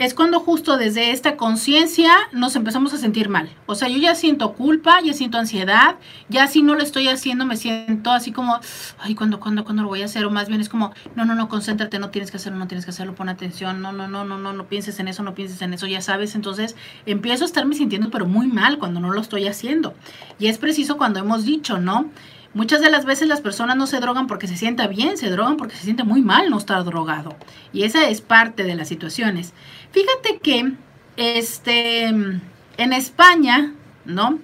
es 0.02 0.16
cuando 0.16 0.40
justo 0.40 0.78
desde 0.78 1.12
esta 1.12 1.38
conciencia 1.38 2.12
nos 2.32 2.56
empezamos 2.56 2.92
a 2.92 2.98
sentir 2.98 3.30
mal. 3.30 3.52
O 3.68 3.76
sea, 3.76 3.88
yo 3.88 3.98
ya 3.98 4.16
siento 4.16 4.54
culpa, 4.54 5.00
ya 5.00 5.14
siento 5.14 5.38
ansiedad, 5.38 5.98
ya 6.28 6.48
si 6.48 6.64
no 6.64 6.74
lo 6.74 6.82
estoy 6.82 7.08
haciendo 7.08 7.46
me 7.46 7.56
siento 7.56 8.12
así 8.12 8.32
como, 8.32 8.60
ay, 8.98 9.14
¿cuándo, 9.14 9.40
cuándo, 9.40 9.64
cuándo 9.64 9.84
lo 9.84 9.90
voy 9.90 10.02
a 10.02 10.06
hacer? 10.06 10.26
O 10.26 10.32
más 10.32 10.48
bien 10.48 10.60
es 10.60 10.70
como, 10.70 10.92
no, 11.16 11.24
no, 11.26 11.36
no, 11.36 11.48
concéntrate, 11.50 12.00
no 12.00 12.10
tienes 12.10 12.32
que 12.32 12.38
hacerlo, 12.38 12.58
no 12.58 12.68
tienes 12.68 12.84
que 12.84 12.90
hacerlo, 12.90 13.14
pon 13.14 13.30
atención, 13.30 13.80
no, 13.80 13.92
no, 13.92 14.08
no, 14.08 14.26
no, 14.26 14.40
no, 14.40 14.54
no 14.54 14.68
pienses 14.68 15.00
en 15.00 15.08
eso, 15.08 15.22
no 15.22 15.36
pienses 15.36 15.62
en 15.62 15.76
eso, 15.76 15.86
ya 15.86 16.02
sabes. 16.02 16.34
Entonces 16.34 16.76
empiezo 17.06 17.44
a 17.44 17.48
estarme 17.48 17.76
sintiendo 17.76 18.10
pero 18.10 18.26
muy 18.26 18.48
mal 18.48 18.80
cuando 18.80 19.00
no 19.00 19.12
lo 19.12 19.22
estoy 19.22 19.48
haciendo. 19.48 19.94
Y 20.40 20.48
es 20.48 20.58
preciso 20.58 20.98
cuando 20.98 21.20
hemos 21.20 21.46
dicho, 21.46 21.78
¿no? 21.78 22.10
Muchas 22.54 22.82
de 22.82 22.90
las 22.90 23.06
veces 23.06 23.30
las 23.30 23.40
personas 23.40 23.78
no 23.78 23.88
se 23.88 24.00
drogan 24.00 24.28
porque 24.28 24.48
se 24.48 24.58
sienta 24.58 24.88
bien, 24.88 25.18
se 25.18 25.30
drogan 25.30 25.56
porque 25.56 25.76
se 25.76 25.84
siente 25.84 26.04
muy 26.04 26.22
mal 26.22 26.50
no 26.50 26.58
estar 26.58 26.84
drogado. 26.84 27.36
Y 27.72 27.84
esa 27.84 28.10
es 28.10 28.22
parte 28.22 28.64
de 28.64 28.76
las 28.76 28.90
situaciones. 28.90 29.54
Fíjate 29.92 30.40
que 30.40 30.74
este, 31.16 32.06
en 32.06 32.94
España, 32.94 33.74
¿no? 34.06 34.40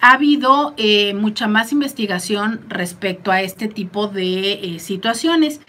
Ha 0.00 0.12
habido 0.12 0.74
eh, 0.76 1.14
mucha 1.14 1.48
más 1.48 1.72
investigación 1.72 2.60
respecto 2.68 3.32
a 3.32 3.40
este 3.40 3.68
tipo 3.68 4.08
de 4.08 4.52
eh, 4.52 4.78
situaciones. 4.78 5.60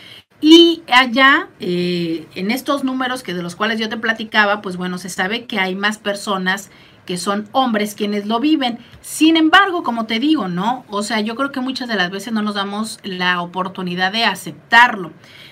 Y 0.42 0.84
allá, 0.92 1.48
eh, 1.60 2.28
en 2.36 2.52
estos 2.52 2.84
números 2.84 3.24
que 3.24 3.34
de 3.34 3.42
los 3.42 3.56
cuales 3.56 3.80
yo 3.80 3.90
te 3.90 3.98
platicaba, 3.98 4.62
pues 4.62 4.76
bueno, 4.78 4.98
se 4.98 5.10
sabe 5.10 5.46
que 5.46 5.60
hay 5.60 5.76
más 5.76 5.98
personas 5.98 6.70
que 7.08 7.18
son 7.18 7.50
hombres 7.54 7.96
quienes 7.96 8.28
lo 8.28 8.40
viven. 8.40 8.78
Sin 9.02 9.38
embargo, 9.38 9.82
como 9.82 10.06
te 10.06 10.20
digo, 10.20 10.48
¿no? 10.50 10.86
O 10.90 11.02
sea, 11.02 11.22
yo 11.22 11.36
creo 11.36 11.52
que 11.52 11.62
muchas 11.62 11.88
de 11.88 11.96
las 11.96 12.12
veces 12.12 12.34
no 12.34 12.44
nos 12.44 12.54
damos 12.54 13.00
la 13.02 13.42
oportunidad 13.42 14.12
de 14.12 14.26
aceptarlo. 14.26 15.12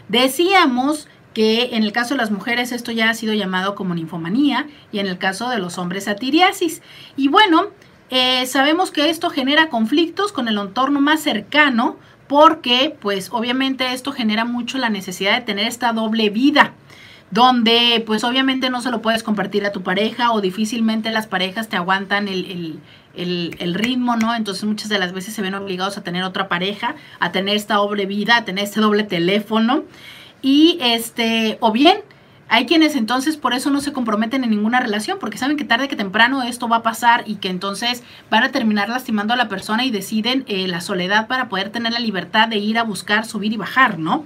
Decíamos 0.10 1.08
que 1.34 1.76
en 1.76 1.84
el 1.84 1.92
caso 1.92 2.14
de 2.14 2.20
las 2.20 2.30
mujeres 2.30 2.72
esto 2.72 2.92
ya 2.92 3.10
ha 3.10 3.14
sido 3.14 3.34
llamado 3.34 3.74
como 3.74 3.96
ninfomanía 3.96 4.68
y 4.92 5.00
en 5.00 5.08
el 5.08 5.18
caso 5.18 5.50
de 5.50 5.58
los 5.58 5.78
hombres 5.78 6.08
atiriasis. 6.08 6.82
Y 7.16 7.30
bueno, 7.30 7.70
eh, 8.10 8.46
sabemos 8.46 8.92
que 8.92 9.10
esto 9.10 9.30
genera 9.30 9.70
conflictos 9.70 10.32
con 10.32 10.48
el 10.48 10.58
entorno 10.58 11.02
más 11.02 11.22
cercano 11.22 11.98
porque 12.28 12.96
pues 13.00 13.30
obviamente 13.32 13.94
esto 13.94 14.12
genera 14.12 14.46
mucho 14.46 14.78
la 14.78 14.90
necesidad 14.90 15.36
de 15.36 15.46
tener 15.46 15.68
esta 15.68 15.94
doble 15.94 16.30
vida 16.30 16.74
donde 17.32 18.04
pues 18.06 18.24
obviamente 18.24 18.70
no 18.70 18.82
se 18.82 18.92
lo 18.92 19.02
puedes 19.02 19.24
compartir 19.24 19.66
a 19.66 19.72
tu 19.72 19.84
pareja 19.84 20.32
o 20.32 20.42
difícilmente 20.42 21.12
las 21.12 21.28
parejas 21.28 21.68
te 21.68 21.76
aguantan 21.76 22.28
el, 22.28 22.80
ritmo, 23.74 24.16
¿no? 24.16 24.36
Entonces 24.36 24.64
muchas 24.64 24.90
de 24.90 25.00
las 25.00 25.14
veces 25.14 25.34
se 25.34 25.42
ven 25.42 25.56
obligados 25.56 25.98
a 25.98 26.04
tener 26.04 26.24
otra 26.24 26.48
pareja, 26.48 26.96
a 27.20 27.32
tener 27.32 27.56
esta 27.56 27.76
doble 27.76 28.06
vida, 28.06 28.38
a 28.38 28.46
tener 28.46 28.64
este 28.66 28.80
doble 28.80 29.04
teléfono 29.04 29.84
y 30.42 30.78
este, 30.82 31.58
o 31.62 31.72
bien 31.72 31.98
hay 32.48 32.68
quienes 32.68 32.96
entonces 32.96 33.38
por 33.38 33.54
eso 33.54 33.72
no 33.72 33.82
se 33.82 33.92
comprometen 33.92 34.44
en 34.44 34.52
ninguna 34.52 34.80
relación, 34.80 35.18
porque 35.20 35.38
saben 35.38 35.58
que 35.58 35.66
tarde 35.66 35.88
que 35.88 35.96
temprano 35.96 36.44
esto 36.44 36.68
va 36.68 36.78
a 36.78 36.84
pasar 36.84 37.24
y 37.26 37.38
que 37.38 37.50
entonces 37.50 38.04
van 38.30 38.44
a 38.44 38.52
terminar 38.52 38.88
lastimando 38.88 39.34
a 39.34 39.38
la 39.38 39.50
persona 39.50 39.84
y 39.84 39.92
deciden 39.92 40.44
eh, 40.48 40.68
la 40.68 40.82
soledad 40.82 41.28
para 41.28 41.50
poder 41.50 41.72
tener 41.72 41.92
la 41.92 42.00
libertad 42.00 42.48
de 42.48 42.58
ir 42.58 42.78
a 42.78 42.84
buscar, 42.84 43.26
subir 43.26 43.52
y 43.52 43.58
bajar, 43.58 43.98
¿no? 43.98 44.26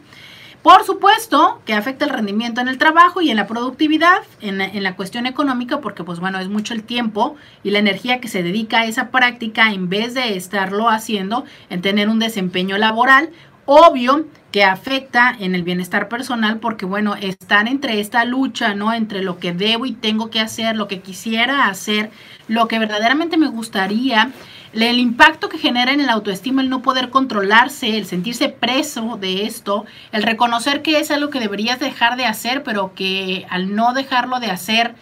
Por 0.61 0.83
supuesto 0.83 1.61
que 1.65 1.73
afecta 1.73 2.03
el 2.03 2.11
rendimiento 2.11 2.59
en 2.59 2.67
el 2.67 2.77
trabajo 2.77 3.21
y 3.21 3.29
en 3.31 3.37
la 3.37 3.47
productividad, 3.47 4.19
en, 4.41 4.59
en, 4.59 4.83
la 4.83 4.97
cuestión 4.97 5.25
económica, 5.25 5.79
porque 5.79 6.03
pues 6.03 6.19
bueno, 6.19 6.37
es 6.39 6.49
mucho 6.49 6.73
el 6.73 6.83
tiempo 6.83 7.37
y 7.63 7.71
la 7.71 7.79
energía 7.79 8.19
que 8.19 8.27
se 8.27 8.43
dedica 8.43 8.81
a 8.81 8.85
esa 8.85 9.09
práctica 9.09 9.71
en 9.71 9.87
vez 9.87 10.13
de 10.13 10.35
estarlo 10.35 10.89
haciendo 10.89 11.45
en 11.69 11.81
tener 11.81 12.09
un 12.09 12.19
desempeño 12.19 12.77
laboral. 12.77 13.29
Obvio 13.65 14.25
que 14.51 14.63
afecta 14.63 15.35
en 15.39 15.53
el 15.53 15.63
bienestar 15.63 16.09
personal 16.09 16.59
porque 16.59 16.85
bueno, 16.85 17.15
están 17.15 17.67
entre 17.67 17.99
esta 17.99 18.25
lucha, 18.25 18.73
¿no? 18.73 18.93
Entre 18.93 19.21
lo 19.21 19.37
que 19.37 19.53
debo 19.53 19.85
y 19.85 19.93
tengo 19.93 20.29
que 20.29 20.39
hacer, 20.39 20.75
lo 20.75 20.87
que 20.87 21.01
quisiera 21.01 21.67
hacer, 21.67 22.09
lo 22.47 22.67
que 22.67 22.79
verdaderamente 22.79 23.37
me 23.37 23.47
gustaría 23.47 24.31
el 24.73 24.99
impacto 24.99 25.49
que 25.49 25.57
genera 25.57 25.91
en 25.91 26.01
el 26.01 26.09
autoestima 26.09 26.61
el 26.61 26.69
no 26.69 26.81
poder 26.81 27.09
controlarse, 27.09 27.97
el 27.97 28.05
sentirse 28.05 28.49
preso 28.49 29.17
de 29.19 29.45
esto, 29.45 29.85
el 30.11 30.23
reconocer 30.23 30.81
que 30.81 30.99
es 30.99 31.11
algo 31.11 31.29
que 31.29 31.39
deberías 31.39 31.79
dejar 31.79 32.17
de 32.17 32.25
hacer, 32.25 32.63
pero 32.63 32.93
que 32.93 33.45
al 33.49 33.75
no 33.75 33.93
dejarlo 33.93 34.39
de 34.39 34.51
hacer 34.51 34.95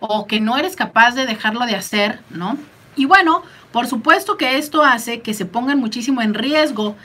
o 0.00 0.26
que 0.26 0.40
no 0.40 0.56
eres 0.56 0.76
capaz 0.76 1.14
de 1.14 1.26
dejarlo 1.26 1.66
de 1.66 1.76
hacer, 1.76 2.20
¿no? 2.30 2.56
Y 2.96 3.04
bueno, 3.04 3.42
por 3.72 3.86
supuesto 3.86 4.36
que 4.36 4.56
esto 4.56 4.82
hace 4.82 5.20
que 5.20 5.34
se 5.34 5.44
pongan 5.44 5.78
muchísimo 5.78 6.22
en 6.22 6.34
riesgo 6.34 6.96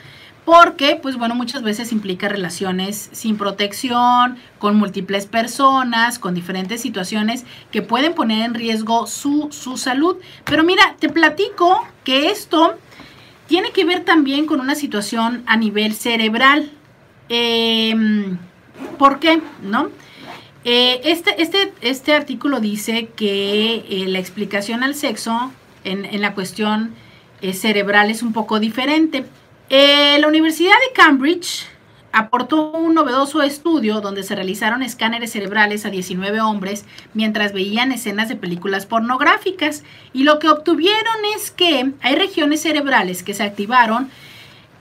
porque, 0.46 0.96
pues 1.02 1.16
bueno, 1.16 1.34
muchas 1.34 1.64
veces 1.64 1.90
implica 1.90 2.28
relaciones 2.28 3.08
sin 3.10 3.36
protección, 3.36 4.38
con 4.60 4.76
múltiples 4.76 5.26
personas, 5.26 6.20
con 6.20 6.36
diferentes 6.36 6.80
situaciones 6.80 7.44
que 7.72 7.82
pueden 7.82 8.14
poner 8.14 8.44
en 8.44 8.54
riesgo 8.54 9.08
su, 9.08 9.48
su 9.50 9.76
salud. 9.76 10.18
Pero 10.44 10.62
mira, 10.62 10.94
te 11.00 11.08
platico 11.08 11.84
que 12.04 12.30
esto 12.30 12.78
tiene 13.48 13.72
que 13.72 13.84
ver 13.84 14.04
también 14.04 14.46
con 14.46 14.60
una 14.60 14.76
situación 14.76 15.42
a 15.46 15.56
nivel 15.56 15.94
cerebral. 15.94 16.70
Em, 17.28 18.38
¿Por 18.98 19.18
qué? 19.18 19.42
¿No? 19.62 19.88
Eh, 20.62 21.00
este, 21.02 21.42
este, 21.42 21.72
este 21.80 22.14
artículo 22.14 22.60
dice 22.60 23.08
que 23.16 23.84
eh, 23.88 24.04
la 24.06 24.20
explicación 24.20 24.84
al 24.84 24.94
sexo 24.94 25.50
en, 25.82 26.04
en 26.04 26.20
la 26.20 26.34
cuestión 26.34 26.94
eh, 27.42 27.52
cerebral 27.52 28.12
es 28.12 28.22
un 28.22 28.32
poco 28.32 28.60
diferente. 28.60 29.24
Eh, 29.68 30.18
la 30.20 30.28
Universidad 30.28 30.74
de 30.88 30.94
Cambridge 30.94 31.66
aportó 32.12 32.70
un 32.70 32.94
novedoso 32.94 33.42
estudio 33.42 34.00
donde 34.00 34.22
se 34.22 34.36
realizaron 34.36 34.82
escáneres 34.82 35.32
cerebrales 35.32 35.84
a 35.84 35.90
19 35.90 36.40
hombres 36.40 36.84
mientras 37.14 37.52
veían 37.52 37.90
escenas 37.90 38.28
de 38.28 38.36
películas 38.36 38.86
pornográficas 38.86 39.82
y 40.12 40.22
lo 40.22 40.38
que 40.38 40.48
obtuvieron 40.48 41.16
es 41.34 41.50
que 41.50 41.92
hay 42.00 42.14
regiones 42.14 42.62
cerebrales 42.62 43.22
que 43.22 43.34
se 43.34 43.42
activaron 43.42 44.08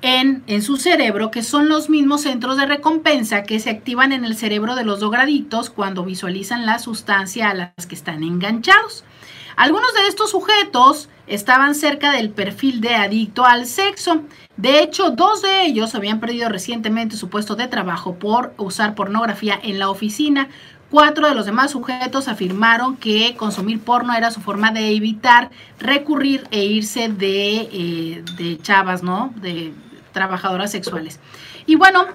en, 0.01 0.43
en, 0.45 0.61
su 0.61 0.77
cerebro, 0.77 1.31
que 1.31 1.41
son 1.41 1.67
los 1.67 1.89
mismos 1.89 2.21
centros 2.21 2.57
de 2.57 2.67
recompensa 2.67 3.43
que 3.43 3.59
se 3.59 3.71
activan 3.71 4.11
en 4.11 4.23
el 4.23 4.37
cerebro 4.37 4.75
de 4.75 4.85
los 4.85 4.99
drogadictos 4.99 5.71
cuando 5.71 6.05
visualizan 6.05 6.67
la 6.67 6.77
sustancia 6.77 7.49
a 7.49 7.55
las 7.55 7.87
que 7.87 7.95
están 7.95 8.23
enganchados. 8.23 9.03
Algunos 9.55 9.93
de 9.93 10.07
estos 10.07 10.31
sujetos 10.31 11.09
estaban 11.27 11.75
cerca 11.75 12.11
del 12.11 12.29
perfil 12.29 12.81
de 12.81 12.95
adicto 12.95 13.45
al 13.45 13.65
sexo. 13.65 14.23
De 14.57 14.81
hecho, 14.81 15.11
dos 15.11 15.41
de 15.41 15.65
ellos 15.65 15.95
habían 15.95 16.19
perdido 16.19 16.49
recientemente 16.49 17.15
su 17.15 17.29
puesto 17.29 17.55
de 17.55 17.67
trabajo 17.67 18.15
por 18.15 18.53
usar 18.57 18.95
pornografía 18.95 19.59
en 19.61 19.79
la 19.79 19.89
oficina. 19.89 20.49
Cuatro 20.91 21.27
de 21.27 21.35
los 21.35 21.45
demás 21.45 21.71
sujetos 21.71 22.27
afirmaron 22.27 22.97
que 22.97 23.35
consumir 23.35 23.79
porno 23.79 24.13
era 24.13 24.29
su 24.29 24.41
forma 24.41 24.71
de 24.71 24.89
evitar 24.89 25.49
recurrir 25.79 26.47
e 26.51 26.65
irse 26.65 27.09
de, 27.09 27.69
eh, 27.71 28.23
de 28.37 28.59
chavas, 28.61 29.03
¿no? 29.03 29.33
De 29.37 29.73
trabajadoras 30.11 30.71
sexuales. 30.71 31.19
Y 31.65 31.75
bueno, 31.75 32.05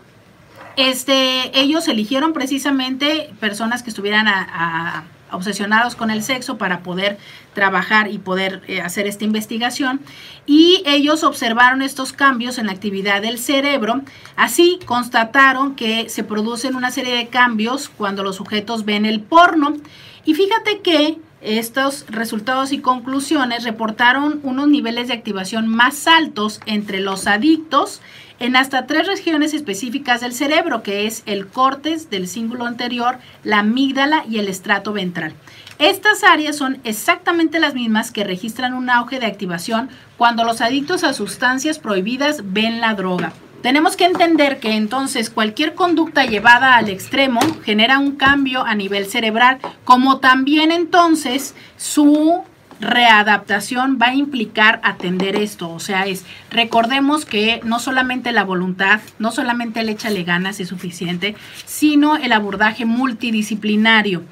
este, 0.76 1.58
ellos 1.58 1.88
eligieron 1.88 2.32
precisamente 2.32 3.34
personas 3.40 3.82
que 3.82 3.90
estuvieran 3.90 4.28
a 4.28 5.04
obsesionados 5.32 5.96
con 5.96 6.10
el 6.10 6.22
sexo 6.22 6.58
para 6.58 6.82
poder 6.82 7.18
trabajar 7.54 8.10
y 8.10 8.18
poder 8.18 8.62
eh, 8.66 8.80
hacer 8.80 9.06
esta 9.06 9.24
investigación. 9.24 10.00
Y 10.46 10.82
ellos 10.86 11.24
observaron 11.24 11.82
estos 11.82 12.12
cambios 12.12 12.58
en 12.58 12.66
la 12.66 12.72
actividad 12.72 13.22
del 13.22 13.38
cerebro. 13.38 14.02
Así 14.36 14.78
constataron 14.86 15.74
que 15.74 16.08
se 16.08 16.24
producen 16.24 16.76
una 16.76 16.90
serie 16.90 17.14
de 17.14 17.28
cambios 17.28 17.88
cuando 17.88 18.22
los 18.22 18.36
sujetos 18.36 18.84
ven 18.84 19.06
el 19.06 19.20
porno. 19.20 19.76
Y 20.24 20.34
fíjate 20.34 20.80
que 20.80 21.18
estos 21.40 22.04
resultados 22.08 22.72
y 22.72 22.80
conclusiones 22.80 23.64
reportaron 23.64 24.40
unos 24.42 24.68
niveles 24.68 25.08
de 25.08 25.14
activación 25.14 25.66
más 25.68 26.06
altos 26.06 26.60
entre 26.66 27.00
los 27.00 27.26
adictos 27.26 28.00
en 28.40 28.56
hasta 28.56 28.86
tres 28.86 29.06
regiones 29.06 29.54
específicas 29.54 30.20
del 30.20 30.32
cerebro, 30.32 30.82
que 30.82 31.06
es 31.06 31.22
el 31.26 31.46
córtex 31.46 32.10
del 32.10 32.28
cíngulo 32.28 32.66
anterior, 32.66 33.18
la 33.44 33.60
amígdala 33.60 34.24
y 34.28 34.38
el 34.38 34.48
estrato 34.48 34.92
ventral. 34.92 35.34
Estas 35.78 36.24
áreas 36.24 36.56
son 36.56 36.78
exactamente 36.84 37.58
las 37.58 37.74
mismas 37.74 38.10
que 38.10 38.24
registran 38.24 38.74
un 38.74 38.90
auge 38.90 39.18
de 39.18 39.26
activación 39.26 39.88
cuando 40.18 40.44
los 40.44 40.60
adictos 40.60 41.04
a 41.04 41.14
sustancias 41.14 41.78
prohibidas 41.78 42.52
ven 42.52 42.80
la 42.80 42.94
droga. 42.94 43.32
Tenemos 43.62 43.94
que 43.96 44.06
entender 44.06 44.58
que 44.58 44.72
entonces 44.72 45.28
cualquier 45.28 45.74
conducta 45.74 46.24
llevada 46.24 46.76
al 46.76 46.88
extremo 46.88 47.40
genera 47.62 47.98
un 47.98 48.16
cambio 48.16 48.64
a 48.64 48.74
nivel 48.74 49.06
cerebral, 49.06 49.58
como 49.84 50.18
también 50.18 50.72
entonces 50.72 51.54
su 51.76 52.42
readaptación 52.80 53.98
va 54.00 54.06
a 54.06 54.14
implicar 54.14 54.80
atender 54.82 55.36
esto. 55.36 55.70
O 55.70 55.78
sea, 55.80 56.06
es, 56.06 56.24
recordemos 56.50 57.26
que 57.26 57.60
no 57.62 57.78
solamente 57.78 58.32
la 58.32 58.44
voluntad, 58.44 59.00
no 59.18 59.30
solamente 59.30 59.80
el 59.80 59.90
échale 59.90 60.24
ganas 60.24 60.58
es 60.60 60.68
suficiente, 60.68 61.36
sino 61.66 62.16
el 62.16 62.32
abordaje 62.32 62.86
multidisciplinario. 62.86 64.24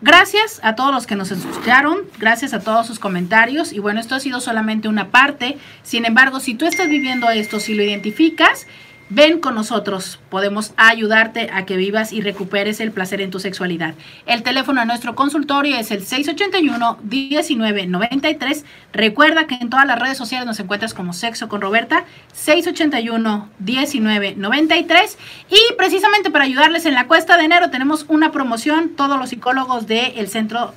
Gracias 0.00 0.60
a 0.62 0.76
todos 0.76 0.94
los 0.94 1.08
que 1.08 1.16
nos 1.16 1.32
escucharon, 1.32 1.98
gracias 2.18 2.54
a 2.54 2.60
todos 2.60 2.86
sus 2.86 3.00
comentarios 3.00 3.72
y 3.72 3.80
bueno, 3.80 3.98
esto 3.98 4.14
ha 4.14 4.20
sido 4.20 4.40
solamente 4.40 4.86
una 4.86 5.10
parte. 5.10 5.58
Sin 5.82 6.04
embargo, 6.04 6.38
si 6.38 6.54
tú 6.54 6.66
estás 6.66 6.88
viviendo 6.88 7.28
esto, 7.30 7.58
si 7.58 7.74
lo 7.74 7.82
identificas, 7.82 8.68
Ven 9.10 9.40
con 9.40 9.54
nosotros, 9.54 10.20
podemos 10.28 10.74
ayudarte 10.76 11.48
a 11.50 11.64
que 11.64 11.78
vivas 11.78 12.12
y 12.12 12.20
recuperes 12.20 12.78
el 12.80 12.92
placer 12.92 13.22
en 13.22 13.30
tu 13.30 13.40
sexualidad. 13.40 13.94
El 14.26 14.42
teléfono 14.42 14.80
de 14.80 14.86
nuestro 14.86 15.14
consultorio 15.14 15.76
es 15.76 15.90
el 15.90 16.04
681-1993. 16.04 18.64
Recuerda 18.92 19.46
que 19.46 19.54
en 19.54 19.70
todas 19.70 19.86
las 19.86 19.98
redes 19.98 20.18
sociales 20.18 20.46
nos 20.46 20.60
encuentras 20.60 20.92
como 20.92 21.14
Sexo 21.14 21.48
con 21.48 21.62
Roberta, 21.62 22.04
681-1993. 22.36 25.16
Y 25.48 25.58
precisamente 25.78 26.30
para 26.30 26.44
ayudarles 26.44 26.84
en 26.84 26.92
la 26.92 27.06
cuesta 27.06 27.38
de 27.38 27.44
enero 27.44 27.70
tenemos 27.70 28.04
una 28.08 28.30
promoción, 28.30 28.90
todos 28.90 29.18
los 29.18 29.30
psicólogos 29.30 29.86
del 29.86 30.28
Centro 30.28 30.74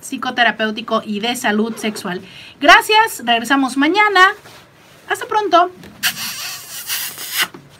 Psicoterapéutico 0.00 1.02
y 1.04 1.20
de 1.20 1.36
Salud 1.36 1.76
Sexual. 1.76 2.22
Gracias, 2.62 3.20
regresamos 3.26 3.76
mañana. 3.76 4.30
Hasta 5.10 5.26
pronto. 5.26 5.70